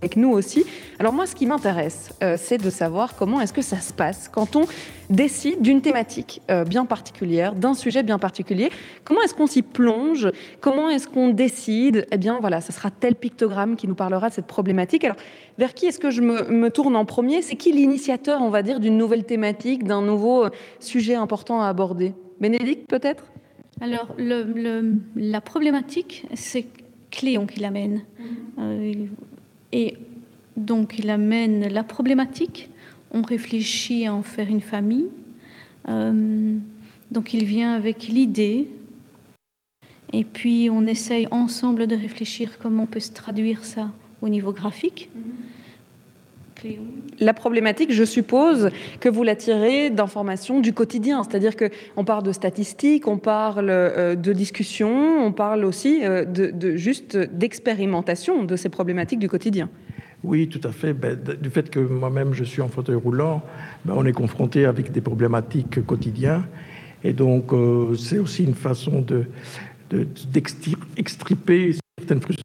avec 0.00 0.16
nous 0.16 0.30
aussi. 0.30 0.64
Alors 0.98 1.12
moi, 1.12 1.26
ce 1.26 1.34
qui 1.34 1.46
m'intéresse, 1.46 2.10
euh, 2.22 2.36
c'est 2.38 2.58
de 2.58 2.70
savoir 2.70 3.16
comment 3.16 3.40
est-ce 3.40 3.52
que 3.52 3.62
ça 3.62 3.80
se 3.80 3.92
passe 3.92 4.28
quand 4.28 4.56
on 4.56 4.62
décide 5.10 5.60
d'une 5.60 5.82
thématique 5.82 6.40
euh, 6.50 6.64
bien 6.64 6.86
particulière, 6.86 7.54
d'un 7.54 7.74
sujet 7.74 8.02
bien 8.02 8.18
particulier. 8.18 8.70
Comment 9.04 9.20
est-ce 9.22 9.34
qu'on 9.34 9.46
s'y 9.46 9.62
plonge? 9.62 10.28
Comment 10.60 10.88
est-ce 10.88 11.08
qu'on 11.08 11.28
décide? 11.28 12.06
Eh 12.10 12.16
bien, 12.16 12.38
voilà, 12.40 12.60
ce 12.60 12.72
sera 12.72 12.90
tel 12.90 13.14
pictogramme 13.14 13.76
qui 13.76 13.88
nous 13.88 13.94
parlera 13.94 14.28
de 14.28 14.34
cette 14.34 14.46
problématique. 14.46 15.04
Alors, 15.04 15.16
vers 15.58 15.74
qui 15.74 15.86
est-ce 15.86 15.98
que 15.98 16.10
je 16.10 16.22
me, 16.22 16.68
tourne 16.70 16.96
en 16.96 17.04
premier? 17.04 17.42
C'est 17.42 17.56
qui 17.56 17.72
l'initiateur, 17.72 18.40
on 18.40 18.50
va 18.50 18.62
dire, 18.62 18.80
d'une 18.80 18.96
nouvelle 18.96 19.24
thématique, 19.24 19.84
d'un 19.84 20.02
nouveau 20.02 20.44
euh, 20.44 20.50
sujet 20.78 21.14
important 21.14 21.60
à 21.60 21.66
aborder? 21.68 22.14
Bénédicte, 22.40 22.88
peut-être? 22.88 23.24
Alors, 23.82 24.14
la 24.18 25.40
problématique, 25.40 26.26
c'est 26.34 26.66
Cléon 27.10 27.46
qui 27.46 27.60
l'amène. 27.60 28.02
Mmh. 28.58 29.06
Et 29.72 29.96
donc 30.56 30.98
il 30.98 31.10
amène 31.10 31.68
la 31.68 31.84
problématique, 31.84 32.68
on 33.12 33.22
réfléchit 33.22 34.06
à 34.06 34.14
en 34.14 34.22
faire 34.22 34.48
une 34.48 34.60
famille. 34.60 35.08
Euh, 35.88 36.56
donc 37.10 37.34
il 37.34 37.44
vient 37.44 37.74
avec 37.74 38.08
l'idée, 38.08 38.68
et 40.12 40.24
puis 40.24 40.68
on 40.70 40.86
essaye 40.86 41.26
ensemble 41.30 41.86
de 41.86 41.96
réfléchir 41.96 42.58
comment 42.58 42.84
on 42.84 42.86
peut 42.86 43.00
se 43.00 43.12
traduire 43.12 43.64
ça 43.64 43.90
au 44.22 44.28
niveau 44.28 44.52
graphique. 44.52 45.08
La 47.18 47.34
problématique, 47.34 47.92
je 47.92 48.04
suppose 48.04 48.70
que 49.00 49.08
vous 49.08 49.22
la 49.22 49.36
tirez 49.36 49.90
d'informations 49.90 50.60
du 50.60 50.72
quotidien, 50.72 51.22
c'est-à-dire 51.22 51.54
qu'on 51.56 52.04
parle 52.04 52.22
de 52.22 52.32
statistiques, 52.32 53.06
on 53.06 53.18
parle 53.18 53.68
euh, 53.70 54.14
de 54.14 54.32
discussions, 54.32 55.24
on 55.24 55.32
parle 55.32 55.64
aussi 55.64 56.00
euh, 56.04 56.24
de, 56.24 56.76
juste 56.76 57.16
d'expérimentation 57.16 58.44
de 58.44 58.56
ces 58.56 58.68
problématiques 58.68 59.18
du 59.18 59.28
quotidien. 59.28 59.68
Oui, 60.22 60.48
tout 60.48 60.60
à 60.64 60.72
fait. 60.72 60.92
Ben, 60.92 61.18
du 61.18 61.50
fait 61.50 61.70
que 61.70 61.80
moi-même 61.80 62.34
je 62.34 62.44
suis 62.44 62.62
en 62.62 62.68
fauteuil 62.68 62.96
roulant, 62.96 63.42
ben, 63.84 63.94
on 63.96 64.04
est 64.04 64.12
confronté 64.12 64.64
avec 64.64 64.92
des 64.92 65.00
problématiques 65.00 65.84
quotidiennes. 65.86 66.44
Et 67.02 67.12
donc, 67.12 67.52
euh, 67.52 67.94
c'est 67.96 68.18
aussi 68.18 68.44
une 68.44 68.54
façon 68.54 69.00
de, 69.00 69.24
certaines 71.98 72.20
frustrations 72.20 72.44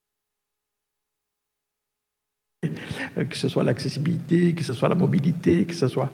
que 3.23 3.37
ce 3.37 3.47
soit 3.47 3.63
l'accessibilité, 3.63 4.53
que 4.53 4.63
ce 4.63 4.73
soit 4.73 4.89
la 4.89 4.95
mobilité, 4.95 5.65
que 5.65 5.73
ce 5.73 5.87
soit... 5.87 6.11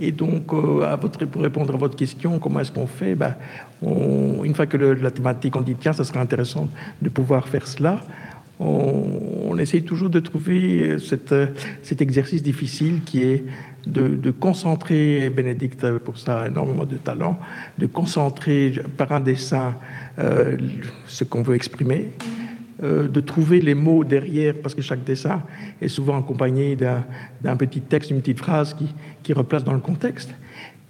Et 0.00 0.10
donc, 0.10 0.52
euh, 0.52 0.82
à 0.82 0.96
votre, 0.96 1.24
pour 1.24 1.42
répondre 1.42 1.72
à 1.72 1.76
votre 1.76 1.96
question, 1.96 2.40
comment 2.40 2.60
est-ce 2.60 2.72
qu'on 2.72 2.88
fait? 2.88 3.14
Ben, 3.14 3.36
Une 3.82 4.52
fois 4.54 4.66
que 4.66 4.76
la 4.76 5.10
thématique, 5.10 5.54
on 5.54 5.60
dit, 5.60 5.76
tiens, 5.76 5.92
ça 5.92 6.02
serait 6.02 6.18
intéressant 6.18 6.68
de 7.00 7.08
pouvoir 7.08 7.48
faire 7.48 7.66
cela, 7.66 8.00
on, 8.58 9.56
essaye 9.58 9.82
toujours 9.82 10.10
de 10.10 10.20
trouver 10.20 10.96
cet 10.98 12.00
exercice 12.00 12.42
difficile 12.42 13.02
qui 13.04 13.22
est 13.22 13.44
de, 13.86 14.30
concentrer, 14.30 15.30
Bénédicte 15.30 15.98
pour 15.98 16.18
ça 16.18 16.46
énormément 16.46 16.84
de 16.84 16.96
talent, 16.96 17.38
de 17.78 17.86
concentrer 17.86 18.74
par 18.96 19.12
un 19.12 19.20
dessin 19.20 19.76
euh, 20.18 20.56
ce 21.06 21.24
qu'on 21.24 21.42
veut 21.42 21.54
exprimer, 21.54 22.10
euh, 22.82 23.08
de 23.08 23.20
trouver 23.20 23.60
les 23.60 23.74
mots 23.74 24.04
derrière, 24.04 24.54
parce 24.62 24.74
que 24.74 24.82
chaque 24.82 25.04
dessin 25.04 25.42
est 25.80 25.88
souvent 25.88 26.18
accompagné 26.18 26.76
d'un 26.76 27.56
petit 27.56 27.80
texte, 27.80 28.10
une 28.10 28.20
petite 28.20 28.38
phrase 28.38 28.74
qui, 28.74 28.88
qui 29.22 29.32
replace 29.32 29.64
dans 29.64 29.74
le 29.74 29.80
contexte. 29.80 30.34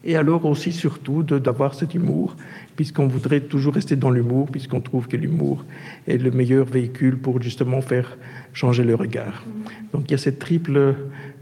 Et 0.07 0.16
alors 0.16 0.45
aussi, 0.45 0.72
surtout, 0.72 1.22
d'avoir 1.22 1.74
cet 1.74 1.95
humour, 1.95 2.37
puisqu'on 2.76 3.07
voudrait 3.07 3.41
toujours 3.41 3.74
rester 3.74 3.97
dans 3.97 4.11
l'humour, 4.11 4.49
puisqu'on 4.51 4.82
trouve 4.82 5.09
que 5.09 5.16
l'humour 5.16 5.64
est 6.07 6.18
le 6.18 6.30
meilleur 6.30 6.66
véhicule 6.66 7.16
pour 7.16 7.41
justement 7.41 7.80
faire 7.80 8.18
changer 8.53 8.85
le 8.85 8.95
regard. 8.95 9.45
Donc 9.93 10.05
il 10.09 10.11
y 10.11 10.14
a 10.14 10.18
cette 10.18 10.39
triple 10.39 10.95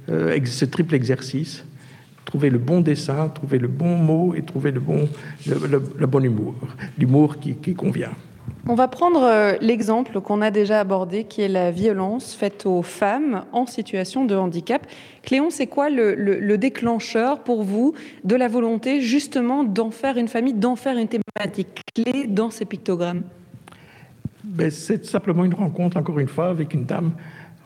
euh, 0.09 0.39
ce 0.45 0.65
triple 0.65 0.95
exercice, 0.95 1.65
trouver 2.25 2.51
le 2.51 2.59
bon 2.59 2.81
dessin, 2.81 3.29
trouver 3.29 3.59
le 3.59 3.69
bon 3.69 3.97
mot 3.97 4.35
et 4.35 4.43
trouver 4.43 4.73
le 4.73 4.81
bon, 4.81 5.09
le, 5.47 6.07
bon 6.07 6.25
humour, 6.25 6.55
l'humour 6.99 7.39
qui, 7.39 7.75
convient. 7.75 8.11
On 8.69 8.75
va 8.77 8.87
prendre 8.87 9.23
euh, 9.25 9.55
l'exemple 9.61 10.21
qu'on 10.21 10.41
a 10.41 10.53
déjà 10.53 10.79
abordé, 10.79 11.25
qui 11.25 11.43
est 11.43 11.49
la 11.49 11.73
violence 11.73 12.35
faite 12.35 12.65
aux 12.65 12.83
femmes 12.83 13.45
en 13.51 13.67
situation 13.67 14.25
de 14.25 14.37
handicap. 14.37 14.87
Cléon, 15.23 15.51
c'est 15.51 15.67
quoi 15.67 15.91
le, 15.91 16.57
déclencheur 16.57 17.43
pour 17.43 17.65
vous 17.65 17.95
de 18.23 18.37
la 18.37 18.47
volonté 18.47 19.01
justement 19.01 19.65
d'en 19.65 19.91
faire 19.91 20.17
une 20.17 20.29
famille, 20.29 20.55
d'en 20.55 20.77
faire 20.77 20.97
une 20.97 21.09
thématique 21.09 21.83
clé 21.93 22.29
dans 22.29 22.51
ces 22.51 22.65
pictogrammes? 22.65 23.23
Ben, 24.45 24.71
C'est 24.71 25.05
simplement 25.05 25.45
une 25.45 25.55
rencontre, 25.55 25.97
encore 25.97 26.21
une 26.21 26.29
fois, 26.29 26.49
avec 26.49 26.73
une 26.73 26.85
dame 26.85 27.13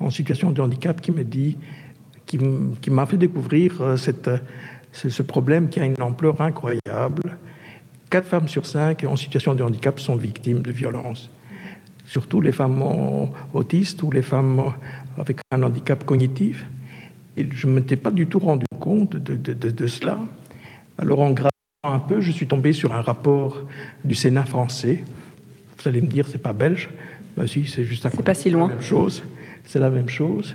en 0.00 0.08
situation 0.08 0.50
de 0.50 0.62
handicap 0.62 1.00
qui 1.00 1.12
me 1.12 1.24
dit 1.24 1.58
qui, 2.24 2.38
m'a 2.90 3.06
fait 3.06 3.18
découvrir 3.18 3.80
euh, 3.82 3.96
cette, 3.96 4.30
ce 4.92 5.22
problème 5.22 5.68
qui 5.68 5.78
a 5.78 5.84
une 5.84 6.00
ampleur 6.00 6.40
incroyable. 6.40 7.36
Quatre 8.08 8.28
femmes 8.28 8.48
sur 8.48 8.66
cinq 8.66 9.04
en 9.04 9.16
situation 9.16 9.54
de 9.54 9.62
handicap 9.62 9.98
sont 9.98 10.14
victimes 10.14 10.60
de 10.60 10.70
violences, 10.70 11.28
surtout 12.04 12.40
les 12.40 12.52
femmes 12.52 12.82
autistes 13.52 14.02
ou 14.02 14.12
les 14.12 14.22
femmes 14.22 14.72
avec 15.18 15.38
un 15.50 15.62
handicap 15.62 16.04
cognitif. 16.04 16.64
Et 17.36 17.46
je 17.50 17.66
ne 17.66 17.72
m'étais 17.72 17.96
pas 17.96 18.12
du 18.12 18.26
tout 18.26 18.38
rendu 18.38 18.64
compte 18.78 19.16
de, 19.16 19.52
de, 19.52 19.86
cela. 19.86 20.18
Alors 20.98 21.20
en 21.20 21.32
gravant 21.32 21.50
un 21.82 21.98
peu, 21.98 22.20
je 22.20 22.30
suis 22.30 22.46
tombé 22.46 22.72
sur 22.72 22.94
un 22.94 23.02
rapport 23.02 23.62
du 24.04 24.14
Sénat 24.14 24.44
français. 24.44 25.04
Vous 25.76 25.88
allez 25.88 26.00
me 26.00 26.06
dire, 26.06 26.26
c'est 26.28 26.42
pas 26.42 26.52
belge. 26.52 26.88
Ben 27.36 27.46
si, 27.46 27.66
c'est 27.66 27.84
juste 27.84 28.06
un. 28.06 28.10
C'est 28.10 28.22
pas 28.22 28.34
si 28.34 28.50
loin. 28.50 28.68
même 28.68 28.80
chose. 28.80 29.22
C'est 29.64 29.80
la 29.80 29.90
même 29.90 30.08
chose. 30.08 30.54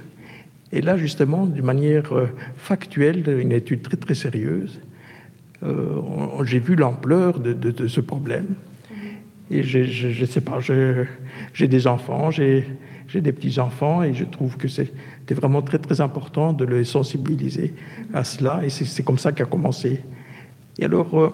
Et 0.71 0.81
là, 0.81 0.97
justement, 0.97 1.45
d'une 1.45 1.65
manière 1.65 2.13
euh, 2.13 2.27
factuelle, 2.55 3.27
une 3.27 3.51
étude 3.51 3.81
très 3.81 3.97
très 3.97 4.15
sérieuse, 4.15 4.79
j'ai 6.43 6.59
vu 6.59 6.75
l'ampleur 6.75 7.39
de, 7.39 7.87
ce 7.87 8.01
problème. 8.01 8.55
Et 9.49 9.63
je 9.63 10.21
ne 10.21 10.25
sais 10.25 10.41
pas, 10.41 10.59
j'ai 11.53 11.67
des 11.67 11.87
enfants, 11.87 12.31
j'ai 12.31 12.65
des 13.13 13.31
petits-enfants, 13.31 14.03
et 14.03 14.13
je 14.13 14.23
trouve 14.23 14.57
que 14.57 14.67
c'était 14.67 15.33
vraiment 15.33 15.61
très 15.61 15.79
très 15.79 16.01
important 16.01 16.53
de 16.53 16.65
les 16.65 16.85
sensibiliser 16.85 17.73
à 18.13 18.23
cela. 18.23 18.61
Et 18.63 18.69
c'est 18.69 19.03
comme 19.03 19.17
ça 19.17 19.31
qu'a 19.31 19.45
commencé. 19.45 20.01
Et 20.79 20.85
alors, 20.85 21.19
euh, 21.19 21.33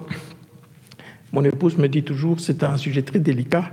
mon 1.31 1.43
épouse 1.43 1.77
me 1.77 1.87
dit 1.87 2.03
toujours, 2.03 2.39
c'est 2.39 2.63
un 2.63 2.77
sujet 2.77 3.03
très 3.03 3.19
délicat, 3.19 3.71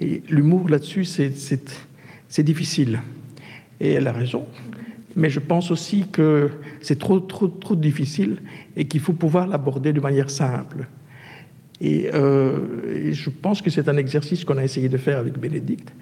et 0.00 0.22
l'humour 0.28 0.68
là-dessus, 0.68 1.04
c'est 1.04 2.42
difficile. 2.42 3.00
Et 3.80 3.92
elle 3.92 4.06
a 4.06 4.12
raison 4.12 4.46
mais 5.16 5.30
je 5.30 5.40
pense 5.40 5.70
aussi 5.70 6.06
que 6.12 6.50
c'est 6.80 6.98
trop, 6.98 7.20
trop, 7.20 7.48
trop 7.48 7.74
difficile 7.74 8.36
et 8.76 8.86
qu'il 8.86 9.00
faut 9.00 9.14
pouvoir 9.14 9.46
l'aborder 9.46 9.92
de 9.92 10.00
manière 10.00 10.30
simple. 10.30 10.86
Euh, 11.82 13.08
et, 13.08 13.12
je 13.12 13.30
pense 13.30 13.62
que 13.62 13.70
c'est 13.70 13.88
un 13.88 13.96
exercice 13.96 14.44
qu'on 14.44 14.58
a 14.58 14.64
essayé 14.64 14.88
de 14.88 14.96
faire 14.96 15.18
avec 15.18 15.38
Bénédicte. 15.38 15.92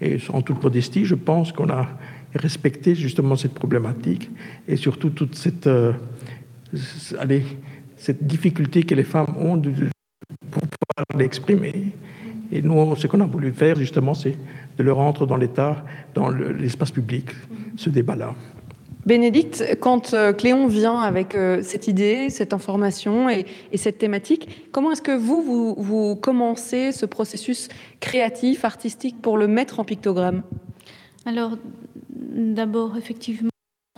Et 0.00 0.18
en 0.30 0.42
toute 0.42 0.62
modestie, 0.62 1.04
je 1.04 1.14
pense 1.14 1.52
qu'on 1.52 1.70
a 1.70 1.88
respecté 2.34 2.94
justement 2.94 3.36
cette 3.36 3.54
problématique 3.54 4.30
et 4.66 4.76
surtout 4.76 5.10
toute 5.10 5.36
cette, 5.36 5.66
euh, 5.66 5.92
allez, 7.18 7.44
cette 7.96 8.26
difficulté 8.26 8.82
que 8.82 8.94
les 8.94 9.04
femmes 9.04 9.34
ont 9.38 9.56
de, 9.56 9.70
pouvoir 10.50 11.06
l'exprimer. 11.16 11.92
Et 12.50 12.60
nous, 12.60 12.96
ce 12.96 13.06
qu'on 13.06 13.20
a 13.20 13.26
voulu 13.26 13.52
faire 13.52 13.76
justement, 13.76 14.14
c'est 14.14 14.36
de 14.76 14.82
le 14.82 14.92
rendre 14.92 15.26
dans 15.26 15.36
l'état, 15.36 15.84
dans 16.14 16.28
l'espace 16.30 16.90
public, 16.90 17.30
ce 17.76 17.90
débat-là. 17.90 18.34
Bénédicte, 19.06 19.76
quand 19.80 20.14
euh, 20.14 20.32
Cléon 20.32 20.66
vient 20.66 20.98
avec 20.98 21.34
euh, 21.34 21.60
cette 21.62 21.88
idée, 21.88 22.30
cette 22.30 22.54
information 22.54 23.28
et, 23.28 23.44
cette 23.74 23.98
thématique, 23.98 24.70
comment 24.72 24.92
est-ce 24.92 25.02
que 25.02 25.14
vous, 25.14 25.74
vous, 25.76 26.16
commencez 26.16 26.90
ce 26.90 27.04
processus 27.04 27.68
créatif, 28.00 28.64
artistique 28.64 29.20
pour 29.20 29.36
le 29.36 29.46
mettre 29.46 29.78
en 29.78 29.84
pictogramme? 29.84 30.42
Alors, 31.26 31.58
d'abord, 32.08 32.96
effectivement, 32.96 33.50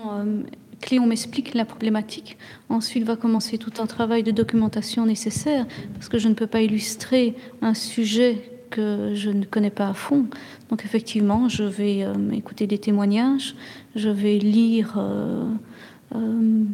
euh, 0.05 0.43
Cléon 0.81 1.07
m'explique 1.07 1.55
la 1.55 1.65
problématique. 1.65 2.37
Ensuite, 2.69 3.05
va 3.05 3.15
commencer 3.15 3.59
tout 3.59 3.73
un 3.79 3.87
travail 3.87 4.25
de 4.25 4.33
documentation 4.33 5.07
nécessaire, 5.07 5.67
parce 5.95 6.09
que 6.09 6.19
je 6.19 6.29
ne 6.29 6.35
peux 6.35 6.49
pas 6.49 6.63
illustrer 6.63 7.35
un 7.63 7.75
sujet 7.75 8.56
que 8.71 9.13
je 9.15 9.31
ne 9.31 9.45
connais 9.45 9.71
pas 9.71 9.89
à 9.89 9.95
fond. 9.95 10.27
Donc 10.71 10.85
effectivement, 10.85 11.49
je 11.49 11.65
vais 11.65 12.05
euh, 12.05 12.15
écouter 12.33 12.67
des 12.67 12.79
témoignages, 12.79 13.55
je 13.95 14.09
vais 14.09 14.39
lire 14.39 14.95
euh, 14.99 15.45
euh, 16.15 16.65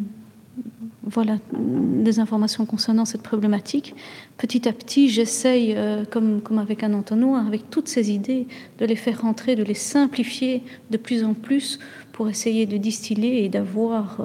voilà, 1.03 1.39
des 1.53 2.21
informations 2.21 2.67
concernant 2.67 3.05
cette 3.05 3.23
problématique. 3.23 3.95
Petit 4.39 4.69
à 4.69 4.73
petit, 4.73 5.09
j'essaye, 5.09 5.77
comme, 6.11 6.41
comme 6.41 6.59
avec 6.59 6.83
un 6.85 6.95
entonnoir, 6.95 7.47
avec 7.47 7.71
toutes 7.71 7.89
ces 7.89 8.13
idées, 8.13 8.47
de 8.79 8.87
les 8.87 8.97
faire 8.97 9.23
rentrer, 9.23 9.57
de 9.57 9.63
les 9.63 9.75
simplifier 9.75 10.63
de 10.91 10.97
plus 10.97 11.25
en 11.25 11.35
plus 11.35 11.79
pour 12.13 12.29
essayer 12.29 12.67
de 12.67 12.77
distiller 12.77 13.45
et 13.45 13.49
d'avoir 13.49 14.19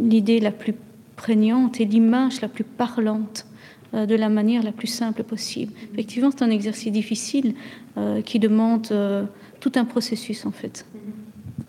l'idée 0.00 0.40
la 0.40 0.50
plus 0.50 0.74
prégnante 1.16 1.80
et 1.80 1.84
l'image 1.84 2.40
la 2.40 2.48
plus 2.48 2.64
parlante 2.64 3.46
de 3.94 4.14
la 4.14 4.28
manière 4.28 4.62
la 4.62 4.72
plus 4.72 4.86
simple 4.86 5.22
possible. 5.22 5.72
Effectivement, 5.92 6.30
c'est 6.30 6.44
un 6.44 6.50
exercice 6.50 6.92
difficile 6.92 7.54
euh, 7.96 8.22
qui 8.22 8.38
demande 8.38 8.88
euh, 8.90 9.24
tout 9.60 9.72
un 9.76 9.84
processus 9.84 10.46
en 10.46 10.50
fait. 10.50 10.86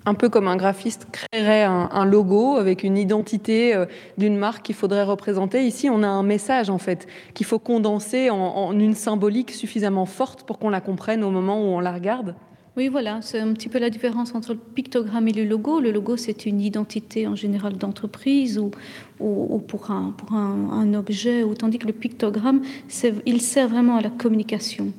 Un 0.07 0.13
peu 0.13 0.29
comme 0.29 0.47
un 0.47 0.55
graphiste 0.55 1.07
créerait 1.11 1.63
un, 1.63 2.05
logo 2.05 2.57
avec 2.57 2.83
une 2.83 2.95
identité 2.95 3.73
d'une 4.19 4.37
marque 4.37 4.63
qu'il 4.63 4.75
faudrait 4.75 5.01
représenter. 5.01 5.65
Ici, 5.65 5.89
on 5.89 6.03
a 6.03 6.07
un 6.07 6.21
message 6.21 6.69
en 6.69 6.77
fait 6.77 7.07
qu'il 7.33 7.47
faut 7.47 7.57
condenser 7.57 8.29
en 8.29 8.79
une 8.79 8.93
symbolique 8.93 9.49
suffisamment 9.49 10.05
forte 10.05 10.43
pour 10.43 10.59
qu'on 10.59 10.69
la 10.69 10.79
comprenne 10.79 11.23
au 11.23 11.31
moment 11.31 11.59
où 11.59 11.73
on 11.73 11.79
la 11.79 11.91
regarde. 11.91 12.35
Oui, 12.77 12.89
voilà, 12.89 13.21
c'est 13.21 13.39
un 13.39 13.53
petit 13.53 13.69
peu 13.69 13.79
la 13.79 13.89
différence 13.89 14.35
entre 14.35 14.51
le 14.51 14.59
pictogramme 14.59 15.29
et 15.29 15.31
le 15.31 15.45
logo. 15.45 15.79
Le 15.79 15.91
logo, 15.91 16.17
c'est 16.17 16.45
une 16.45 16.59
identité 16.59 17.25
en 17.25 17.35
général 17.35 17.77
d'entreprise 17.77 18.59
ou, 18.59 18.71
ou, 19.21 19.59
pour, 19.59 19.91
un, 19.91 20.13
pour 20.17 20.33
un, 20.33 20.93
objet, 20.93 21.43
tandis 21.57 21.79
que 21.79 21.87
le 21.87 21.93
pictogramme, 21.93 22.61
il 23.25 23.41
sert 23.41 23.69
vraiment 23.69 23.95
à 23.95 24.01
la 24.01 24.09
communication. 24.09 24.91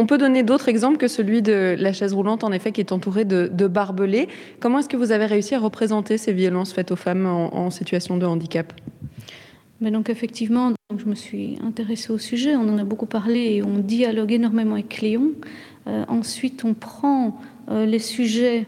On 0.00 0.06
peut 0.06 0.18
donner 0.18 0.44
d'autres 0.44 0.68
exemples 0.68 0.96
que 0.98 1.08
celui 1.08 1.42
de 1.42 1.74
la 1.76 1.92
chaise 1.92 2.12
roulante, 2.12 2.44
en 2.44 2.52
effet, 2.52 2.70
qui 2.70 2.80
est 2.80 2.92
entourée 2.92 3.24
de, 3.24 3.66
barbelés. 3.66 4.28
Comment 4.60 4.78
est-ce 4.78 4.88
que 4.88 4.96
vous 4.96 5.10
avez 5.10 5.26
réussi 5.26 5.54
à 5.54 5.58
représenter 5.58 6.18
ces 6.18 6.32
violences 6.32 6.72
faites 6.72 6.92
aux 6.92 6.96
femmes 6.96 7.26
en, 7.26 7.70
situation 7.70 8.16
de 8.18 8.26
handicap? 8.26 8.72
Mais 9.80 9.90
donc 9.90 10.08
effectivement, 10.10 10.72
je 10.96 11.04
me 11.04 11.14
suis 11.14 11.58
intéressée 11.62 12.14
au 12.14 12.16
sujet, 12.16 12.56
on 12.56 12.62
en 12.62 12.78
a 12.78 12.84
beaucoup 12.84 13.04
parlé 13.04 13.56
et 13.56 13.62
on 13.62 13.76
dialogue 13.76 14.32
énormément 14.32 14.72
avec 14.72 14.88
Cléon. 14.88 15.32
Euh, 15.86 16.06
ensuite, 16.08 16.64
on 16.64 16.72
prend 16.72 17.38
euh, 17.70 17.84
les 17.84 17.98
sujets 17.98 18.66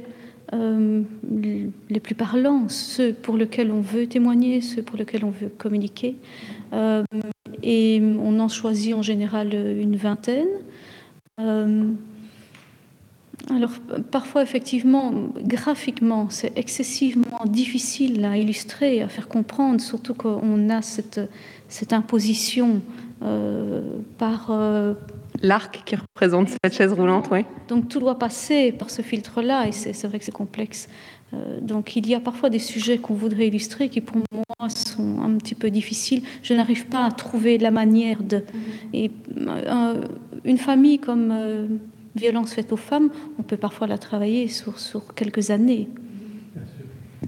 euh, 0.52 1.00
les 1.24 2.00
plus 2.00 2.14
parlants, 2.14 2.68
ceux 2.68 3.14
pour 3.14 3.38
lesquels 3.38 3.72
on 3.72 3.80
veut 3.80 4.06
témoigner, 4.06 4.60
ceux 4.60 4.82
pour 4.82 4.98
lesquels 4.98 5.24
on 5.24 5.30
veut 5.30 5.48
communiquer. 5.48 6.16
et 7.62 8.02
on 8.02 8.38
en 8.38 8.48
choisit 8.48 8.94
en 8.94 9.02
général 9.02 9.54
une 9.54 9.96
vingtaine. 9.96 10.48
alors 11.38 13.72
parfois, 14.10 14.42
effectivement, 14.42 15.32
graphiquement, 15.42 16.28
c'est 16.28 16.52
excessivement 16.56 17.44
difficile 17.46 18.22
à 18.26 18.36
illustrer, 18.36 19.00
à 19.00 19.08
faire 19.08 19.26
comprendre, 19.26 19.80
surtout 19.80 20.14
qu'on 20.14 20.68
a 20.68 20.82
cette, 20.82 21.20
cette 21.70 21.94
imposition 21.94 22.82
par 24.18 24.50
l'arc 25.42 25.82
qui 25.84 25.96
représente 25.96 26.48
cette 26.48 26.74
chaise 26.74 26.92
roulante, 26.92 27.28
oui. 27.30 27.44
Donc 27.68 27.88
tout 27.88 28.00
doit 28.00 28.18
passer 28.18 28.72
par 28.72 28.90
ce 28.90 29.02
filtre-là, 29.02 29.68
et 29.68 29.72
c'est 29.72 30.06
vrai 30.06 30.18
que 30.18 30.24
c'est 30.24 30.32
complexe. 30.32 30.88
Euh, 31.32 31.60
donc 31.60 31.94
il 31.96 32.08
y 32.08 32.14
a 32.14 32.20
parfois 32.20 32.50
des 32.50 32.58
sujets 32.58 32.98
qu'on 32.98 33.14
voudrait 33.14 33.46
illustrer 33.46 33.88
qui 33.88 34.00
pour 34.00 34.16
moi 34.32 34.68
sont 34.68 35.20
un 35.20 35.36
petit 35.36 35.54
peu 35.54 35.70
difficiles. 35.70 36.22
Je 36.42 36.54
n'arrive 36.54 36.86
pas 36.86 37.04
à 37.04 37.10
trouver 37.10 37.58
la 37.58 37.70
manière 37.70 38.22
de. 38.22 38.42
Et 38.92 39.10
euh, 39.38 40.02
une 40.44 40.58
famille 40.58 40.98
comme 40.98 41.30
euh, 41.30 41.66
violence 42.16 42.52
faite 42.52 42.72
aux 42.72 42.76
femmes, 42.76 43.10
on 43.38 43.42
peut 43.42 43.56
parfois 43.56 43.86
la 43.86 43.98
travailler 43.98 44.48
sur, 44.48 44.78
sur 44.78 45.14
quelques 45.14 45.50
années. 45.50 45.88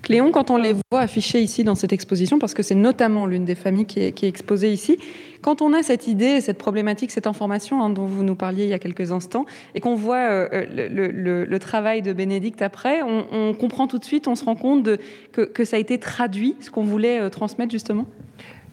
Cléon, 0.03 0.33
quand 0.33 0.51
on 0.51 0.57
les 0.57 0.75
voit 0.91 1.01
affichés 1.01 1.41
ici 1.41 1.63
dans 1.63 1.77
cette 1.77 1.93
exposition, 1.93 2.41
parce 2.41 2.55
que 2.55 2.65
c'est 2.65 2.75
notamment 2.75 3.25
l'une 3.25 3.45
des 3.45 3.55
familles 3.55 3.87
qui 3.87 4.01
est, 4.01 4.25
exposée 4.25 4.73
ici, 4.73 4.99
quand 5.43 5.63
on 5.63 5.73
a 5.73 5.83
cette 5.85 6.09
idée, 6.09 6.41
cette 6.41 6.59
problématique, 6.59 7.13
cette 7.13 7.29
information 7.29 7.83
hein, 7.83 7.91
dont 7.91 8.07
vous 8.07 8.25
nous 8.25 8.35
parliez 8.35 8.65
il 8.65 8.71
y 8.71 8.75
a 8.75 8.81
quelques 8.81 9.13
instants, 9.13 9.47
et 9.77 9.81
qu'on 9.81 9.95
voit 9.95 10.29
euh, 10.31 10.67
le, 10.91 11.59
travail 11.59 12.03
de 12.03 12.13
Bénédicte 12.13 12.63
après, 12.63 13.01
on, 13.03 13.55
comprend 13.55 13.87
tout 13.87 13.99
de 13.99 14.05
suite, 14.05 14.27
on 14.27 14.35
se 14.35 14.45
rend 14.45 14.57
compte 14.57 14.89
que, 15.33 15.65
ça 15.65 15.77
a 15.77 15.79
été 15.79 15.99
traduit, 15.99 16.57
ce 16.61 16.71
qu'on 16.71 16.85
voulait 16.85 17.21
euh, 17.21 17.29
transmettre 17.29 17.71
justement? 17.71 18.07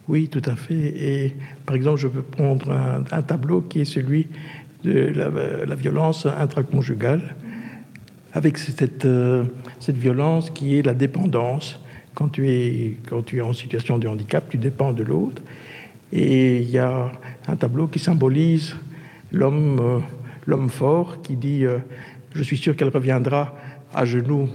Oui, 0.08 0.28
tout 0.28 0.42
à 0.44 0.56
fait. 0.56 0.74
Et 0.74 1.36
par 1.64 1.76
exemple, 1.76 1.98
je 1.98 2.08
peux 2.08 2.22
prendre 2.22 2.72
un, 2.72 3.22
tableau 3.22 3.60
qui 3.60 3.80
est 3.80 3.84
celui 3.84 4.26
de 4.82 5.12
la 5.14 5.74
violence 5.76 6.26
intraconjugale 6.26 7.36
avec 8.32 8.58
cette, 8.58 9.04
euh, 9.04 9.44
cette 9.80 9.96
violence 9.96 10.50
qui 10.50 10.76
est 10.76 10.82
la 10.82 10.94
dépendance. 10.94 11.80
Quand 12.14 12.28
tu, 12.28 12.48
es, 12.48 12.96
quand 13.08 13.22
tu 13.22 13.38
es 13.38 13.40
en 13.40 13.52
situation 13.52 13.98
de 13.98 14.08
handicap, 14.08 14.48
tu 14.48 14.58
dépends 14.58 14.92
de 14.92 15.02
l'autre. 15.02 15.42
Et 16.12 16.58
il 16.58 16.70
y 16.70 16.78
a 16.78 17.12
un 17.46 17.56
tableau 17.56 17.86
qui 17.86 17.98
symbolise 17.98 18.74
l'homme 19.32 20.02
euh, 20.48 20.68
fort 20.68 21.22
qui 21.22 21.36
dit 21.36 21.64
euh, 21.64 21.78
Je 22.34 22.42
suis 22.42 22.56
sûr 22.56 22.76
qu'elle 22.76 22.88
reviendra 22.88 23.54
à 23.94 24.04
genoux 24.04 24.48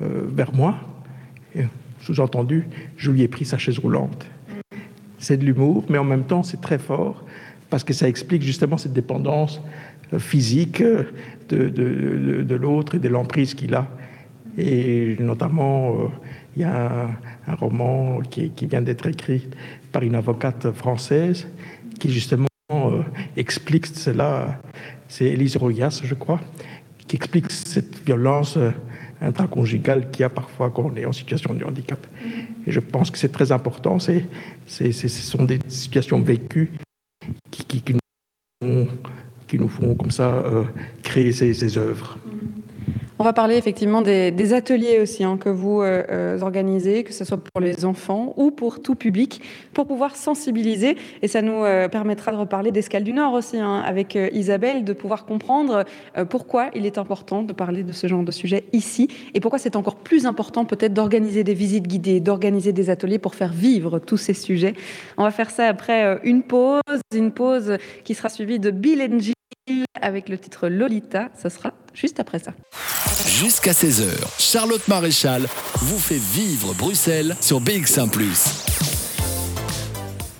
vers 0.00 0.52
moi. 0.52 0.74
Sous-entendu, 2.00 2.66
je 2.96 3.12
lui 3.12 3.22
ai 3.22 3.28
pris 3.28 3.44
sa 3.44 3.58
chaise 3.58 3.78
roulante. 3.78 4.26
C'est 5.18 5.36
de 5.36 5.44
l'humour, 5.44 5.84
mais 5.88 5.98
en 5.98 6.04
même 6.04 6.24
temps, 6.24 6.42
c'est 6.42 6.60
très 6.60 6.78
fort 6.78 7.24
parce 7.70 7.84
que 7.84 7.92
ça 7.92 8.08
explique 8.08 8.42
justement 8.42 8.76
cette 8.76 8.92
dépendance 8.92 9.60
physique 10.18 10.82
de, 11.56 12.54
l'autre 12.54 12.94
et 12.96 12.98
de 12.98 13.08
l'emprise 13.08 13.54
qu'il 13.54 13.74
a. 13.74 13.88
Et 14.58 15.16
notamment, 15.18 15.92
euh, 15.92 16.08
il 16.56 16.62
y 16.62 16.64
a 16.64 17.08
un, 17.46 17.54
roman 17.54 18.20
qui, 18.20 18.52
vient 18.62 18.82
d'être 18.82 19.06
écrit 19.06 19.48
par 19.90 20.02
une 20.02 20.14
avocate 20.14 20.70
française 20.72 21.48
qui 21.98 22.10
justement 22.10 22.48
euh, 22.72 23.02
explique 23.36 23.86
cela. 23.86 24.60
C'est 25.08 25.26
Elise 25.26 25.56
Royas, 25.56 26.00
je 26.04 26.14
crois, 26.14 26.40
qui 27.06 27.16
explique 27.16 27.50
cette 27.50 28.04
violence 28.04 28.56
euh, 28.56 28.70
intraconjugale 29.22 30.10
qu'il 30.10 30.22
y 30.22 30.24
a 30.24 30.30
parfois 30.30 30.70
quand 30.70 30.90
on 30.92 30.96
est 30.96 31.06
en 31.06 31.12
situation 31.12 31.54
de 31.54 31.64
handicap. 31.64 32.06
Et 32.66 32.72
je 32.72 32.80
pense 32.80 33.10
que 33.10 33.18
c'est 33.18 33.32
très 33.32 33.52
important. 33.52 33.98
C'est, 33.98 34.26
ce 34.66 35.08
sont 35.08 35.44
des 35.44 35.60
situations 35.68 36.20
vécues 36.20 36.72
qui, 37.50 37.64
qui, 37.64 37.80
qui 37.82 37.94
nous 38.62 38.88
qui 39.52 39.58
nous 39.58 39.68
font 39.68 39.94
comme 39.94 40.10
ça 40.10 40.32
euh, 40.32 40.64
créer 41.02 41.30
ces, 41.30 41.76
œuvres. 41.76 42.16
On 43.18 43.24
va 43.24 43.34
parler 43.34 43.56
effectivement 43.56 44.00
des, 44.00 44.54
ateliers 44.54 44.98
aussi 44.98 45.24
hein, 45.24 45.36
que 45.36 45.50
vous 45.50 45.82
euh, 45.82 46.02
euh, 46.10 46.40
organisez, 46.40 47.04
que 47.04 47.12
ce 47.12 47.26
soit 47.26 47.36
pour 47.36 47.60
les 47.60 47.84
enfants 47.84 48.32
ou 48.38 48.50
pour 48.50 48.80
tout 48.80 48.94
public, 48.94 49.42
pour 49.74 49.86
pouvoir 49.86 50.16
sensibiliser. 50.16 50.96
Et 51.20 51.28
ça 51.28 51.42
nous 51.42 51.64
permettra 51.90 52.32
de 52.32 52.38
reparler 52.38 52.72
d'Escale 52.72 53.04
du 53.04 53.12
Nord 53.12 53.34
aussi, 53.34 53.58
hein, 53.58 53.82
avec 53.84 54.18
Isabelle, 54.32 54.84
de 54.84 54.94
pouvoir 54.94 55.26
comprendre 55.26 55.84
pourquoi 56.30 56.70
il 56.74 56.86
est 56.86 56.96
important 56.96 57.42
de 57.42 57.52
parler 57.52 57.82
de 57.82 57.92
ce 57.92 58.06
genre 58.06 58.22
de 58.22 58.32
sujet 58.32 58.64
ici 58.72 59.08
et 59.34 59.40
pourquoi 59.40 59.58
c'est 59.58 59.76
encore 59.76 59.96
plus 59.96 60.24
important 60.24 60.64
peut-être 60.64 60.94
d'organiser 60.94 61.44
des 61.44 61.54
visites 61.54 61.86
guidées, 61.86 62.20
d'organiser 62.20 62.72
des 62.72 62.88
ateliers 62.88 63.18
pour 63.18 63.34
faire 63.34 63.52
vivre 63.52 63.98
tous 63.98 64.16
ces 64.16 64.34
sujets. 64.34 64.72
On 65.18 65.24
va 65.24 65.30
faire 65.30 65.50
ça 65.50 65.66
après 65.66 66.18
une 66.24 66.42
pause, 66.42 66.80
une 67.14 67.32
pause 67.32 67.76
qui 68.02 68.14
sera 68.14 68.30
suivie 68.30 68.58
de 68.58 68.70
Bill 68.70 69.20
G 69.20 69.34
avec 70.00 70.28
le 70.28 70.38
titre 70.38 70.68
Lolita. 70.68 71.30
Ce 71.40 71.48
sera 71.48 71.72
juste 71.94 72.20
après 72.20 72.38
ça. 72.38 72.52
Jusqu'à 73.26 73.72
16h, 73.72 74.08
Charlotte 74.38 74.86
Maréchal 74.88 75.46
vous 75.76 75.98
fait 75.98 76.20
vivre 76.20 76.74
Bruxelles 76.74 77.36
sur 77.40 77.60
BX1⁇ 77.60 78.10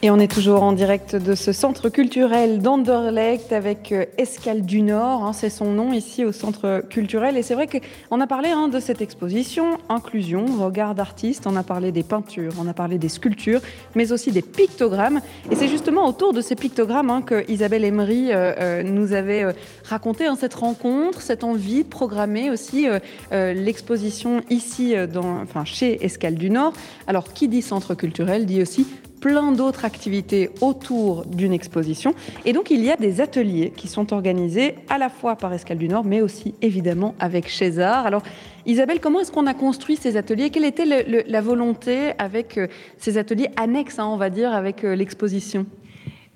et 0.05 0.11
on 0.11 0.19
est 0.19 0.31
toujours 0.31 0.65
en 0.65 0.73
direct 0.73 1.15
de 1.15 1.37
ce 1.37 1.53
centre 1.53 1.89
culturel 1.89 2.61
d'Anderlecht 2.61 3.53
avec 3.53 3.93
euh, 3.93 4.05
Escale 4.19 4.63
du 4.63 4.83
Nord, 4.83 5.23
hein, 5.23 5.33
c'est 5.33 5.49
son 5.49 5.71
nom 5.71 5.93
ici 5.93 6.25
au 6.25 6.33
centre 6.33 6.83
culturel. 6.91 7.37
Et 7.37 7.43
c'est 7.43 7.55
vrai 7.55 7.69
qu'on 7.69 8.21
a 8.21 8.27
parlé 8.27 8.49
hein, 8.49 8.67
de 8.67 8.81
cette 8.81 9.01
exposition, 9.01 9.79
inclusion, 9.89 10.45
regard 10.59 10.97
d'artiste, 10.97 11.47
on 11.47 11.55
a 11.55 11.63
parlé 11.63 11.93
des 11.93 12.03
peintures, 12.03 12.53
on 12.61 12.67
a 12.67 12.75
parlé 12.75 12.99
des 12.99 13.09
sculptures, 13.09 13.61
mais 13.95 14.11
aussi 14.11 14.33
des 14.33 14.43
pictogrammes. 14.43 15.21
Et 15.53 15.55
c'est 15.55 15.69
justement 15.69 16.09
autour 16.09 16.33
de 16.33 16.41
ces 16.41 16.57
pictogrammes 16.57 17.11
hein, 17.11 17.23
que 17.23 17.49
Isabelle 17.49 17.85
Emery 17.85 18.33
euh, 18.33 18.55
euh, 18.59 18.83
nous 18.83 19.13
avait 19.13 19.55
raconté 19.85 20.27
cette 20.37 20.55
rencontre, 20.55 21.21
cette 21.21 21.45
envie 21.45 21.85
de 21.85 21.89
programmer 21.89 22.51
aussi 22.51 22.87
l'exposition 23.31 24.41
ici, 24.51 24.95
enfin, 25.43 25.65
chez 25.65 26.05
Escale 26.05 26.35
du 26.35 26.51
Nord. 26.51 26.73
Alors, 27.07 27.33
qui 27.33 27.49
dit 27.49 27.63
centre 27.63 27.95
culturel 27.95 28.47
dit 28.47 28.63
aussi 28.63 28.87
plein 29.23 29.53
d'autres 29.53 29.85
activités 29.85 30.51
autour 30.61 31.25
d'une 31.25 31.53
exposition. 31.53 32.13
Et 32.45 32.53
donc, 32.53 32.71
il 32.71 32.85
y 32.85 32.91
a 32.91 32.97
des 32.97 33.21
ateliers 33.21 33.73
qui 33.75 33.87
sont 33.87 34.13
organisés 34.13 34.75
à 34.91 34.99
la 34.99 35.09
fois 35.09 35.37
par 35.37 35.55
Escale 35.55 35.79
du 35.79 35.89
Nord, 35.89 36.05
mais 36.05 36.21
aussi 36.21 36.55
évidemment 36.61 37.15
avec 37.21 37.49
César. 37.49 38.05
Alors, 38.05 38.23
Isabelle, 38.67 38.99
comment 39.01 39.21
est-ce 39.21 39.31
qu'on 39.31 39.47
a 39.47 39.55
construit 39.55 39.97
ces 39.97 40.17
ateliers? 40.17 40.51
Quelle 40.51 40.65
était 40.65 40.85
la 40.85 41.41
volonté 41.41 42.13
avec 42.19 42.59
euh, 42.59 42.67
ces 42.99 43.17
ateliers 43.17 43.49
annexes, 43.57 44.01
hein, 44.01 44.07
on 44.07 44.17
va 44.17 44.29
dire, 44.29 44.53
avec 44.53 44.83
euh, 44.83 44.97
l'exposition? 44.97 45.67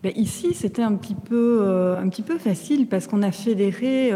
Ben, 0.05 0.13
Ici, 0.15 0.55
c'était 0.55 0.83
un, 0.83 0.95
petit 0.95 1.17
peu, 1.17 1.59
euh, 1.63 1.99
un 1.99 2.09
petit 2.09 2.23
peu 2.23 2.39
facile 2.39 2.87
parce 2.87 3.09
qu'on 3.09 3.23
a 3.23 3.33
fédéré 3.33 4.13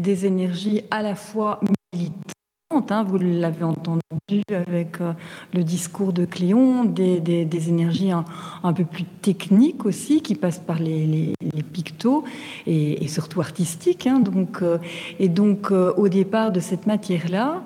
des 0.00 0.26
énergies 0.26 0.82
à 0.90 1.02
la 1.02 1.14
fois 1.14 1.60
militantes 1.94 2.41
Hein, 2.74 3.04
vous 3.04 3.18
l'avez 3.18 3.64
entendu 3.64 4.42
avec 4.50 5.00
euh, 5.02 5.12
le 5.52 5.62
discours 5.62 6.14
de 6.14 6.24
Cléon, 6.24 6.84
des, 6.84 7.68
énergies 7.68 8.10
un, 8.10 8.72
peu 8.72 8.84
plus 8.84 9.04
techniques 9.04 9.84
aussi, 9.84 10.22
qui 10.22 10.34
passent 10.34 10.58
par 10.58 10.78
les, 10.78 11.34
pictos 11.72 12.24
et, 12.66 13.06
surtout 13.08 13.40
artistiques. 13.40 14.06
Hein. 14.06 14.20
donc, 14.20 14.62
euh, 14.62 14.78
et 15.18 15.28
donc, 15.28 15.70
euh, 15.70 15.92
au 15.98 16.08
départ 16.08 16.50
de 16.50 16.60
cette 16.60 16.86
matière-là, 16.86 17.62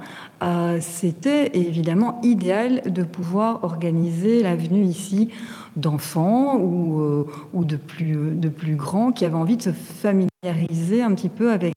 c'était 0.80 1.56
évidemment 1.56 2.20
idéal 2.22 2.82
de 2.86 3.02
pouvoir 3.02 3.64
organiser 3.64 4.42
la 4.42 4.54
venue 4.56 4.84
ici 4.84 5.30
d'enfants 5.76 6.56
ou, 6.56 7.26
ou 7.52 7.64
de, 7.64 7.76
plus, 7.76 8.34
de 8.34 8.48
plus 8.48 8.76
grands 8.76 9.12
qui 9.12 9.24
avaient 9.24 9.34
envie 9.34 9.56
de 9.56 9.62
se 9.62 9.72
familiariser 9.72 11.02
un 11.02 11.14
petit 11.14 11.28
peu 11.28 11.52
avec, 11.52 11.74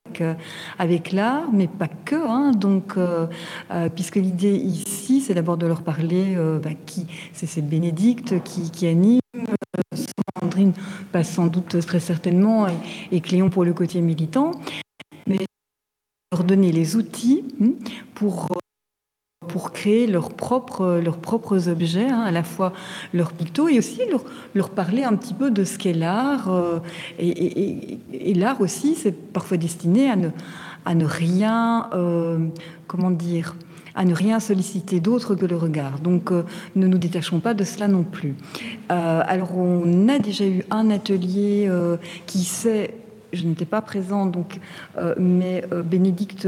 avec 0.78 1.12
l'art, 1.12 1.50
mais 1.52 1.68
pas 1.68 1.88
que. 1.88 2.16
Hein. 2.16 2.52
donc, 2.52 2.94
euh, 2.98 3.28
puisque 3.96 4.16
l'idée 4.16 4.56
ici, 4.56 5.22
c'est 5.22 5.34
d'abord 5.34 5.58
de 5.58 5.68
leur 5.68 5.82
parler 5.82 6.36
euh, 6.36 6.60
bah, 6.60 6.72
qui, 6.86 7.06
c'est 7.34 7.62
Bénédicte 7.62 8.42
qui, 8.44 8.88
anime. 8.88 9.20
Sandrine 10.40 10.74
passe 11.12 11.30
sans 11.30 11.48
doute 11.48 11.80
très 11.86 12.00
certainement 12.00 12.68
et, 13.12 13.22
Cléon 13.22 13.50
pour 13.50 13.64
le 13.64 13.74
côté 13.74 14.02
militant, 14.02 14.52
leur 16.32 16.44
donner 16.44 16.72
les 16.72 16.96
outils 16.96 17.44
hmm, 17.60 17.72
pour 18.14 18.48
pour 19.48 19.72
créer 19.72 20.06
leurs 20.06 20.30
propres, 20.30 21.00
leurs 21.04 21.18
propres 21.18 21.70
objets, 21.70 22.08
hein, 22.08 22.22
à 22.22 22.32
la 22.32 22.44
fois 22.44 22.72
leurs 23.14 23.34
pictos 23.34 23.68
et 23.68 23.80
aussi 23.80 24.02
leur, 24.54 24.70
parler 24.70 25.04
un 25.04 25.16
petit 25.16 25.34
peu 25.34 25.50
de 25.50 25.64
ce 25.64 25.78
qu'est 25.78 25.94
l'art. 25.94 26.50
Euh, 26.50 26.80
et, 27.18 28.34
l'art 28.36 28.62
aussi, 28.62 28.96
c'est 28.96 29.12
parfois 29.12 29.58
destiné 29.58 30.10
à 30.10 30.16
ne, 30.16 30.30
à 30.86 30.96
ne 30.96 31.06
rien, 31.06 31.90
euh, 31.94 32.48
comment 32.88 33.12
dire, 33.12 33.56
à 33.96 34.06
ne 34.06 34.14
rien 34.14 34.40
solliciter 34.40 35.00
d'autre 35.00 35.36
que 35.36 35.46
le 35.46 35.56
regard. 35.56 36.00
Donc, 36.00 36.32
euh, 36.32 36.44
ne 36.76 36.88
nous 36.88 36.98
détachons 36.98 37.40
pas 37.40 37.54
de 37.54 37.64
cela 37.64 37.88
non 37.88 38.04
plus. 38.04 38.36
Euh, 38.92 39.22
alors, 39.26 39.58
on 39.58 40.08
a 40.10 40.20
déjà 40.20 40.46
eu 40.46 40.64
un 40.70 40.90
atelier 40.90 41.70
qui 42.28 42.44
s'est, 42.44 42.94
je 43.34 43.46
n'étais 43.46 43.66
pas 43.66 43.82
présente, 43.82 44.32
donc, 44.32 44.60
mais 45.18 45.64
Bénédicte 45.86 46.48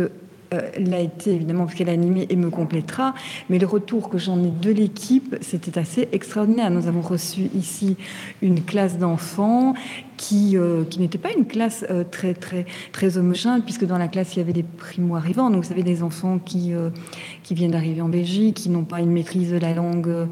l'a 0.52 1.00
été 1.00 1.32
évidemment 1.32 1.66
parce 1.66 1.76
qu'elle 1.76 1.90
a 1.90 1.94
animé 1.94 2.28
et 2.30 2.36
me 2.36 2.50
complétera. 2.50 3.14
Mais 3.50 3.58
le 3.58 3.66
retour 3.66 4.10
que 4.10 4.18
j'en 4.18 4.44
ai 4.44 4.50
de 4.50 4.72
l'équipe, 4.72 5.38
c'était 5.42 5.78
assez 5.80 6.10
extraordinaire. 6.12 6.70
Nous 6.70 6.88
avons 6.88 7.02
reçu 7.02 7.50
ici 7.56 7.96
une 8.42 8.62
classe 8.64 8.98
d'enfants 8.98 9.74
qui, 10.22 10.56
euh, 10.56 10.84
qui 10.84 11.00
n'était 11.00 11.18
pas 11.18 11.32
une 11.36 11.48
classe 11.48 11.84
euh, 11.90 12.04
très, 12.04 12.36
très, 12.36 12.68
très 12.92 13.18
homogène, 13.18 13.64
puisque 13.64 13.86
dans 13.86 13.98
la 13.98 14.08
classe, 14.08 14.36
il 14.36 14.38
y 14.38 14.42
avait 14.44 14.54
des 14.54 14.62
primo-arrivants. 14.62 15.50
Donc, 15.50 15.64
vous 15.64 15.70
savez, 15.70 15.82
des 15.82 16.04
enfants 16.04 16.38
qui, 16.38 16.76
euh, 16.76 16.92
qui 17.42 17.56
viennent 17.56 17.72
d'arriver 17.72 18.02
en 18.02 18.08
Belgique, 18.08 18.58
qui 18.58 18.70
n'ont 18.70 18.84
pas 18.84 19.00
une 19.00 19.12
maîtrise 19.12 19.52
de 19.52 19.58
la 19.58 19.74
langue 19.74 20.28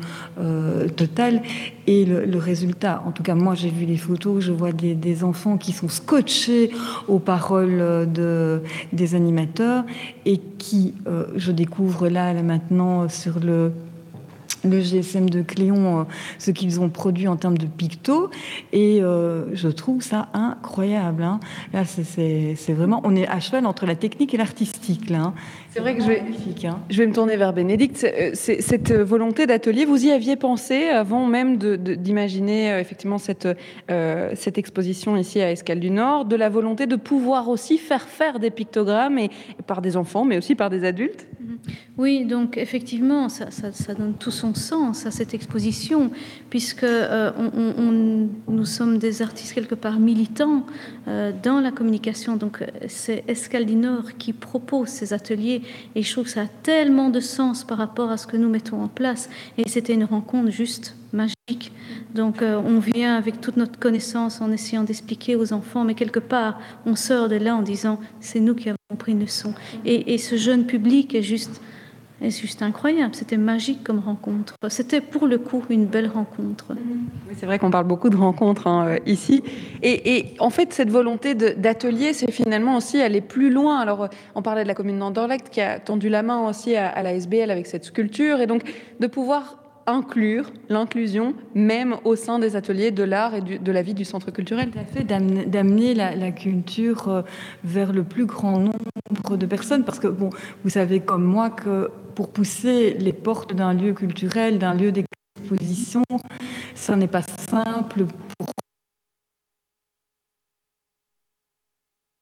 totale. 0.95 1.41
Et 1.87 2.05
le, 2.05 2.37
résultat, 2.37 3.01
en 3.07 3.11
tout 3.11 3.23
cas, 3.23 3.33
moi, 3.33 3.55
j'ai 3.55 3.69
vu 3.69 3.85
les 3.85 3.97
photos, 3.97 4.43
je 4.43 4.51
vois 4.51 4.71
des, 4.71 5.23
enfants 5.23 5.57
qui 5.57 5.71
sont 5.71 5.89
scotchés 5.89 6.69
aux 7.07 7.19
paroles 7.19 8.07
de, 8.13 8.61
des 8.93 9.15
animateurs 9.15 9.83
et 10.25 10.37
qui, 10.59 10.93
je 11.35 11.51
découvre 11.51 12.07
là 12.09 12.33
maintenant, 12.43 13.09
sur 13.09 13.39
le 13.39 13.71
le 14.63 14.79
GSM 14.79 15.29
de 15.29 15.41
Cléon, 15.41 16.01
euh, 16.01 16.03
ce 16.37 16.51
qu'ils 16.51 16.79
ont 16.79 16.89
produit 16.89 17.27
en 17.27 17.35
termes 17.35 17.57
de 17.57 17.65
picto. 17.65 18.29
Et 18.71 19.01
euh, 19.01 19.45
je 19.53 19.69
trouve 19.69 20.01
ça 20.01 20.29
incroyable. 20.33 21.23
Hein. 21.23 21.39
Là, 21.73 21.83
c'est 21.85 22.73
vraiment, 22.73 23.01
on 23.03 23.15
est 23.15 23.27
à 23.27 23.39
cheval 23.39 23.65
entre 23.65 23.85
la 23.85 23.95
technique 23.95 24.33
et 24.33 24.37
l'artistique. 24.37 25.11
Hein. 25.11 25.33
C'est 25.71 25.79
vrai 25.79 25.95
que 25.95 26.01
je 26.01 26.07
vais, 26.07 26.23
hein. 26.65 26.79
je 26.89 26.97
vais 26.97 27.07
me 27.07 27.13
tourner 27.13 27.37
vers 27.37 27.53
Bénédicte. 27.53 28.03
Euh, 28.03 28.31
cette 28.33 28.91
volonté 28.91 29.45
d'atelier, 29.45 29.85
vous 29.85 30.03
y 30.03 30.11
aviez 30.11 30.35
pensé 30.35 30.87
avant 30.87 31.25
même 31.25 31.57
d'imaginer 31.57 32.79
effectivement 32.79 33.17
cette, 33.17 33.47
cette 33.87 34.57
exposition 34.57 35.15
ici 35.15 35.41
à 35.41 35.51
Escale 35.51 35.79
du 35.79 35.91
Nord, 35.91 36.25
de 36.25 36.35
la 36.35 36.49
volonté 36.49 36.87
de 36.87 36.95
pouvoir 36.95 37.49
aussi 37.49 37.77
faire 37.77 38.07
faire 38.09 38.39
des 38.39 38.49
pictogrammes 38.49 39.19
et, 39.19 39.29
par 39.67 39.81
des 39.81 39.95
enfants, 39.97 40.25
mais 40.25 40.37
aussi 40.37 40.55
par 40.55 40.69
des 40.69 40.83
adultes? 40.83 41.27
Oui, 41.97 42.25
donc 42.25 42.57
effectivement, 42.57 43.27
ça, 43.27 43.51
ça, 43.51 43.71
ça 43.71 43.93
donne 43.93 44.13
tout 44.13 44.31
son 44.31 44.53
sens 44.53 45.05
à 45.05 45.11
cette 45.11 45.33
exposition, 45.33 46.11
puisque 46.49 46.83
euh, 46.83 47.31
nous 48.47 48.65
sommes 48.65 48.97
des 48.97 49.21
artistes 49.21 49.53
quelque 49.53 49.75
part 49.75 49.99
militants 49.99 50.65
euh, 51.07 51.31
dans 51.43 51.59
la 51.59 51.71
communication. 51.71 52.37
Donc 52.37 52.63
c'est 52.87 53.23
Escaldinor 53.27 54.17
qui 54.17 54.33
propose 54.33 54.87
ces 54.87 55.13
ateliers, 55.13 55.58
et 55.95 56.03
je 56.03 56.11
trouve 56.11 56.25
que 56.25 56.31
ça 56.31 56.41
a 56.41 56.47
tellement 56.63 57.09
de 57.09 57.19
sens 57.19 57.63
par 57.63 57.77
rapport 57.77 58.09
à 58.11 58.17
ce 58.17 58.27
que 58.27 58.37
nous 58.37 58.49
mettons 58.49 58.81
en 58.81 58.87
place. 58.87 59.29
Et 59.57 59.67
c'était 59.67 59.93
une 59.93 60.03
rencontre 60.03 60.51
juste 60.51 60.95
magique. 61.13 61.71
Donc 62.13 62.41
euh, 62.41 62.61
on 62.63 62.79
vient 62.79 63.15
avec 63.15 63.41
toute 63.41 63.57
notre 63.57 63.79
connaissance 63.79 64.41
en 64.41 64.51
essayant 64.51 64.83
d'expliquer 64.83 65.35
aux 65.35 65.53
enfants, 65.53 65.83
mais 65.83 65.95
quelque 65.95 66.19
part 66.19 66.59
on 66.85 66.95
sort 66.95 67.29
de 67.29 67.35
là 67.35 67.55
en 67.55 67.61
disant 67.61 67.99
c'est 68.19 68.39
nous 68.39 68.55
qui 68.55 68.69
avons 68.69 68.97
pris 68.97 69.11
une 69.13 69.21
leçon. 69.21 69.53
Et, 69.85 70.13
et 70.13 70.17
ce 70.17 70.35
jeune 70.35 70.65
public 70.65 71.15
est 71.15 71.23
juste 71.23 71.61
et 72.21 72.31
c'est 72.31 72.41
juste 72.41 72.61
incroyable, 72.61 73.15
c'était 73.15 73.37
magique 73.37 73.83
comme 73.83 73.99
rencontre. 73.99 74.55
C'était 74.67 75.01
pour 75.01 75.27
le 75.27 75.37
coup 75.37 75.63
une 75.69 75.85
belle 75.85 76.07
rencontre. 76.07 76.75
c'est 77.37 77.45
vrai 77.45 77.59
qu'on 77.59 77.71
parle 77.71 77.87
beaucoup 77.87 78.09
de 78.09 78.17
rencontres 78.17 78.67
hein, 78.67 78.87
euh, 78.87 78.97
ici. 79.05 79.43
Et, 79.81 80.35
en 80.39 80.49
fait, 80.49 80.73
cette 80.73 80.89
volonté 80.89 81.33
d'atelier, 81.33 82.13
c'est 82.13 82.31
finalement 82.31 82.77
aussi 82.77 83.01
aller 83.01 83.21
plus 83.21 83.49
loin. 83.49 83.79
Alors, 83.79 84.03
euh, 84.03 84.07
on 84.35 84.41
parlait 84.41 84.63
de 84.63 84.67
la 84.67 84.75
commune 84.75 84.99
d'Anderlecht 84.99 85.49
qui 85.49 85.61
a 85.61 85.79
tendu 85.79 86.09
la 86.09 86.23
main 86.23 86.47
aussi 86.47 86.75
à, 86.75 86.89
à 86.89 87.03
la 87.03 87.13
SBL 87.13 87.51
avec 87.51 87.67
cette 87.67 87.85
sculpture. 87.85 88.41
Et 88.41 88.47
donc, 88.47 88.63
de 88.99 89.07
pouvoir 89.07 89.59
inclure 89.89 90.51
l'inclusion 90.69 91.33
même 91.55 91.95
au 92.03 92.15
sein 92.15 92.39
des 92.39 92.55
ateliers 92.55 92.91
de 92.91 93.03
l'art 93.03 93.33
et 93.35 93.41
de 93.41 93.71
la 93.71 93.81
vie 93.81 93.93
du 93.93 94.05
centre 94.05 94.31
culturel. 94.31 94.69
Tout 94.69 94.79
à 94.79 94.85
fait, 94.85 95.03
d'amener 95.03 95.93
la, 95.93 96.31
culture 96.31 97.07
euh, 97.07 97.21
vers 97.63 97.91
le 97.91 98.03
plus 98.03 98.25
grand 98.25 98.59
nombre 98.59 99.37
de 99.37 99.45
personnes, 99.45 99.83
parce 99.83 99.99
que 99.99 100.07
bon, 100.07 100.29
vous 100.63 100.69
savez 100.69 100.99
comme 100.99 101.23
moi 101.23 101.49
que 101.49 101.89
pour 102.19 102.33
pousser 102.33 102.95
les 102.95 103.13
portes 103.13 103.55
d'un 103.55 103.73
lieu 103.73 103.93
culturel, 103.93 104.59
d'un 104.59 104.73
lieu 104.73 104.91
d'exposition, 104.91 106.03
ça 106.75 106.97
n'est 106.97 107.07
pas 107.07 107.21
simple 107.21 108.07
pour 108.37 108.47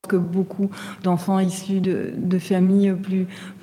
que 0.07 0.15
beaucoup 0.15 0.69
d'enfants 1.01 1.39
issus 1.39 1.81
de, 1.81 2.37
familles 2.37 2.95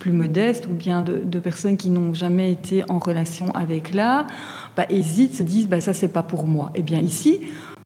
plus, 0.00 0.12
modestes 0.12 0.66
ou 0.66 0.74
bien 0.74 1.02
de, 1.02 1.38
personnes 1.38 1.76
qui 1.76 1.90
n'ont 1.90 2.14
jamais 2.14 2.50
été 2.50 2.82
en 2.90 2.98
relation 2.98 3.52
avec 3.52 3.94
l'art 3.94 4.26
bah, 4.76 4.86
hésitent, 4.88 5.36
se 5.36 5.44
disent 5.44 5.68
bah, 5.68 5.80
ça 5.80 5.94
c'est 5.94 6.08
pas 6.08 6.24
pour 6.24 6.48
moi. 6.48 6.72
Et 6.74 6.80
eh 6.80 6.82
bien 6.82 6.98
ici, 6.98 7.42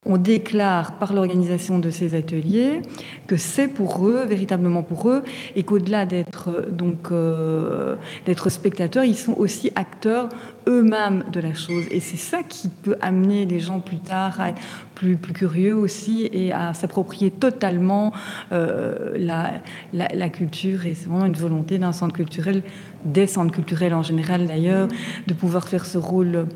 on 0.09 0.17
déclare 0.17 0.93
par 0.95 1.13
l'organisation 1.13 1.79
de 1.79 1.91
ces 1.91 2.15
ateliers 2.15 2.81
que 3.27 3.37
c'est 3.37 3.69
pour 3.69 4.07
eux, 4.07 4.25
véritablement 4.27 4.83
pour 4.83 5.11
eux, 5.11 5.23
et 5.55 5.63
qu'au-delà 5.63 6.07
d'être 6.07 6.67
donc 6.71 7.13
euh, 7.13 7.95
d'être 8.25 8.49
spectateurs, 8.49 9.05
ils 9.05 9.17
sont 9.17 9.35
aussi 9.35 9.71
acteurs 9.77 10.31
eux-mêmes 10.67 11.25
de 11.31 11.41
la 11.41 11.55
chose. 11.55 11.85
Et 11.91 12.01
c'est 12.01 12.17
ça 12.17 12.43
qui 12.43 12.69
peut 12.69 12.97
amener 13.03 13.45
les 13.45 13.61
gens 13.61 13.81
plus 13.81 13.99
tard 13.99 14.41
à 14.41 14.51
être 14.51 14.61
plus, 14.95 15.17
plus 15.17 15.35
curieux 15.35 15.75
aussi 15.75 16.29
et 16.33 16.53
à 16.53 16.75
s'approprier 16.75 17.31
totalement 17.31 18.13
euh, 18.53 19.13
la, 19.17 19.61
la, 19.93 20.29
culture. 20.31 20.87
Et 20.87 20.95
c'est 20.95 21.09
vraiment 21.09 21.27
une 21.27 21.35
volonté 21.35 21.79
d'un 21.79 21.93
centre 21.93 22.15
culturel, 22.15 22.63
des 23.05 23.27
centres 23.27 23.53
culturels 23.53 23.95
en 23.95 24.03
général 24.03 24.47
d'ailleurs, 24.47 24.89
de 25.27 25.35
pouvoir 25.35 25.69
faire 25.69 25.85
ce 25.85 25.99
rôle 25.99 26.47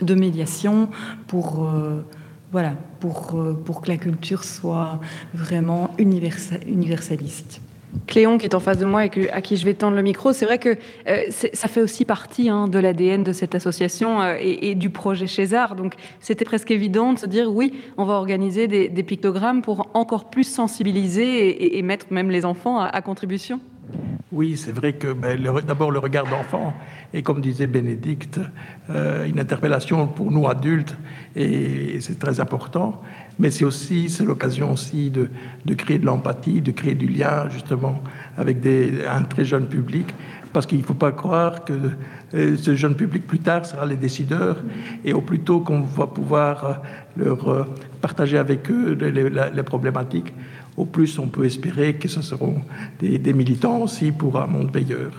de 0.00 0.14
médiation 0.14 0.88
pour 1.26 1.64
euh, 1.64 2.04
voilà, 2.52 2.74
pour, 3.00 3.34
euh, 3.34 3.54
pour 3.54 3.80
que 3.80 3.88
la 3.88 3.96
culture 3.96 4.44
soit 4.44 5.00
vraiment 5.34 5.90
universaliste. 5.98 7.62
Cléon 8.06 8.38
qui 8.38 8.46
est 8.46 8.54
en 8.54 8.60
face 8.60 8.78
de 8.78 8.84
moi 8.84 9.06
et 9.06 9.30
à 9.30 9.40
qui 9.40 9.56
je 9.56 9.64
vais 9.64 9.74
tendre 9.74 9.96
le 9.96 10.02
micro, 10.02 10.32
c'est 10.32 10.44
vrai 10.44 10.58
que 10.58 10.76
euh, 11.08 11.22
ça 11.30 11.68
fait 11.68 11.82
aussi 11.82 12.04
partie 12.04 12.48
hein, 12.48 12.68
de 12.68 12.78
l'ADN 12.78 13.22
de 13.22 13.32
cette 13.32 13.54
association 13.54 14.20
euh, 14.22 14.36
et, 14.40 14.74
du 14.74 14.90
projet 14.90 15.26
César. 15.26 15.76
Donc 15.76 15.94
c'était 16.20 16.44
presque 16.44 16.70
évident 16.70 17.12
de 17.12 17.18
se 17.18 17.26
dire 17.26 17.54
oui, 17.54 17.74
on 17.96 18.04
va 18.04 18.14
organiser 18.14 18.68
des, 18.68 19.02
pictogrammes 19.02 19.62
pour 19.62 19.90
encore 19.94 20.30
plus 20.30 20.44
sensibiliser 20.44 21.76
et, 21.76 21.82
mettre 21.82 22.06
même 22.10 22.30
les 22.30 22.44
enfants 22.44 22.80
à, 22.80 23.02
contribution. 23.02 23.60
Oui, 24.30 24.56
c'est 24.56 24.72
vrai 24.72 24.94
que 24.94 25.12
ben, 25.12 25.38
d'abord 25.66 25.90
le 25.90 25.98
regard 25.98 26.24
d'enfant 26.24 26.74
et 27.12 27.22
comme 27.22 27.40
disait 27.40 27.66
Bénédicte, 27.66 28.40
euh, 28.88 29.26
une 29.26 29.38
interpellation 29.38 30.06
pour 30.06 30.30
nous 30.30 30.48
adultes, 30.48 30.96
et, 31.36 32.00
c'est 32.00 32.18
très 32.18 32.40
important, 32.40 33.02
mais 33.38 33.50
c'est 33.50 33.64
aussi 33.64 34.08
c'est 34.08 34.24
l'occasion 34.24 34.72
aussi 34.72 35.10
de, 35.10 35.28
de, 35.66 35.74
créer 35.74 35.98
de 35.98 36.06
l'empathie, 36.06 36.62
de 36.62 36.70
créer 36.70 36.94
du 36.94 37.06
lien 37.06 37.48
justement 37.50 38.02
avec 38.38 38.58
un 38.66 39.22
très 39.24 39.44
jeune 39.44 39.66
public, 39.66 40.14
parce 40.52 40.64
qu'il 40.64 40.78
ne 40.78 40.84
faut 40.84 40.94
pas 40.94 41.12
croire 41.12 41.64
que 41.64 41.74
euh, 42.34 42.56
ce 42.56 42.74
jeune 42.74 42.94
public 42.94 43.26
plus 43.26 43.38
tard 43.38 43.66
sera 43.66 43.86
les 43.86 43.96
décideurs, 43.96 44.58
et 45.04 45.12
au 45.12 45.20
plus 45.20 45.40
tôt 45.40 45.60
qu'on 45.60 45.82
va 45.82 46.06
pouvoir 46.06 46.64
euh, 46.64 46.74
leur 47.16 47.66
partager 48.00 48.38
avec 48.38 48.70
eux 48.70 48.92
les, 48.92 49.62
problématiques, 49.62 50.32
au 50.76 50.84
plus 50.84 51.18
on 51.18 51.28
peut 51.28 51.44
espérer 51.44 51.94
que 51.94 52.08
ce 52.08 52.22
seront 52.22 52.62
des, 53.00 53.32
militants 53.32 53.78
aussi 53.80 54.12
pour 54.12 54.40
un 54.40 54.46
monde 54.46 54.74
meilleur 54.74 55.12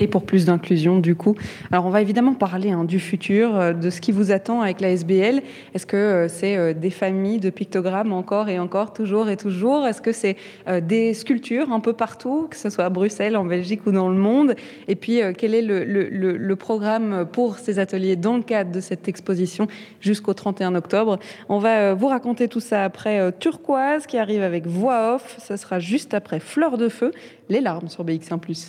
et 0.00 0.06
pour 0.06 0.24
plus 0.24 0.44
d'inclusion 0.44 0.98
du 0.98 1.14
coup. 1.14 1.34
Alors 1.70 1.86
on 1.86 1.90
va 1.90 2.02
évidemment 2.02 2.34
parler 2.34 2.70
hein, 2.70 2.84
du 2.84 3.00
futur, 3.00 3.56
euh, 3.56 3.72
de 3.72 3.90
ce 3.90 4.00
qui 4.00 4.12
vous 4.12 4.30
attend 4.30 4.60
avec 4.60 4.80
la 4.80 4.90
SBL. 4.90 5.42
Est-ce 5.74 5.86
que 5.86 5.96
euh, 5.96 6.28
c'est 6.28 6.56
euh, 6.56 6.74
des 6.74 6.90
familles 6.90 7.40
de 7.40 7.50
pictogrammes 7.50 8.12
encore 8.12 8.48
et 8.48 8.58
encore, 8.58 8.92
toujours 8.92 9.28
et 9.28 9.36
toujours? 9.36 9.86
Est-ce 9.86 10.02
que 10.02 10.12
c'est 10.12 10.36
des 10.82 11.14
sculptures 11.14 11.72
un 11.72 11.80
peu 11.80 11.92
partout, 11.92 12.48
que 12.50 12.56
ce 12.56 12.70
soit 12.70 12.84
à 12.84 12.90
Bruxelles, 12.90 13.36
en 13.36 13.44
Belgique 13.44 13.86
ou 13.86 13.92
dans 13.92 14.08
le 14.08 14.16
monde? 14.16 14.54
Et 14.88 14.96
puis 14.96 15.20
quel 15.36 15.54
est 15.54 15.62
le, 15.62 15.84
le, 16.16 16.56
programme 16.56 17.26
pour 17.30 17.58
ces 17.58 17.78
ateliers 17.78 18.16
dans 18.16 18.36
le 18.36 18.42
cadre 18.42 18.72
de 18.72 18.80
cette 18.80 19.08
exposition 19.08 19.68
jusqu'au 20.00 20.34
31 20.34 20.74
octobre. 20.74 21.18
On 21.48 21.58
va 21.58 21.94
vous 21.94 22.08
raconter 22.08 22.48
tout 22.48 22.60
ça 22.60 22.84
après 22.84 23.32
Turquoise 23.38 24.06
qui 24.06 24.18
arrive 24.18 24.42
avec 24.42 24.66
voix 24.66 25.14
off. 25.14 25.36
Ça 25.38 25.56
sera 25.56 25.78
juste 25.78 26.14
après 26.14 26.40
Fleur 26.40 26.78
de 26.78 26.88
Feu, 26.88 27.12
les 27.48 27.60
larmes 27.60 27.88
sur 27.88 28.04
BX1⁇ 28.04 28.40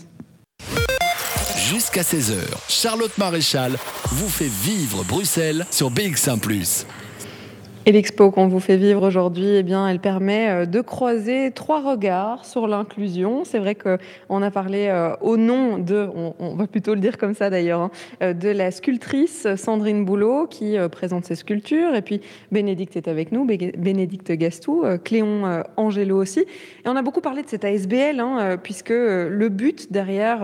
Jusqu'à 1.69 2.01
16h, 2.01 2.35
Charlotte 2.69 3.17
Maréchal 3.17 3.73
vous 4.11 4.29
fait 4.29 4.47
vivre 4.47 5.03
Bruxelles 5.03 5.65
sur 5.69 5.91
BX1⁇ 5.91 6.39
et 7.88 7.93
l'expo 7.93 8.31
qu'on 8.31 8.49
vous 8.49 8.59
fait 8.59 8.75
vivre 8.75 9.07
aujourd'hui, 9.07 9.55
eh 9.55 9.63
bien, 9.63 9.88
elle 9.88 9.99
permet 9.99 10.49
euh, 10.49 10.65
de 10.65 10.81
croiser 10.81 11.51
trois 11.51 11.81
regards 11.81 12.43
sur 12.43 12.67
l'inclusion. 12.67 13.45
C'est 13.45 13.59
vrai 13.59 13.75
qu'on 13.75 14.41
a 14.41 14.51
parlé 14.51 14.88
euh, 14.89 15.15
au 15.21 15.38
nom 15.38 15.77
de, 15.77 16.05
on, 16.38 16.55
va 16.55 16.67
plutôt 16.67 16.95
le 16.95 16.99
dire 16.99 17.17
comme 17.17 17.33
ça 17.33 17.49
d'ailleurs, 17.49 17.79
hein, 17.79 17.91
euh, 18.21 18.33
de 18.33 18.49
la 18.49 18.71
sculptrice 18.71 19.47
Sandrine 19.55 20.03
Boulot 20.03 20.47
qui 20.47 20.75
présente 20.91 21.23
ses 21.23 21.35
sculptures. 21.35 21.95
Et 21.95 22.01
puis 22.01 22.19
Bénédicte 22.51 22.97
est 22.97 23.07
avec 23.07 23.31
nous, 23.31 23.45
Bénédicte 23.45 24.33
Gastou, 24.33 24.83
Cléon 25.05 25.63
Angelo 25.77 26.21
aussi. 26.21 26.45
On 26.88 26.95
a 26.95 27.01
beaucoup 27.01 27.21
parlé 27.21 27.43
de 27.43 27.49
cette 27.49 27.65
ASBL, 27.65 28.19
hein, 28.19 28.57
puisque 28.61 28.89
le 28.89 29.49
but 29.49 29.91
derrière 29.91 30.39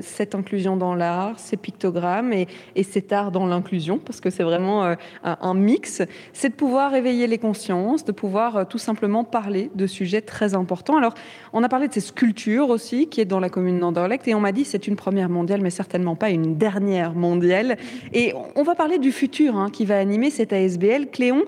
cette 0.00 0.34
inclusion 0.34 0.76
dans 0.76 0.94
l'art, 0.94 1.38
ces 1.38 1.56
pictogrammes 1.56 2.32
et, 2.32 2.48
et 2.74 2.82
cet 2.82 3.12
art 3.12 3.30
dans 3.30 3.46
l'inclusion, 3.46 3.98
parce 3.98 4.20
que 4.20 4.30
c'est 4.30 4.42
vraiment 4.42 4.96
un 5.22 5.54
mix, 5.54 6.02
c'est 6.32 6.50
de 6.50 6.54
pouvoir 6.54 6.90
réveiller 6.90 7.26
les 7.26 7.38
consciences, 7.38 8.04
de 8.04 8.12
pouvoir 8.12 8.56
euh, 8.56 8.64
tout 8.64 8.78
simplement 8.78 9.24
parler 9.24 9.70
de 9.74 9.86
sujets 9.86 10.20
très 10.20 10.54
importants. 10.54 10.96
Alors, 10.96 11.14
on 11.52 11.62
a 11.62 11.68
parlé 11.68 11.88
de 11.88 11.92
ces 11.92 12.00
sculptures 12.00 12.68
aussi, 12.68 13.08
qui 13.08 13.20
est 13.20 13.24
dans 13.24 13.40
la 13.40 13.48
commune 13.48 13.78
d'Anderlecht, 13.78 14.26
et 14.28 14.34
on 14.34 14.40
m'a 14.40 14.52
dit 14.52 14.64
c'est 14.64 14.86
une 14.86 14.96
première 14.96 15.28
mondiale, 15.28 15.60
mais 15.62 15.70
certainement 15.70 16.16
pas 16.16 16.30
une 16.30 16.56
dernière 16.56 17.14
mondiale. 17.14 17.76
Et 18.12 18.32
on 18.56 18.62
va 18.62 18.74
parler 18.74 18.98
du 18.98 19.12
futur 19.12 19.56
hein, 19.56 19.70
qui 19.70 19.84
va 19.84 19.98
animer 19.98 20.30
cette 20.30 20.52
ASBL. 20.52 21.08
Cléon, 21.10 21.44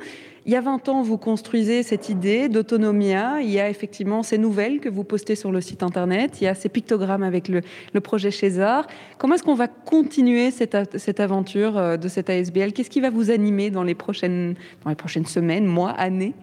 il 0.47 0.53
y 0.53 0.57
a 0.57 0.61
20 0.61 0.89
ans, 0.89 1.03
vous 1.03 1.19
construisez 1.19 1.83
cette 1.83 2.09
idée 2.09 2.49
d'autonomia. 2.49 3.41
Il 3.41 3.51
y 3.51 3.59
a 3.59 3.69
effectivement 3.69 4.23
ces 4.23 4.39
nouvelles 4.39 4.79
que 4.79 4.89
vous 4.89 5.03
postez 5.03 5.35
sur 5.35 5.51
le 5.51 5.61
site 5.61 5.83
internet. 5.83 6.41
Il 6.41 6.45
y 6.45 6.47
a 6.47 6.55
ces 6.55 6.69
pictogrammes 6.69 7.25
avec 7.25 7.49
le, 7.49 7.63
projet 8.01 8.31
César. 8.31 8.87
Comment 9.19 9.35
est-ce 9.35 9.43
qu'on 9.43 9.57
va 9.57 9.67
continuer 9.67 10.53
cette, 10.53 10.77
cette, 10.99 11.19
aventure 11.19 11.77
euh, 11.77 11.97
de 11.97 12.07
cette 12.07 12.31
ASBL 12.31 12.73
Qu'est-ce 12.73 12.91
qui 12.91 13.01
va 13.01 13.11
vous 13.11 13.33
animer 13.33 13.71
dans 13.71 13.83
les 13.83 13.97
prochaines, 13.97 14.55
dans 14.85 14.91
les 14.91 14.97
prochaines 14.97 15.27
semaines, 15.27 15.67
mois, 15.67 15.91
années? 15.91 16.35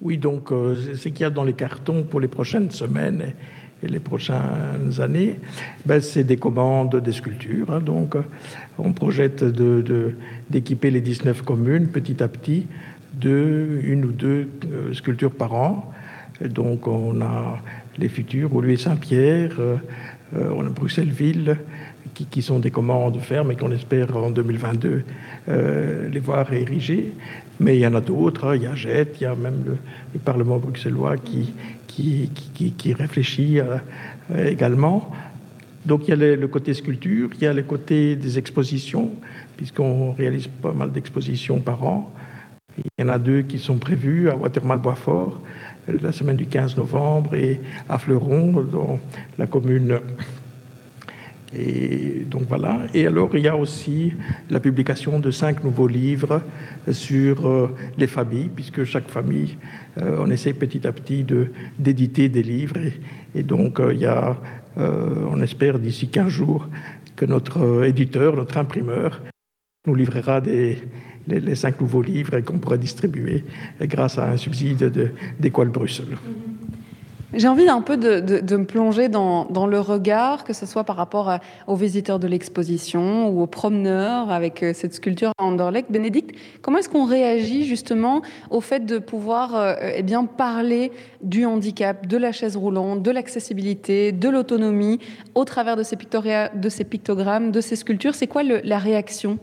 Oui, 0.00 0.16
donc 0.16 0.52
euh, 0.52 0.76
ce 0.94 1.08
qu'il 1.08 1.22
y 1.22 1.24
a 1.24 1.30
dans 1.30 1.44
les 1.44 1.54
cartons 1.54 2.04
pour 2.04 2.20
les 2.20 2.28
prochaines 2.28 2.70
semaines 2.70 3.34
les 3.82 4.00
prochaines 4.00 4.92
années, 4.98 5.36
ben, 5.86 6.00
c'est 6.00 6.24
des 6.24 6.36
commandes 6.36 6.96
des 6.96 7.12
sculptures. 7.12 7.70
Hein. 7.70 7.80
donc, 7.80 8.14
on 8.78 8.92
projette 8.92 9.42
d'équiper 9.42 10.88
de, 10.88 10.94
les 10.94 11.00
19 11.00 11.42
communes 11.42 11.88
petit 11.88 12.22
à 12.22 12.28
petit 12.28 12.66
une 13.28 14.04
ou 14.04 14.12
deux 14.12 14.48
euh, 14.72 14.92
sculptures 14.94 15.32
par 15.32 15.54
an. 15.54 15.92
donc, 16.42 16.86
on 16.86 17.20
a 17.20 17.58
les 17.98 18.08
futurs 18.08 18.54
au 18.54 18.60
lieu 18.60 18.76
Saint-Pierre, 18.76 19.52
euh, 19.58 19.76
euh, 20.36 20.50
on 20.54 20.66
a 20.66 20.70
Bruxelles-Ville, 20.70 21.58
qui, 22.14 22.26
qui, 22.26 22.42
sont 22.42 22.58
des 22.58 22.70
commandes 22.70 23.20
fermes 23.20 23.52
et 23.52 23.56
qu'on 23.56 23.72
espère 23.72 24.16
en 24.16 24.30
2022 24.30 25.04
les 25.48 26.20
voir 26.20 26.52
érigées. 26.52 27.12
Mais 27.60 27.76
il 27.76 27.80
y 27.80 27.86
en 27.86 27.94
a 27.94 28.00
d'autres, 28.00 28.48
hein. 28.48 28.56
il 28.56 28.62
y 28.62 28.66
a 28.66 28.74
Jette, 28.74 29.16
il 29.20 29.24
y 29.24 29.26
a 29.26 29.34
même 29.34 29.62
le 30.14 30.18
Parlement 30.18 30.58
bruxellois 30.58 31.16
qui, 31.18 31.52
qui, 31.86 32.92
réfléchit 32.94 33.60
euh, 33.60 33.78
également. 34.46 35.10
Donc 35.84 36.08
il 36.08 36.10
y 36.10 36.12
a 36.12 36.36
le, 36.36 36.48
côté 36.48 36.74
sculpture, 36.74 37.30
il 37.34 37.42
y 37.42 37.46
a 37.46 37.52
le 37.52 37.62
côté 37.62 38.16
des 38.16 38.38
expositions, 38.38 39.12
puisqu'on 39.56 40.12
réalise 40.12 40.46
pas 40.46 40.72
mal 40.72 40.92
d'expositions 40.92 41.60
par 41.60 41.84
an. 41.84 42.12
Il 42.78 42.84
y 42.98 43.02
en 43.02 43.08
a 43.08 43.18
deux 43.18 43.42
qui 43.42 43.58
sont 43.58 43.78
prévues 43.78 44.30
à 44.30 44.36
Watermal-Boisfort, 44.36 45.40
la 45.88 46.12
semaine 46.12 46.36
du 46.36 46.46
15 46.46 46.76
novembre, 46.76 47.34
et 47.34 47.60
à 47.88 47.98
Fleuron, 47.98 48.62
dans 48.62 49.00
la 49.38 49.46
commune 49.46 50.00
et 51.56 52.24
donc 52.30 52.42
voilà. 52.48 52.82
Et 52.94 53.06
alors 53.06 53.30
il 53.34 53.42
y 53.42 53.48
a 53.48 53.56
aussi 53.56 54.12
la 54.50 54.60
publication 54.60 55.18
de 55.18 55.30
cinq 55.30 55.64
nouveaux 55.64 55.88
livres 55.88 56.42
sur 56.92 57.46
euh, 57.46 57.74
les 57.98 58.06
familles, 58.06 58.50
puisque 58.54 58.84
chaque 58.84 59.08
famille, 59.08 59.56
euh, 59.98 60.18
on 60.20 60.30
essaie 60.30 60.52
petit 60.52 60.86
à 60.86 60.92
petit 60.92 61.26
d'éditer 61.78 62.28
des 62.28 62.42
livres. 62.42 62.76
Et, 63.34 63.42
donc 63.42 63.80
euh, 63.80 63.92
il 63.92 64.00
y 64.00 64.06
a, 64.06 64.36
on 64.76 65.42
espère 65.42 65.78
d'ici 65.78 66.08
15 66.08 66.28
jours 66.28 66.68
que 67.16 67.24
notre 67.26 67.84
éditeur, 67.84 68.36
notre 68.36 68.56
imprimeur, 68.56 69.20
nous 69.86 69.94
livrera 69.94 70.40
des, 70.40 70.78
les, 71.30 71.54
cinq 71.54 71.80
nouveaux 71.80 72.02
livres 72.02 72.34
et 72.34 72.42
qu'on 72.42 72.58
pourra 72.58 72.76
distribuer 72.76 73.44
grâce 73.80 74.18
à 74.18 74.30
un 74.30 74.36
subside 74.36 74.92
d'École 75.38 75.68
Bruxelles. 75.68 76.16
J'ai 77.32 77.46
envie 77.46 77.68
un 77.68 77.80
peu 77.80 77.96
de, 77.96 78.56
me 78.56 78.64
plonger 78.64 79.08
dans, 79.08 79.66
le 79.66 79.78
regard, 79.78 80.42
que 80.42 80.52
ce 80.52 80.66
soit 80.66 80.82
par 80.82 80.96
rapport 80.96 81.38
aux 81.68 81.76
visiteurs 81.76 82.18
de 82.18 82.26
l'exposition 82.26 83.28
ou 83.28 83.40
aux 83.40 83.46
promeneurs 83.46 84.32
avec 84.32 84.62
euh, 84.64 84.72
cette 84.74 84.94
sculpture 84.94 85.30
à 85.38 85.44
Anderlecht. 85.44 85.92
Bénédicte, 85.92 86.34
comment 86.60 86.78
est-ce 86.78 86.88
qu'on 86.88 87.04
réagit 87.04 87.66
justement 87.66 88.22
au 88.50 88.60
fait 88.60 88.84
de 88.84 88.98
pouvoir 88.98 89.54
euh, 89.54 89.74
eh 89.94 90.02
bien, 90.02 90.24
parler 90.24 90.90
du 91.22 91.44
handicap, 91.44 92.06
de 92.06 92.16
la 92.16 92.32
chaise 92.32 92.56
roulante, 92.56 93.02
de 93.02 93.10
l'accessibilité, 93.12 94.10
de 94.10 94.28
l'autonomie 94.28 94.98
au 95.36 95.44
travers 95.44 95.76
de 95.76 95.84
ces, 95.84 95.96
de 95.96 96.68
ces 96.68 96.84
pictogrammes, 96.84 97.52
de 97.52 97.60
ces 97.60 97.76
sculptures? 97.76 98.16
C'est 98.16 98.26
quoi 98.26 98.42
la 98.42 98.78
réaction? 98.78 99.38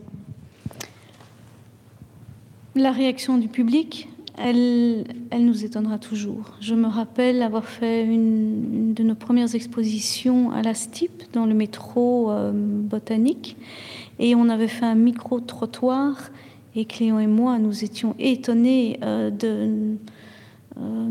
La 2.78 2.92
réaction 2.92 3.38
du 3.38 3.48
public 3.48 4.08
elle, 4.36 5.04
elle, 5.30 5.44
nous 5.44 5.64
étonnera 5.64 5.98
toujours. 5.98 6.52
Je 6.60 6.76
me 6.76 6.86
rappelle 6.86 7.42
avoir 7.42 7.64
fait 7.64 8.04
une, 8.04 8.94
de 8.94 9.02
nos 9.02 9.16
premières 9.16 9.52
expositions 9.56 10.52
à 10.52 10.62
la 10.62 10.74
STIP, 10.74 11.24
dans 11.32 11.44
le 11.44 11.54
métro 11.54 12.30
euh, 12.30 12.52
botanique, 12.54 13.56
et 14.20 14.36
on 14.36 14.48
avait 14.48 14.68
fait 14.68 14.84
un 14.86 14.94
micro-trottoir, 14.94 16.30
et 16.76 16.84
Cléon 16.84 17.18
et 17.18 17.26
moi, 17.26 17.58
nous 17.58 17.82
étions 17.82 18.14
étonnés 18.20 19.00
euh, 19.02 19.30
de, 19.30 19.96
euh, 20.80 21.08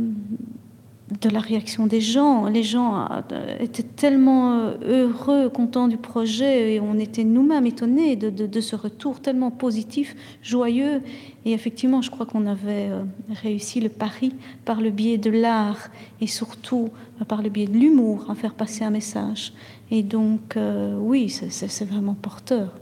de 1.21 1.29
la 1.29 1.39
réaction 1.39 1.87
des 1.87 2.01
gens. 2.01 2.47
Les 2.47 2.63
gens 2.63 3.07
euh, 3.31 3.57
étaient 3.59 3.83
tellement 3.83 4.59
euh, 4.59 4.75
heureux, 4.85 5.49
contents 5.49 5.87
du 5.87 5.97
projet, 5.97 6.73
et 6.73 6.79
on 6.81 6.99
était 6.99 7.23
nous-mêmes 7.23 7.65
étonnés 7.65 8.15
de, 8.15 8.61
ce 8.61 8.75
retour 8.75 9.21
tellement 9.21 9.51
positif, 9.51 10.15
joyeux. 10.43 11.01
Et 11.45 11.53
effectivement, 11.53 12.01
je 12.01 12.11
crois 12.11 12.25
qu'on 12.25 12.45
avait 12.45 12.89
euh, 12.89 13.03
réussi 13.41 13.79
le 13.79 13.89
pari 13.89 14.33
par 14.65 14.81
le 14.81 14.89
biais 14.89 15.17
de 15.17 15.29
l'art 15.29 15.87
et 16.19 16.27
surtout 16.27 16.89
par 17.27 17.41
le 17.41 17.49
biais 17.49 17.67
de 17.67 17.77
l'humour 17.77 18.25
à 18.29 18.35
faire 18.35 18.53
passer 18.53 18.83
un 18.83 18.89
message. 18.89 19.53
Et 19.89 20.03
donc, 20.03 20.57
oui, 20.99 21.29
c'est 21.29 21.85
vraiment 21.85 22.13
porteur. 22.13 22.73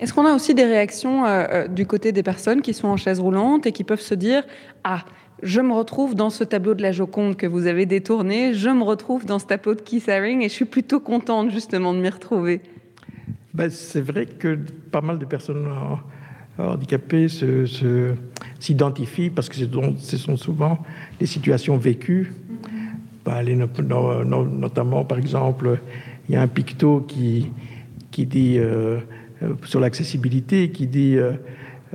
Est-ce 0.00 0.12
qu'on 0.12 0.26
a 0.26 0.34
aussi 0.34 0.54
des 0.54 0.64
réactions 0.64 1.22
du 1.68 1.86
côté 1.86 2.10
des 2.10 2.24
personnes 2.24 2.62
qui 2.62 2.74
sont 2.74 2.88
en 2.88 2.96
chaise 2.96 3.20
roulante 3.20 3.66
et 3.66 3.72
qui 3.72 3.84
peuvent 3.84 4.00
se 4.00 4.14
dire 4.14 4.42
Ah, 4.82 5.04
je 5.42 5.60
me 5.60 5.72
retrouve 5.72 6.14
dans 6.14 6.30
ce 6.30 6.44
tableau 6.44 6.74
de 6.74 6.82
la 6.82 6.92
Joconde 6.92 7.36
que 7.36 7.46
vous 7.46 7.66
avez 7.66 7.86
détourné, 7.86 8.54
je 8.54 8.68
me 8.68 8.82
retrouve 8.82 9.24
dans 9.24 9.38
ce 9.38 9.46
tableau 9.46 9.74
de 9.74 9.80
Keith 9.80 10.08
Haring 10.08 10.42
et 10.42 10.48
je 10.48 10.54
suis 10.54 10.64
plutôt 10.64 11.00
contente 11.00 11.50
justement 11.50 11.94
de 11.94 12.00
m'y 12.00 12.08
retrouver. 12.08 12.60
Ben, 13.54 13.70
c'est 13.70 14.00
vrai 14.00 14.26
que 14.26 14.58
pas 14.90 15.00
mal 15.00 15.18
de 15.18 15.24
personnes 15.24 15.68
handicapées 16.58 17.26
s'identifient 18.58 19.30
parce 19.30 19.48
que 19.48 19.56
ce 19.56 20.16
sont 20.16 20.36
souvent 20.36 20.78
des 21.18 21.26
situations 21.26 21.76
vécues. 21.76 22.32
Ben, 23.24 23.42
notamment, 23.42 25.04
par 25.04 25.18
exemple, 25.18 25.80
il 26.28 26.34
y 26.34 26.36
a 26.36 26.42
un 26.42 26.48
picto 26.48 27.00
qui, 27.00 27.50
qui 28.10 28.26
dit 28.26 28.58
euh, 28.58 28.98
euh, 29.42 29.54
sur 29.64 29.80
l'accessibilité, 29.80 30.70
qui 30.70 30.86
dit 30.86 31.16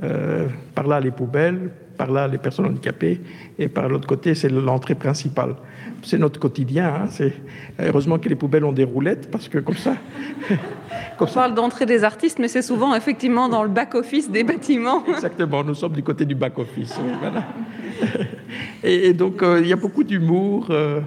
euh, 0.02 0.48
par 0.74 0.86
là 0.86 1.00
les 1.00 1.10
poubelles, 1.10 1.70
par 1.96 2.10
là 2.10 2.28
les 2.28 2.38
personnes 2.38 2.66
handicapées, 2.66 3.20
et 3.58 3.68
par 3.68 3.88
l'autre 3.88 4.06
côté, 4.06 4.34
c'est 4.34 4.48
l'entrée 4.48 4.94
principale. 4.94 5.56
C'est 6.02 6.18
notre 6.18 6.38
quotidien. 6.38 6.86
Hein, 6.94 7.06
c'est 7.10 7.32
heureusement 7.80 8.18
que 8.18 8.28
les 8.28 8.34
poubelles 8.34 8.64
ont 8.64 8.72
des 8.72 8.84
roulettes, 8.84 9.30
parce 9.30 9.48
que 9.48 9.58
comme 9.58 9.76
ça. 9.76 9.96
comme 11.18 11.28
On 11.30 11.34
parle 11.34 11.54
d'entrée 11.54 11.86
des 11.86 12.04
artistes, 12.04 12.38
mais 12.38 12.48
c'est 12.48 12.62
souvent 12.62 12.94
effectivement 12.94 13.48
dans 13.48 13.62
le 13.62 13.68
back-office 13.68 14.30
des 14.30 14.44
bâtiments. 14.44 15.04
Exactement, 15.08 15.64
nous 15.64 15.74
sommes 15.74 15.92
du 15.92 16.02
côté 16.02 16.24
du 16.24 16.34
back-office. 16.34 16.98
Voilà. 17.20 17.44
et, 18.84 19.12
donc, 19.12 19.42
euh, 19.42 19.60
il 19.60 19.68
y 19.68 19.72
a 19.72 19.76
beaucoup 19.76 20.04
d'humour. 20.04 20.68
Euh, 20.70 21.00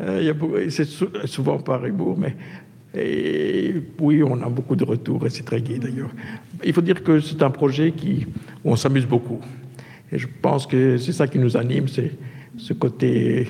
euh 0.00 0.68
c'est 0.70 0.86
souvent 1.26 1.58
par 1.58 1.84
humour, 1.84 2.16
mais 2.18 2.34
et 2.94 3.74
oui, 4.00 4.22
on 4.22 4.40
a 4.42 4.48
beaucoup 4.48 4.76
de 4.76 4.84
retours 4.84 5.24
et 5.26 5.30
c'est 5.30 5.44
très 5.44 5.62
gai 5.62 5.78
d'ailleurs. 5.78 6.10
Il 6.62 6.72
faut 6.72 6.82
dire 6.82 7.02
que 7.02 7.20
c'est 7.20 7.42
un 7.42 7.50
projet 7.50 7.92
qui, 7.92 8.26
où 8.64 8.72
on 8.72 8.76
s'amuse 8.76 9.06
beaucoup. 9.06 9.40
Et 10.12 10.18
je 10.18 10.28
pense 10.42 10.66
que 10.66 10.98
c'est 10.98 11.12
ça 11.12 11.26
qui 11.26 11.38
nous 11.38 11.56
anime, 11.56 11.88
c'est 11.88 12.12
ce 12.58 12.74
côté 12.74 13.48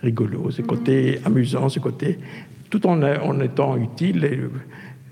rigolo, 0.00 0.50
ce 0.50 0.62
côté 0.62 1.18
amusant, 1.24 1.68
ce 1.68 1.80
côté 1.80 2.18
tout 2.70 2.86
en, 2.86 3.02
en 3.02 3.40
étant 3.40 3.76
utile 3.76 4.48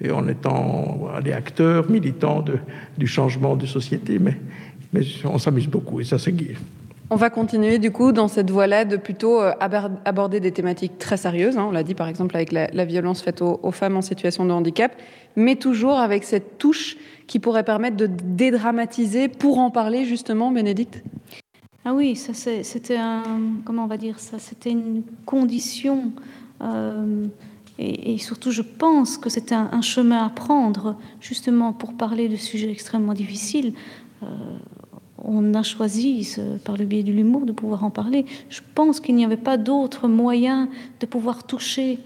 et, 0.01 0.11
en 0.11 0.27
étant 0.27 1.09
des 1.23 1.33
acteurs 1.33 1.89
militants 1.89 2.43
de, 2.43 2.59
du 2.99 3.07
changement 3.07 3.55
de 3.57 3.67
société, 3.67 4.19
mais, 4.19 4.37
mais 4.93 5.03
on 5.25 5.39
s'amuse 5.39 5.69
beaucoup 5.69 6.01
et 6.01 6.05
ça 6.05 6.19
c'est 6.19 6.33
gai. 6.33 6.57
On 7.11 7.17
va 7.17 7.29
continuer 7.29 7.79
du 7.79 7.91
coup 7.91 8.11
dans 8.11 8.27
cette 8.27 8.51
voie-là 8.51 8.87
de 8.87 8.97
plutôt 8.97 9.43
euh, 9.43 9.53
aborder 10.05 10.41
des 10.41 10.51
thématiques 10.51 10.97
très 10.99 11.19
sérieuses. 11.19 11.59
Hein. 11.59 11.67
on 11.69 11.71
l'a 11.71 11.83
dit 11.83 11.95
par 11.95 12.09
exemple 12.09 12.35
avec 12.37 12.53
la, 12.53 12.85
violence 12.87 13.23
faite 13.23 13.43
aux, 13.43 13.71
femmes 13.71 13.99
en 13.99 14.03
situation 14.03 14.47
de 14.47 14.51
handicap, 14.51 14.93
mais 15.37 15.57
toujours 15.57 15.99
avec 15.99 16.25
cette 16.25 16.57
touche 16.57 16.97
qui 17.33 17.39
pourrait 17.39 17.65
permettre 17.65 17.97
de 17.97 18.05
dédramatiser 18.07 19.27
pour 19.27 19.57
en 19.59 19.71
parler 19.71 20.05
justement, 20.05 20.51
Bénédicte? 20.51 21.03
Ah 21.83 21.95
oui, 21.95 22.15
ça 22.15 22.35
c'était 22.35 22.99
un 22.99 23.23
comment 23.65 23.85
on 23.85 23.87
va 23.87 23.97
dire 23.97 24.21
ça, 24.21 24.39
c'était 24.39 24.69
une 24.69 25.03
condition. 25.25 26.13
Euh, 26.61 27.25
et, 27.79 28.19
surtout, 28.19 28.51
je 28.51 28.61
pense 28.61 29.17
que 29.17 29.31
c'était 29.31 29.55
un, 29.55 29.81
chemin 29.81 30.27
à 30.27 30.29
prendre, 30.29 30.97
justement, 31.23 31.73
pour 31.73 31.95
parler 31.95 32.29
de 32.29 32.37
sujets 32.37 32.71
extrêmement 32.71 33.15
difficiles. 33.15 33.73
Euh, 34.23 34.27
on 35.17 35.55
a 35.55 35.63
choisi, 35.63 36.37
par 36.67 36.77
le 36.77 36.85
biais 36.85 37.03
de 37.03 37.13
l'humour, 37.13 37.47
de 37.47 37.53
pouvoir 37.53 37.83
en 37.83 37.91
parler. 37.91 38.27
Je 38.51 38.61
pense 38.75 39.01
qu'il 39.01 39.15
n'y 39.15 39.25
avait 39.25 39.39
pas 39.39 39.57
d'autre 39.57 40.07
moyen 40.07 40.69
de 41.01 41.07
pouvoir 41.07 41.45
toucher 41.45 41.99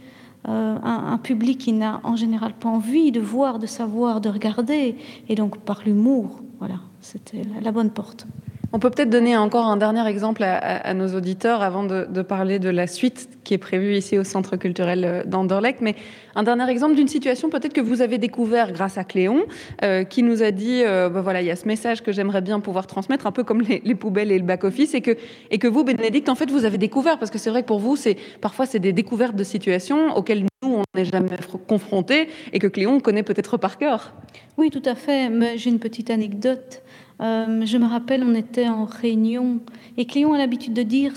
euh, 0.49 0.79
un, 0.83 1.19
public 1.19 1.59
qui 1.59 1.73
n'a 1.73 2.01
en 2.05 2.15
général 2.15 2.53
pas 2.53 2.69
envie 2.69 3.11
de 3.11 3.21
voir, 3.21 3.59
de 3.59 3.67
savoir, 3.67 4.21
de 4.21 4.29
regarder. 4.29 4.97
Et 5.29 5.35
donc, 5.35 5.59
par 5.59 5.83
l'humour, 5.85 6.41
voilà, 6.59 6.81
c'était 7.01 7.43
la 7.61 7.73
bonne 7.73 7.91
porte. 7.91 8.27
On 8.73 8.79
peut 8.79 8.91
peut-être 8.91 9.11
donner 9.11 9.37
encore 9.37 9.67
un 9.67 9.77
dernier 9.77 10.07
exemple 10.07 10.43
à, 10.43 10.93
nos 10.95 11.15
auditeurs 11.15 11.63
avant 11.63 11.85
de, 11.85 12.23
parler 12.23 12.59
de 12.59 12.69
la 12.69 12.87
suite 12.87 13.29
qui 13.45 13.55
est 13.55 13.59
prévue 13.59 13.95
ici 13.95 14.19
au 14.19 14.25
Centre 14.25 14.57
culturel 14.57 15.05
euh, 15.05 15.23
d'Anderlecht, 15.25 15.81
mais 15.81 15.95
un 16.35 16.43
dernier 16.43 16.69
exemple 16.69 16.97
d'une 16.97 17.07
situation 17.07 17.49
peut-être 17.49 17.73
que 17.73 17.81
vous 17.81 18.03
avez 18.03 18.19
découvert 18.19 18.73
grâce 18.73 18.99
à 18.99 19.05
Cléon, 19.05 19.45
euh, 19.85 20.03
qui 20.03 20.25
nous 20.25 20.43
a 20.43 20.51
dit, 20.51 20.83
euh, 20.85 21.09
bah 21.09 21.21
voilà, 21.21 21.43
il 21.43 21.47
y 21.47 21.51
a 21.53 21.57
ce 21.57 21.67
message 21.69 22.03
que 22.03 22.11
j'aimerais 22.11 22.41
bien 22.41 22.59
pouvoir 22.59 22.89
transmettre, 22.89 23.27
un 23.27 23.33
peu 23.33 23.45
comme 23.45 23.63
les, 23.63 23.95
poubelles 23.95 24.33
et 24.33 24.39
le 24.39 24.45
back-office, 24.45 24.95
et 24.95 25.01
que, 25.01 25.17
et 25.51 25.59
que 25.59 25.69
vous, 25.69 25.85
Bénédicte, 25.85 26.29
en 26.29 26.35
fait, 26.35 26.51
vous 26.51 26.65
avez 26.65 26.79
découvert, 26.79 27.21
parce 27.21 27.31
que 27.31 27.39
c'est 27.39 27.51
vrai 27.51 27.63
que 27.63 27.69
pour 27.69 27.79
vous, 27.79 27.95
c'est 27.95 28.17
parfois 28.41 28.67
c'est 28.67 28.81
des 28.81 28.93
découvertes 28.93 29.37
de 29.37 29.45
situations 29.45 30.17
auxquelles 30.17 30.45
nous, 30.63 30.75
on 30.75 30.83
n'est 30.97 31.05
jamais 31.05 31.31
confrontés, 31.69 32.29
et 32.53 32.59
que 32.59 32.67
Cléon 32.67 32.99
connaît 32.99 33.23
peut-être 33.23 33.57
par 33.57 33.79
cœur. 33.79 34.13
Oui, 34.59 34.71
tout 34.71 34.83
à 34.85 34.97
fait. 34.97 35.29
Mais 35.29 35.57
j'ai 35.57 35.71
une 35.71 35.79
petite 35.79 36.11
anecdote 36.11 36.83
Euh, 37.21 37.65
je 37.65 37.79
me 37.79 37.87
rappelle, 37.87 38.23
on 38.23 38.35
était 38.35 38.69
en 38.69 38.85
réunion 38.85 39.61
et 39.97 40.05
Cléon 40.05 40.35
a 40.35 40.39
l'habitude 40.39 40.75
de 40.75 40.83
dire 40.83 41.15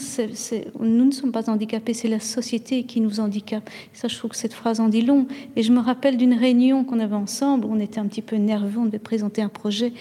nous 0.80 1.06
ne 1.06 1.12
sommes 1.12 1.34
pas 1.34 1.50
handicapés, 1.50 1.94
c'est 1.94 2.08
la 2.08 2.22
société 2.22 2.84
qui 2.84 3.02
nous 3.02 3.20
handicape. 3.20 3.70
Ça, 3.92 4.08
je 4.08 4.18
trouve 4.18 4.32
que 4.32 4.38
cette 4.38 4.54
phrase 4.54 4.80
en 4.80 4.88
dit 4.88 5.02
long. 5.02 5.28
Et 5.58 5.64
je 5.64 5.74
me 5.74 5.80
rappelle 5.80 6.16
d'une 6.16 6.34
réunion 6.34 6.86
qu'on 6.86 7.00
avait 7.00 7.16
ensemble 7.16 7.68
on 7.70 7.80
était 7.80 8.00
un 8.00 8.08
petit 8.08 8.22
peu 8.22 8.38
nerveux, 8.38 8.80
on 8.80 8.86
devait 8.86 9.00
présenter 9.00 9.42
un 9.42 9.50
projet 9.50 9.92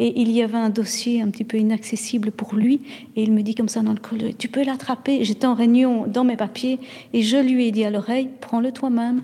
et 0.00 0.20
il 0.20 0.32
y 0.32 0.42
avait 0.42 0.58
un 0.58 0.70
dossier 0.70 1.22
un 1.22 1.30
petit 1.30 1.44
peu 1.44 1.56
inaccessible 1.56 2.32
pour 2.32 2.56
lui. 2.56 2.80
Et 3.14 3.22
il 3.22 3.32
me 3.32 3.42
dit 3.42 3.54
comme 3.54 3.68
ça 3.68 3.80
dans 3.80 3.92
le 3.92 4.00
col 4.00 4.34
Tu 4.36 4.48
peux 4.48 4.64
l'attraper? 4.64 5.24
J'étais 5.24 5.46
en 5.46 5.54
réunion 5.54 6.06
dans 6.06 6.24
mes 6.24 6.36
papiers 6.36 6.80
et 7.12 7.22
je 7.22 7.36
lui 7.36 7.68
ai 7.68 7.70
dit 7.70 7.84
à 7.84 7.90
l'oreille 7.90 8.28
Prends-le 8.40 8.72
toi-même. 8.72 9.22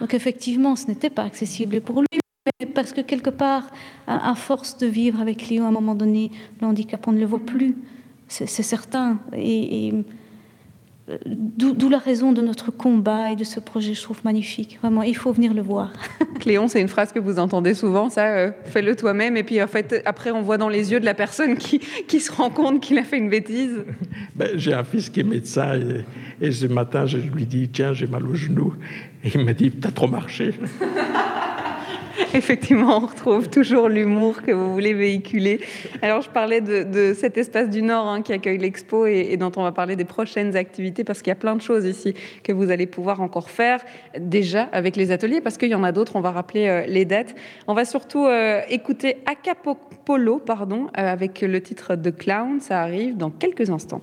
Donc 0.00 0.14
effectivement, 0.14 0.76
ce 0.76 0.86
n'était 0.86 1.10
pas 1.10 1.22
accessible 1.22 1.80
pour 1.80 2.00
lui. 2.00 2.25
Parce 2.74 2.92
que 2.92 3.00
quelque 3.00 3.30
part, 3.30 3.64
à 4.06 4.34
force 4.34 4.78
de 4.78 4.86
vivre 4.86 5.20
avec 5.20 5.48
Léo, 5.48 5.64
à 5.64 5.68
un 5.68 5.72
moment 5.72 5.94
donné, 5.94 6.30
le 6.60 6.66
handicap, 6.66 7.06
on 7.08 7.12
ne 7.12 7.20
le 7.20 7.26
voit 7.26 7.44
plus. 7.44 7.76
C'est 8.28 8.46
certain. 8.46 9.18
Et, 9.36 9.92
euh, 11.08 11.16
D'où 11.24 11.88
la 11.88 11.98
raison 11.98 12.32
de 12.32 12.42
notre 12.42 12.72
combat 12.72 13.30
et 13.30 13.36
de 13.36 13.44
ce 13.44 13.60
projet, 13.60 13.94
je 13.94 14.02
trouve 14.02 14.18
magnifique. 14.24 14.78
Vraiment, 14.82 15.02
il 15.02 15.16
faut 15.16 15.32
venir 15.32 15.54
le 15.54 15.62
voir. 15.62 15.92
Cléon, 16.40 16.66
c'est 16.66 16.80
une 16.80 16.88
phrase 16.88 17.12
que 17.12 17.20
vous 17.20 17.38
entendez 17.38 17.74
souvent, 17.74 18.10
ça, 18.10 18.26
euh, 18.26 18.50
fais-le 18.64 18.96
toi-même. 18.96 19.36
Et 19.36 19.44
puis, 19.44 19.62
en 19.62 19.68
fait, 19.68 20.02
après, 20.04 20.32
on 20.32 20.42
voit 20.42 20.58
dans 20.58 20.68
les 20.68 20.90
yeux 20.90 20.98
de 20.98 21.04
la 21.04 21.14
personne 21.14 21.56
qui, 21.56 21.78
qui 22.08 22.18
se 22.18 22.32
rend 22.32 22.50
compte 22.50 22.80
qu'il 22.80 22.98
a 22.98 23.04
fait 23.04 23.18
une 23.18 23.30
bêtise. 23.30 23.84
Ben, 24.34 24.50
j'ai 24.56 24.74
un 24.74 24.84
fils 24.84 25.08
qui 25.08 25.20
est 25.20 25.22
médecin 25.22 25.80
et, 25.80 26.46
et 26.46 26.52
ce 26.52 26.66
matin, 26.66 27.06
je 27.06 27.16
lui 27.16 27.46
dis, 27.46 27.70
tiens, 27.70 27.94
j'ai 27.94 28.06
mal 28.06 28.26
au 28.26 28.34
genou. 28.34 28.74
Et 29.24 29.30
il 29.34 29.42
m'a 29.42 29.54
dit, 29.54 29.70
t'as 29.70 29.92
trop 29.92 30.08
marché. 30.08 30.52
Effectivement, 32.36 32.98
on 32.98 33.06
retrouve 33.06 33.48
toujours 33.48 33.88
l'humour 33.88 34.42
que 34.42 34.52
vous 34.52 34.70
voulez 34.70 34.92
véhiculer. 34.92 35.58
Alors, 36.02 36.20
je 36.20 36.28
parlais 36.28 36.60
de, 36.60 37.16
cet 37.18 37.38
espace 37.38 37.70
du 37.70 37.80
Nord 37.80 38.06
hein, 38.08 38.20
qui 38.20 38.34
accueille 38.34 38.58
l'expo 38.58 39.06
et, 39.06 39.38
dont 39.38 39.50
on 39.56 39.62
va 39.62 39.72
parler 39.72 39.96
des 39.96 40.04
prochaines 40.04 40.54
activités 40.54 41.02
parce 41.02 41.22
qu'il 41.22 41.30
y 41.30 41.32
a 41.32 41.36
plein 41.36 41.56
de 41.56 41.62
choses 41.62 41.86
ici 41.86 42.12
que 42.44 42.52
vous 42.52 42.70
allez 42.70 42.86
pouvoir 42.86 43.22
encore 43.22 43.48
faire 43.48 43.80
déjà 44.18 44.64
avec 44.72 44.96
les 44.96 45.12
ateliers 45.12 45.40
parce 45.40 45.56
qu'il 45.56 45.70
y 45.70 45.74
en 45.74 45.82
a 45.82 45.92
d'autres. 45.92 46.14
On 46.14 46.20
va 46.20 46.30
rappeler 46.30 46.68
euh, 46.68 46.84
les 46.86 47.06
dates. 47.06 47.34
On 47.68 47.72
va 47.72 47.86
surtout 47.86 48.26
euh, 48.26 48.60
écouter 48.68 49.16
Acapolo, 49.24 50.38
pardon, 50.38 50.88
euh, 50.88 51.10
avec 51.10 51.40
le 51.40 51.62
titre 51.62 51.96
de 51.96 52.10
Clown. 52.10 52.60
Ça 52.60 52.82
arrive 52.82 53.16
dans 53.16 53.30
quelques 53.30 53.70
instants. 53.70 54.02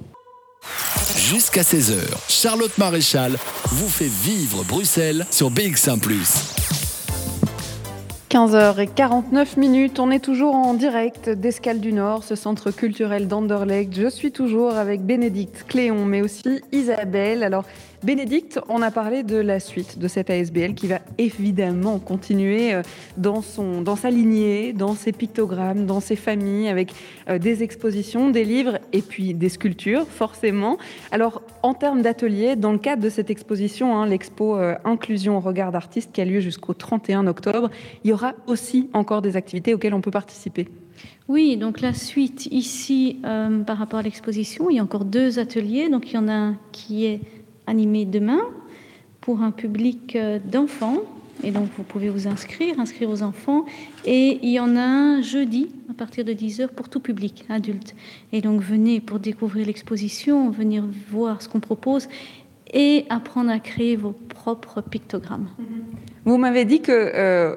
Jusqu'à 1.18 1.62
16h, 1.62 2.00
Charlotte 2.28 2.76
Maréchal 2.80 3.34
vous 3.66 3.90
fait 3.90 4.10
vivre 4.10 4.64
Bruxelles 4.64 5.24
sur 5.30 5.52
BX1⁇ 5.52 6.00
15h49 8.34 9.60
minutes, 9.60 10.00
on 10.00 10.10
est 10.10 10.18
toujours 10.18 10.56
en 10.56 10.74
direct 10.74 11.30
d'Escale 11.30 11.80
du 11.80 11.94
Nord, 11.94 12.24
ce 12.24 12.34
centre 12.34 12.72
culturel 12.72 13.28
d'Anderlecht. 13.28 13.94
Je 13.96 14.08
suis 14.08 14.32
toujours 14.32 14.74
avec 14.74 15.06
Bénédicte 15.06 15.66
Cléon, 15.68 16.04
mais 16.04 16.24
aussi 16.24 16.62
Isabelle. 16.72 17.44
Alors, 17.44 17.64
Bénédicte, 18.04 18.60
on 18.68 18.82
a 18.82 18.92
parlé 18.92 19.24
de 19.24 19.38
la 19.38 19.62
suite 19.62 19.98
de 19.98 20.10
cette 20.10 20.30
ASBL 20.30 20.74
qui 20.74 20.88
va 20.88 21.00
évidemment 21.18 22.00
continuer 22.00 22.74
euh, 22.74 22.82
dans, 23.16 23.42
son, 23.42 23.82
dans 23.82 23.96
sa 23.96 24.10
lignée, 24.10 24.74
dans 24.74 24.94
ses 24.94 25.14
pictogrammes, 25.14 25.86
dans 25.86 26.02
ses 26.02 26.18
familles, 26.18 26.68
avec 26.68 26.94
euh, 27.30 27.40
des 27.40 27.64
expositions, 27.64 28.30
des 28.30 28.44
livres 28.44 28.80
et 28.92 29.02
puis 29.02 29.34
des 29.34 29.48
sculptures, 29.48 30.06
forcément. 30.06 30.78
Alors, 31.12 31.42
en 31.62 31.74
termes 31.74 32.02
d'ateliers, 32.02 32.58
dans 32.58 32.74
le 32.74 32.78
cadre 32.78 33.02
de 33.02 33.10
cette 33.10 33.30
exposition, 33.30 33.98
hein, 33.98 34.06
l'expo 34.06 34.58
euh, 34.58 34.76
Inclusion 34.84 35.38
au 35.38 35.40
regard 35.40 35.72
d'artistes 35.72 36.12
qui 36.12 36.20
a 36.20 36.26
lieu 36.26 36.42
jusqu'au 36.42 36.74
31 36.74 37.26
octobre, 37.28 37.70
il 38.04 38.10
y 38.10 38.14
aura 38.14 38.34
aussi 38.48 38.90
encore 38.92 39.22
des 39.22 39.38
activités 39.38 39.74
auxquelles 39.74 39.94
on 39.94 40.02
peut 40.02 40.12
participer. 40.12 40.68
Oui, 41.30 41.56
donc 41.56 41.80
la 41.80 41.94
suite 41.94 42.48
ici 42.48 43.20
par 43.66 43.78
rapport 43.78 44.00
à 44.00 44.02
l'exposition, 44.02 44.70
il 44.70 44.76
y 44.76 44.80
a 44.80 44.84
encore 44.84 45.06
deux 45.06 45.40
ateliers. 45.40 45.90
Donc 45.90 46.12
il 46.12 46.16
y 46.16 46.18
en 46.18 46.28
a 46.28 46.34
un 46.34 46.58
qui 46.74 47.06
est 47.06 47.22
animé 47.68 48.06
demain 48.06 48.42
pour 49.22 49.42
un 49.42 49.52
public 49.52 50.16
euh, 50.16 50.40
d'enfants. 50.44 50.98
Et 51.44 51.52
donc, 51.52 51.68
vous 51.78 51.84
pouvez 51.84 52.10
vous 52.10 52.28
inscrire, 52.28 52.80
inscrire 52.80 53.10
aux 53.10 53.24
enfants. 53.24 53.66
Et 54.06 54.40
il 54.44 54.52
y 54.52 54.60
en 54.60 54.76
a 54.76 54.82
un 54.82 55.22
jeudi 55.22 55.70
à 55.90 55.94
partir 55.94 56.24
de 56.24 56.32
10h 56.32 56.70
pour 56.70 56.90
tout 56.90 57.00
public, 57.00 57.46
adulte. 57.50 57.96
Et 58.32 58.42
donc, 58.42 58.62
venez 58.62 59.02
pour 59.02 59.20
découvrir 59.20 59.66
l'exposition, 59.66 60.50
venir 60.50 60.86
voir 61.12 61.42
ce 61.42 61.50
qu'on 61.50 61.60
propose 61.60 62.08
et 62.74 63.06
apprendre 63.10 63.52
à 63.52 63.60
créer 63.60 63.96
vos 63.96 64.12
propres 64.12 64.82
pictogrammes. 64.82 65.48
Vous 66.26 66.38
m'avez 66.38 66.66
dit 66.66 66.82
que 66.82 66.92
euh, 66.92 67.56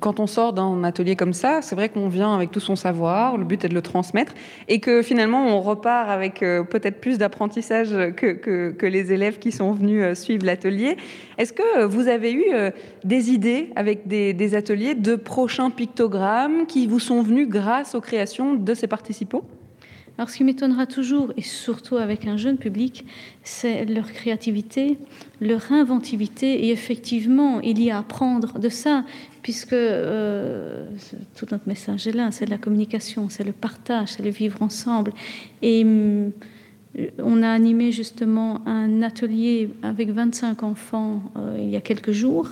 quand 0.00 0.20
on 0.20 0.26
sort 0.26 0.52
d'un 0.52 0.84
atelier 0.84 1.16
comme 1.16 1.32
ça, 1.32 1.62
c'est 1.62 1.74
vrai 1.74 1.88
qu'on 1.88 2.08
vient 2.08 2.34
avec 2.34 2.50
tout 2.50 2.60
son 2.60 2.76
savoir, 2.76 3.36
le 3.36 3.44
but 3.44 3.64
est 3.64 3.68
de 3.68 3.74
le 3.74 3.82
transmettre, 3.82 4.34
et 4.68 4.80
que 4.80 5.02
finalement 5.02 5.46
on 5.46 5.60
repart 5.60 6.08
avec 6.08 6.42
euh, 6.42 6.62
peut-être 6.62 7.00
plus 7.00 7.18
d'apprentissage 7.18 7.90
que, 8.16 8.32
que, 8.32 8.86
les 8.86 9.12
élèves 9.12 9.38
qui 9.38 9.52
sont 9.52 9.72
venus 9.72 10.02
euh, 10.02 10.14
suivre 10.14 10.44
l'atelier. 10.44 10.96
Est-ce 11.38 11.52
que 11.52 11.84
vous 11.84 12.08
avez 12.08 12.32
eu 12.32 12.44
euh, 12.52 12.70
des 13.04 13.30
idées 13.30 13.70
avec 13.76 14.06
des, 14.06 14.54
ateliers 14.54 14.94
de 14.94 15.16
prochains 15.16 15.70
pictogrammes 15.70 16.66
qui 16.66 16.86
vous 16.86 17.00
sont 17.00 17.22
venus 17.22 17.48
grâce 17.48 17.94
aux 17.94 18.00
créations 18.00 18.54
de 18.54 18.74
ces 18.74 18.86
participants? 18.86 19.42
Alors, 20.16 20.30
ce 20.30 20.36
qui 20.36 20.44
m'étonnera 20.44 20.86
toujours, 20.86 21.32
et 21.36 21.42
surtout 21.42 21.96
avec 21.96 22.26
un 22.28 22.36
jeune 22.36 22.56
public, 22.56 23.04
c'est 23.42 23.84
leur 23.84 24.12
créativité, 24.12 24.96
leur 25.40 25.72
inventivité. 25.72 26.66
Et 26.66 26.70
effectivement, 26.70 27.60
il 27.60 27.82
y 27.82 27.90
a 27.90 27.96
à 27.96 27.98
apprendre 27.98 28.60
de 28.60 28.68
ça, 28.68 29.04
puisque 29.42 29.72
euh, 29.72 30.86
tout 31.36 31.46
notre 31.50 31.68
message 31.68 32.06
est 32.06 32.12
là 32.12 32.30
c'est 32.30 32.46
la 32.46 32.58
communication, 32.58 33.28
c'est 33.28 33.44
le 33.44 33.52
partage, 33.52 34.10
c'est 34.10 34.22
le 34.22 34.30
vivre 34.30 34.62
ensemble. 34.62 35.12
Et 35.62 35.82
hum, 35.82 36.30
on 37.18 37.42
a 37.42 37.48
animé 37.48 37.90
justement 37.90 38.66
un 38.66 39.02
atelier 39.02 39.68
avec 39.82 40.10
25 40.10 40.62
enfants 40.62 41.22
euh, 41.36 41.56
il 41.58 41.70
y 41.70 41.76
a 41.76 41.80
quelques 41.80 42.12
jours. 42.12 42.50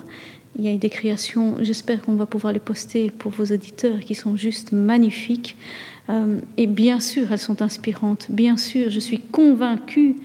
Il 0.59 0.65
y 0.65 0.69
a 0.69 0.73
eu 0.73 0.77
des 0.77 0.91
créations, 0.91 1.57
j'espère 1.61 2.03
qu'on 2.03 2.15
va 2.15 2.27
pouvoir 2.27 2.53
les 2.53 2.61
poster 2.61 3.11
pour 3.11 3.31
vos 3.31 3.45
auditeurs, 3.45 4.01
qui 4.01 4.15
sont 4.15 4.37
juste 4.37 4.73
magnifiques. 4.73 5.57
Euh, 6.11 6.41
et 6.57 6.67
bien 6.67 7.01
sûr, 7.01 7.33
elles 7.33 7.39
sont 7.39 7.63
inspirantes. 7.63 8.27
Bien 8.29 8.57
sûr, 8.57 8.91
je 8.91 9.01
suis 9.01 9.21
convaincue 9.21 10.17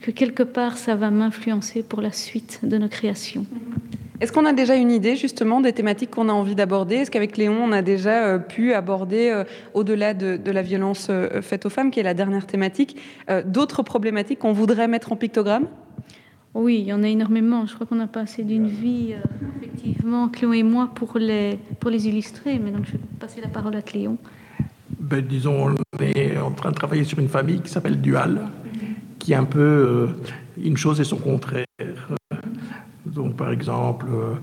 que 0.00 0.10
quelque 0.10 0.42
part, 0.42 0.78
ça 0.78 0.94
va 0.94 1.10
m'influencer 1.10 1.82
pour 1.82 2.00
la 2.00 2.12
suite 2.12 2.60
de 2.62 2.78
nos 2.78 2.88
créations. 2.88 3.44
Est-ce 4.20 4.32
qu'on 4.32 4.46
a 4.46 4.52
déjà 4.52 4.76
une 4.76 4.90
idée 4.90 5.16
justement 5.16 5.60
des 5.60 5.72
thématiques 5.72 6.10
qu'on 6.10 6.28
a 6.28 6.32
envie 6.32 6.54
d'aborder? 6.54 6.96
Est-ce 6.96 7.10
qu'avec 7.10 7.36
Léon, 7.36 7.58
on 7.62 7.72
a 7.72 7.82
déjà 7.82 8.24
euh, 8.24 8.38
pu 8.38 8.72
aborder, 8.72 9.30
euh, 9.30 9.44
au-delà 9.74 10.14
de, 10.14 10.50
la 10.50 10.62
violence 10.62 11.10
faite 11.42 11.66
aux 11.66 11.70
femmes, 11.70 11.90
qui 11.90 12.00
est 12.00 12.04
la 12.04 12.14
dernière 12.14 12.46
thématique, 12.46 12.96
d'autres 13.46 13.82
problématiques 13.82 14.38
qu'on 14.38 14.52
voudrait 14.52 14.88
mettre 14.88 15.12
en 15.12 15.16
pictogramme? 15.16 15.66
Oui, 16.54 16.80
il 16.80 16.86
y 16.86 16.92
en 16.92 17.02
a 17.02 17.08
énormément. 17.08 17.66
Je 17.66 17.74
crois 17.74 17.86
qu'on 17.86 18.00
a 18.00 18.06
passé 18.06 18.44
d'une 18.44 18.68
vie, 18.68 19.14
effectivement, 19.56 20.28
Cléon 20.28 20.52
et 20.52 20.62
moi, 20.62 20.90
pour 20.94 21.18
les, 21.18 21.58
pour 21.80 21.90
les 21.90 22.06
illustrer. 22.06 22.58
Mais 22.58 22.70
donc, 22.70 22.84
je 22.86 22.92
vais 22.92 23.00
passer 23.18 23.40
la 23.40 23.48
parole 23.48 23.74
à 23.74 23.82
Cléon 23.82 24.18
ben, 25.02 25.20
disons, 25.20 25.74
on 25.74 26.02
est 26.02 26.38
en 26.38 26.52
train 26.52 26.70
de 26.70 26.76
travailler 26.76 27.04
sur 27.04 27.18
une 27.18 27.28
famille 27.28 27.60
qui 27.60 27.70
s'appelle 27.70 28.00
Dual, 28.00 28.48
qui 29.18 29.32
est 29.32 29.36
un 29.36 29.44
peu 29.44 29.60
euh, 29.60 30.06
une 30.62 30.76
chose 30.76 31.00
et 31.00 31.04
son 31.04 31.16
contraire. 31.16 31.66
Donc, 33.04 33.36
par 33.36 33.50
exemple, 33.50 34.06
euh, 34.08 34.34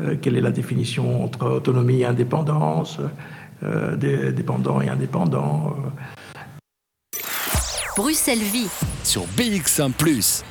euh, 0.00 0.16
quelle 0.20 0.36
est 0.36 0.40
la 0.40 0.52
définition 0.52 1.24
entre 1.24 1.50
autonomie 1.50 2.00
et 2.00 2.06
indépendance, 2.06 2.98
dépendant 3.96 4.82
et 4.82 4.88
indépendant 4.88 5.74
Bruxelles 7.96 8.38
Vie. 8.38 8.68
Sur 9.02 9.22
BX1⁇ 9.38 9.92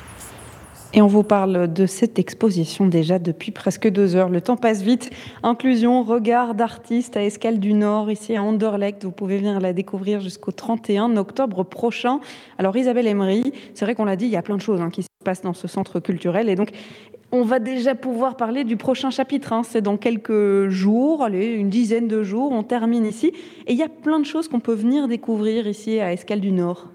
et 0.94 1.02
on 1.02 1.08
vous 1.08 1.24
parle 1.24 1.72
de 1.72 1.86
cette 1.86 2.20
exposition 2.20 2.86
déjà 2.86 3.18
depuis 3.18 3.50
presque 3.50 3.88
deux 3.88 4.14
heures. 4.14 4.28
Le 4.28 4.40
temps 4.40 4.56
passe 4.56 4.80
vite. 4.80 5.10
Inclusion, 5.42 6.04
regard 6.04 6.54
d'artistes 6.54 7.16
à 7.16 7.24
Escale 7.24 7.58
du 7.58 7.74
Nord, 7.74 8.12
ici 8.12 8.36
à 8.36 8.42
Anderlecht. 8.44 9.04
Vous 9.04 9.10
pouvez 9.10 9.38
venir 9.38 9.60
la 9.60 9.72
découvrir 9.72 10.20
jusqu'au 10.20 10.52
31 10.52 11.16
octobre 11.16 11.64
prochain. 11.64 12.20
Alors 12.58 12.76
Isabelle 12.76 13.08
Emery, 13.08 13.52
c'est 13.74 13.84
vrai 13.84 13.96
qu'on 13.96 14.04
l'a 14.04 14.14
dit, 14.14 14.26
il 14.26 14.30
y 14.30 14.36
a 14.36 14.42
plein 14.42 14.56
de 14.56 14.62
choses 14.62 14.80
hein, 14.80 14.90
qui 14.90 15.02
se 15.02 15.08
passent 15.24 15.42
dans 15.42 15.52
ce 15.52 15.66
centre 15.66 15.98
culturel. 15.98 16.48
Et 16.48 16.54
donc, 16.54 16.70
on 17.32 17.42
va 17.42 17.58
déjà 17.58 17.96
pouvoir 17.96 18.36
parler 18.36 18.62
du 18.62 18.76
prochain 18.76 19.10
chapitre. 19.10 19.52
Hein. 19.52 19.62
C'est 19.64 19.82
dans 19.82 19.96
quelques 19.96 20.68
jours, 20.68 21.24
allez, 21.24 21.54
une 21.54 21.70
dizaine 21.70 22.06
de 22.06 22.22
jours, 22.22 22.52
on 22.52 22.62
termine 22.62 23.04
ici. 23.04 23.32
Et 23.66 23.72
il 23.72 23.76
y 23.76 23.82
a 23.82 23.88
plein 23.88 24.20
de 24.20 24.26
choses 24.26 24.46
qu'on 24.46 24.60
peut 24.60 24.74
venir 24.74 25.08
découvrir 25.08 25.66
ici 25.66 25.98
à 25.98 26.12
Escale 26.12 26.40
du 26.40 26.52
Nord. 26.52 26.86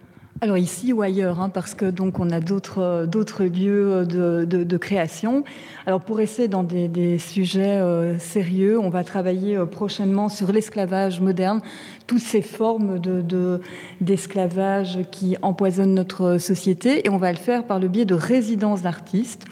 Alors 0.41 0.57
ici 0.57 0.93
ou 0.93 1.01
ailleurs, 1.01 1.41
hein, 1.41 1.49
parce 1.49 1.75
que 1.75 1.83
donc 1.83 2.17
on 2.19 2.29
a 2.29 2.39
d'autres 2.39 3.05
d'autres 3.05 3.43
lieux 3.43 4.05
de, 4.05 4.45
de, 4.45 4.77
création. 4.77 5.43
Alors 5.85 5.99
pour 5.99 6.15
rester 6.15 6.47
dans 6.47 6.63
des, 6.63 7.17
sujets 7.19 7.77
euh, 7.81 8.17
sérieux, 8.19 8.79
on 8.79 8.89
va 8.89 9.03
travailler 9.03 9.57
euh, 9.57 9.65
prochainement 9.65 10.29
sur 10.29 10.53
l'esclavage 10.53 11.19
moderne, 11.19 11.59
toutes 12.07 12.21
ces 12.21 12.41
formes 12.41 12.99
de 12.99 13.59
d'esclavage 13.99 14.99
qui 15.11 15.35
empoisonnent 15.41 15.93
notre 15.93 16.37
société, 16.37 17.05
et 17.05 17.09
on 17.09 17.17
va 17.17 17.33
le 17.33 17.37
faire 17.37 17.65
par 17.65 17.79
le 17.79 17.89
biais 17.89 18.05
de 18.05 18.15
résidences 18.15 18.81
d'artistes 18.81 19.45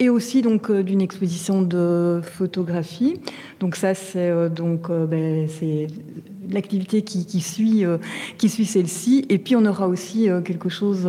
et 0.00 0.08
aussi 0.08 0.42
donc 0.42 0.72
d'une 0.72 1.00
exposition 1.00 1.62
de 1.62 2.20
photographie. 2.24 3.20
Donc 3.60 3.76
ça, 3.76 3.94
c'est 3.94 4.50
donc 4.50 4.90
ben, 4.90 5.46
c'est 5.48 5.86
l'activité 6.50 7.02
qui, 7.02 7.26
qui, 7.26 7.40
suit 7.40 7.84
qui 8.38 8.48
suit 8.48 8.64
celle-ci. 8.64 9.26
Et 9.28 9.38
puis 9.38 9.54
on 9.54 9.64
aura 9.64 9.86
aussi 9.86 10.28
quelque 10.44 10.68
chose 10.68 11.08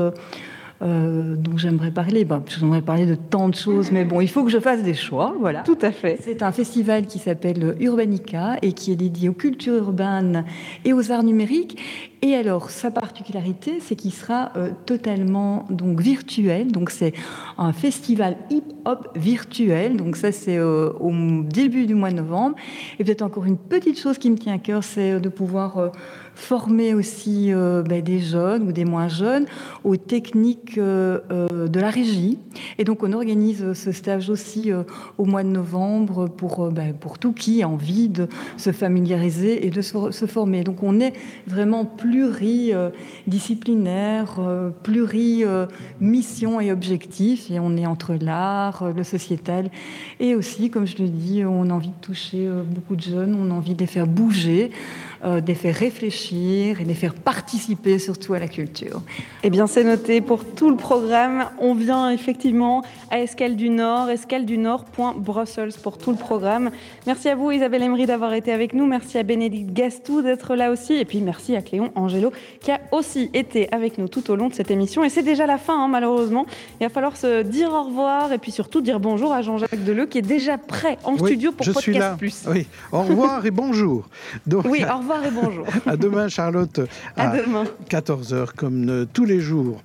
euh, 0.84 1.36
dont 1.36 1.58
j'aimerais 1.58 1.92
parler. 1.92 2.26
Bah, 2.26 2.42
j'aimerais 2.48 2.82
parler 2.82 3.06
de 3.06 3.14
tant 3.14 3.50
de 3.50 3.54
choses, 3.54 3.92
mais 3.92 4.04
bon, 4.04 4.20
il 4.20 4.28
faut 4.28 4.44
que 4.44 4.50
je 4.50 4.60
fasse 4.60 4.82
des 4.82 4.96
choix. 4.96 5.36
Voilà. 5.40 5.62
Tout 5.62 5.78
à 5.80 5.92
fait. 5.92 6.18
C'est 6.24 6.42
un 6.42 6.52
festival 6.52 7.06
qui 7.06 7.20
s'appelle 7.20 7.76
Urbanica 7.80 8.58
et 8.64 8.74
qui 8.74 8.92
est 8.92 8.96
dédié 8.96 9.30
aux 9.30 9.34
cultures 9.34 9.76
urbaines 9.76 10.44
et 10.84 10.94
aux 10.94 11.12
arts 11.12 11.22
numériques. 11.22 11.78
Et 12.24 12.36
alors, 12.36 12.70
sa 12.70 12.92
particularité, 12.92 13.80
c'est 13.80 13.96
qu'il 13.96 14.14
sera 14.14 14.52
euh, 14.56 14.70
totalement 14.86 15.66
donc 15.72 16.00
virtuel. 16.00 16.72
Donc, 16.72 16.92
c'est 16.92 17.14
un 17.58 17.74
festival 17.74 18.38
hip-hop 18.52 19.10
virtuel. 19.16 19.98
Donc, 19.98 20.16
ça, 20.16 20.32
c'est 20.32 20.58
euh, 20.58 20.92
au 21.00 21.12
début 21.44 21.88
du 21.88 21.96
mois 21.96 22.12
de 22.12 22.18
novembre. 22.18 22.56
Et 23.00 23.04
peut-être 23.04 23.24
encore 23.24 23.46
une 23.46 23.58
petite 23.58 24.00
chose 24.00 24.20
qui 24.20 24.30
me 24.30 24.38
tient 24.38 24.54
à 24.54 24.60
cœur, 24.60 24.84
c'est 24.84 25.20
de 25.20 25.30
pouvoir 25.30 25.92
former 26.36 26.94
aussi 26.94 27.54
euh, 27.54 27.84
ben, 27.84 28.02
des 28.02 28.20
jeunes 28.20 28.68
ou 28.68 28.72
des 28.72 28.86
moins 28.86 29.08
jeunes 29.08 29.46
aux 29.84 29.98
techniques 29.98 30.78
euh, 30.78 31.20
euh, 31.32 31.68
de 31.68 31.80
la 31.80 31.90
régie. 31.90 32.40
Et 32.78 32.84
donc 32.84 33.04
on 33.04 33.14
organise 33.14 33.74
ce 33.74 33.92
stage 33.92 34.30
aussi 34.30 34.72
au 35.18 35.26
mois 35.26 35.44
de 35.44 35.50
novembre 35.50 36.28
pour, 36.28 36.70
ben, 36.72 36.94
pour 36.94 37.20
tout 37.20 37.34
qui 37.34 37.64
a 37.64 37.70
envie 37.70 38.10
de 38.10 38.28
se 38.58 38.72
familiariser 38.72 39.66
et 39.66 39.70
de 39.70 39.82
se, 39.82 40.26
former. 40.26 40.64
Donc 40.64 40.84
on 40.84 41.00
est 41.00 41.14
vraiment 41.48 41.86
pluridisciplinaire, 42.12 44.40
pluri-mission 44.84 46.60
et 46.60 46.72
objectif. 46.72 47.50
Et 47.50 47.60
on 47.60 47.78
est 47.78 47.86
entre 47.86 48.16
l'art, 48.20 48.92
le 48.96 49.04
sociétal 49.04 49.70
et 50.20 50.36
aussi, 50.36 50.70
comme 50.70 50.86
je 50.86 50.98
le 50.98 51.08
dis, 51.08 51.44
on 51.46 51.70
a 51.70 51.74
envie 51.74 51.90
de 51.90 52.02
toucher 52.02 52.50
beaucoup 52.68 52.96
de 52.96 53.02
jeunes, 53.02 53.38
on 53.40 53.52
a 53.52 53.54
envie 53.54 53.76
de 53.76 53.80
les 53.80 53.88
faire 53.88 54.08
bouger. 54.08 54.72
Euh, 55.24 55.40
de 55.40 55.46
les 55.46 55.56
faire 55.56 55.76
réfléchir 55.76 56.82
et 56.82 56.84
de 56.84 56.88
les 56.88 56.96
faire 56.96 57.14
participer 57.14 58.00
surtout 58.00 58.34
à 58.34 58.40
la 58.40 58.48
culture. 58.48 59.04
Eh 59.44 59.52
bien, 59.52 59.68
c'est 59.68 59.84
noté 59.84 60.20
pour 60.20 60.44
tout 60.46 60.72
le 60.72 60.76
programme. 60.76 61.46
On 61.60 61.76
vient 61.76 62.10
effectivement 62.10 62.82
à 63.12 63.20
Escale 63.20 63.56
du 63.56 63.70
Nord, 63.70 64.10
escale 64.10 64.46
du 64.46 64.58
Nord.brussels 64.58 65.74
pour 65.84 66.00
tout 66.00 66.10
le 66.10 66.18
programme. 66.18 66.72
Merci 67.06 67.30
à 67.30 67.36
vous, 67.36 67.52
Isabelle 67.52 67.84
Emery, 67.84 68.08
d'avoir 68.08 68.34
été 68.34 68.52
avec 68.52 68.74
nous. 68.74 68.88
Merci 68.88 69.20
à 69.20 69.24
Bénédicte 69.24 69.72
Gastou 69.74 70.24
d'être 70.24 70.56
là 70.56 70.72
aussi. 70.72 70.94
Et 70.94 71.06
puis, 71.06 71.22
merci 71.22 71.56
à 71.56 71.62
Cléon 71.62 71.92
Angelo 71.94 72.32
qui 72.60 72.72
a 72.72 72.80
aussi 72.92 73.30
été 73.36 73.72
avec 73.72 74.00
nous 74.00 74.08
tout 74.08 74.32
au 74.32 74.36
long 74.36 74.48
de 74.48 74.56
cette 74.56 74.72
émission. 74.72 75.04
Et 75.04 75.10
c'est 75.10 75.22
déjà 75.22 75.46
la 75.46 75.60
fin, 75.60 75.84
hein, 75.84 75.88
malheureusement. 75.88 76.48
Il 76.80 76.84
va 76.84 76.90
falloir 76.90 77.16
se 77.16 77.44
dire 77.44 77.72
au 77.72 77.84
revoir 77.84 78.34
et 78.34 78.40
puis 78.40 78.52
surtout 78.52 78.82
dire 78.82 79.00
bonjour 79.00 79.34
à 79.34 79.44
Jean-Jacques 79.44 79.84
Deleu 79.84 80.08
qui 80.08 80.18
est 80.18 80.24
déjà 80.24 80.58
prêt 80.58 80.98
en 81.04 81.16
studio 81.16 81.52
pour 81.52 81.64
je 81.64 81.74
Podcast 81.74 81.84
suis 81.84 82.00
là. 82.00 82.16
Plus. 82.18 82.46
Oui, 82.48 82.66
au 82.92 83.04
revoir 83.04 83.46
et 83.46 83.52
bonjour. 83.52 84.10
Donc, 84.48 84.66
oui, 84.66 84.84
au 84.84 84.98
revoir 84.98 85.11
et 85.24 85.32
bonjour. 85.32 85.66
À 85.86 85.98
demain, 85.98 86.28
Charlotte. 86.28 86.82
À, 87.18 87.38
demain. 87.38 87.66
14h, 87.90 88.56
comme 88.56 89.06
tous 89.14 89.26
les 89.26 89.40
jours. 89.40 89.80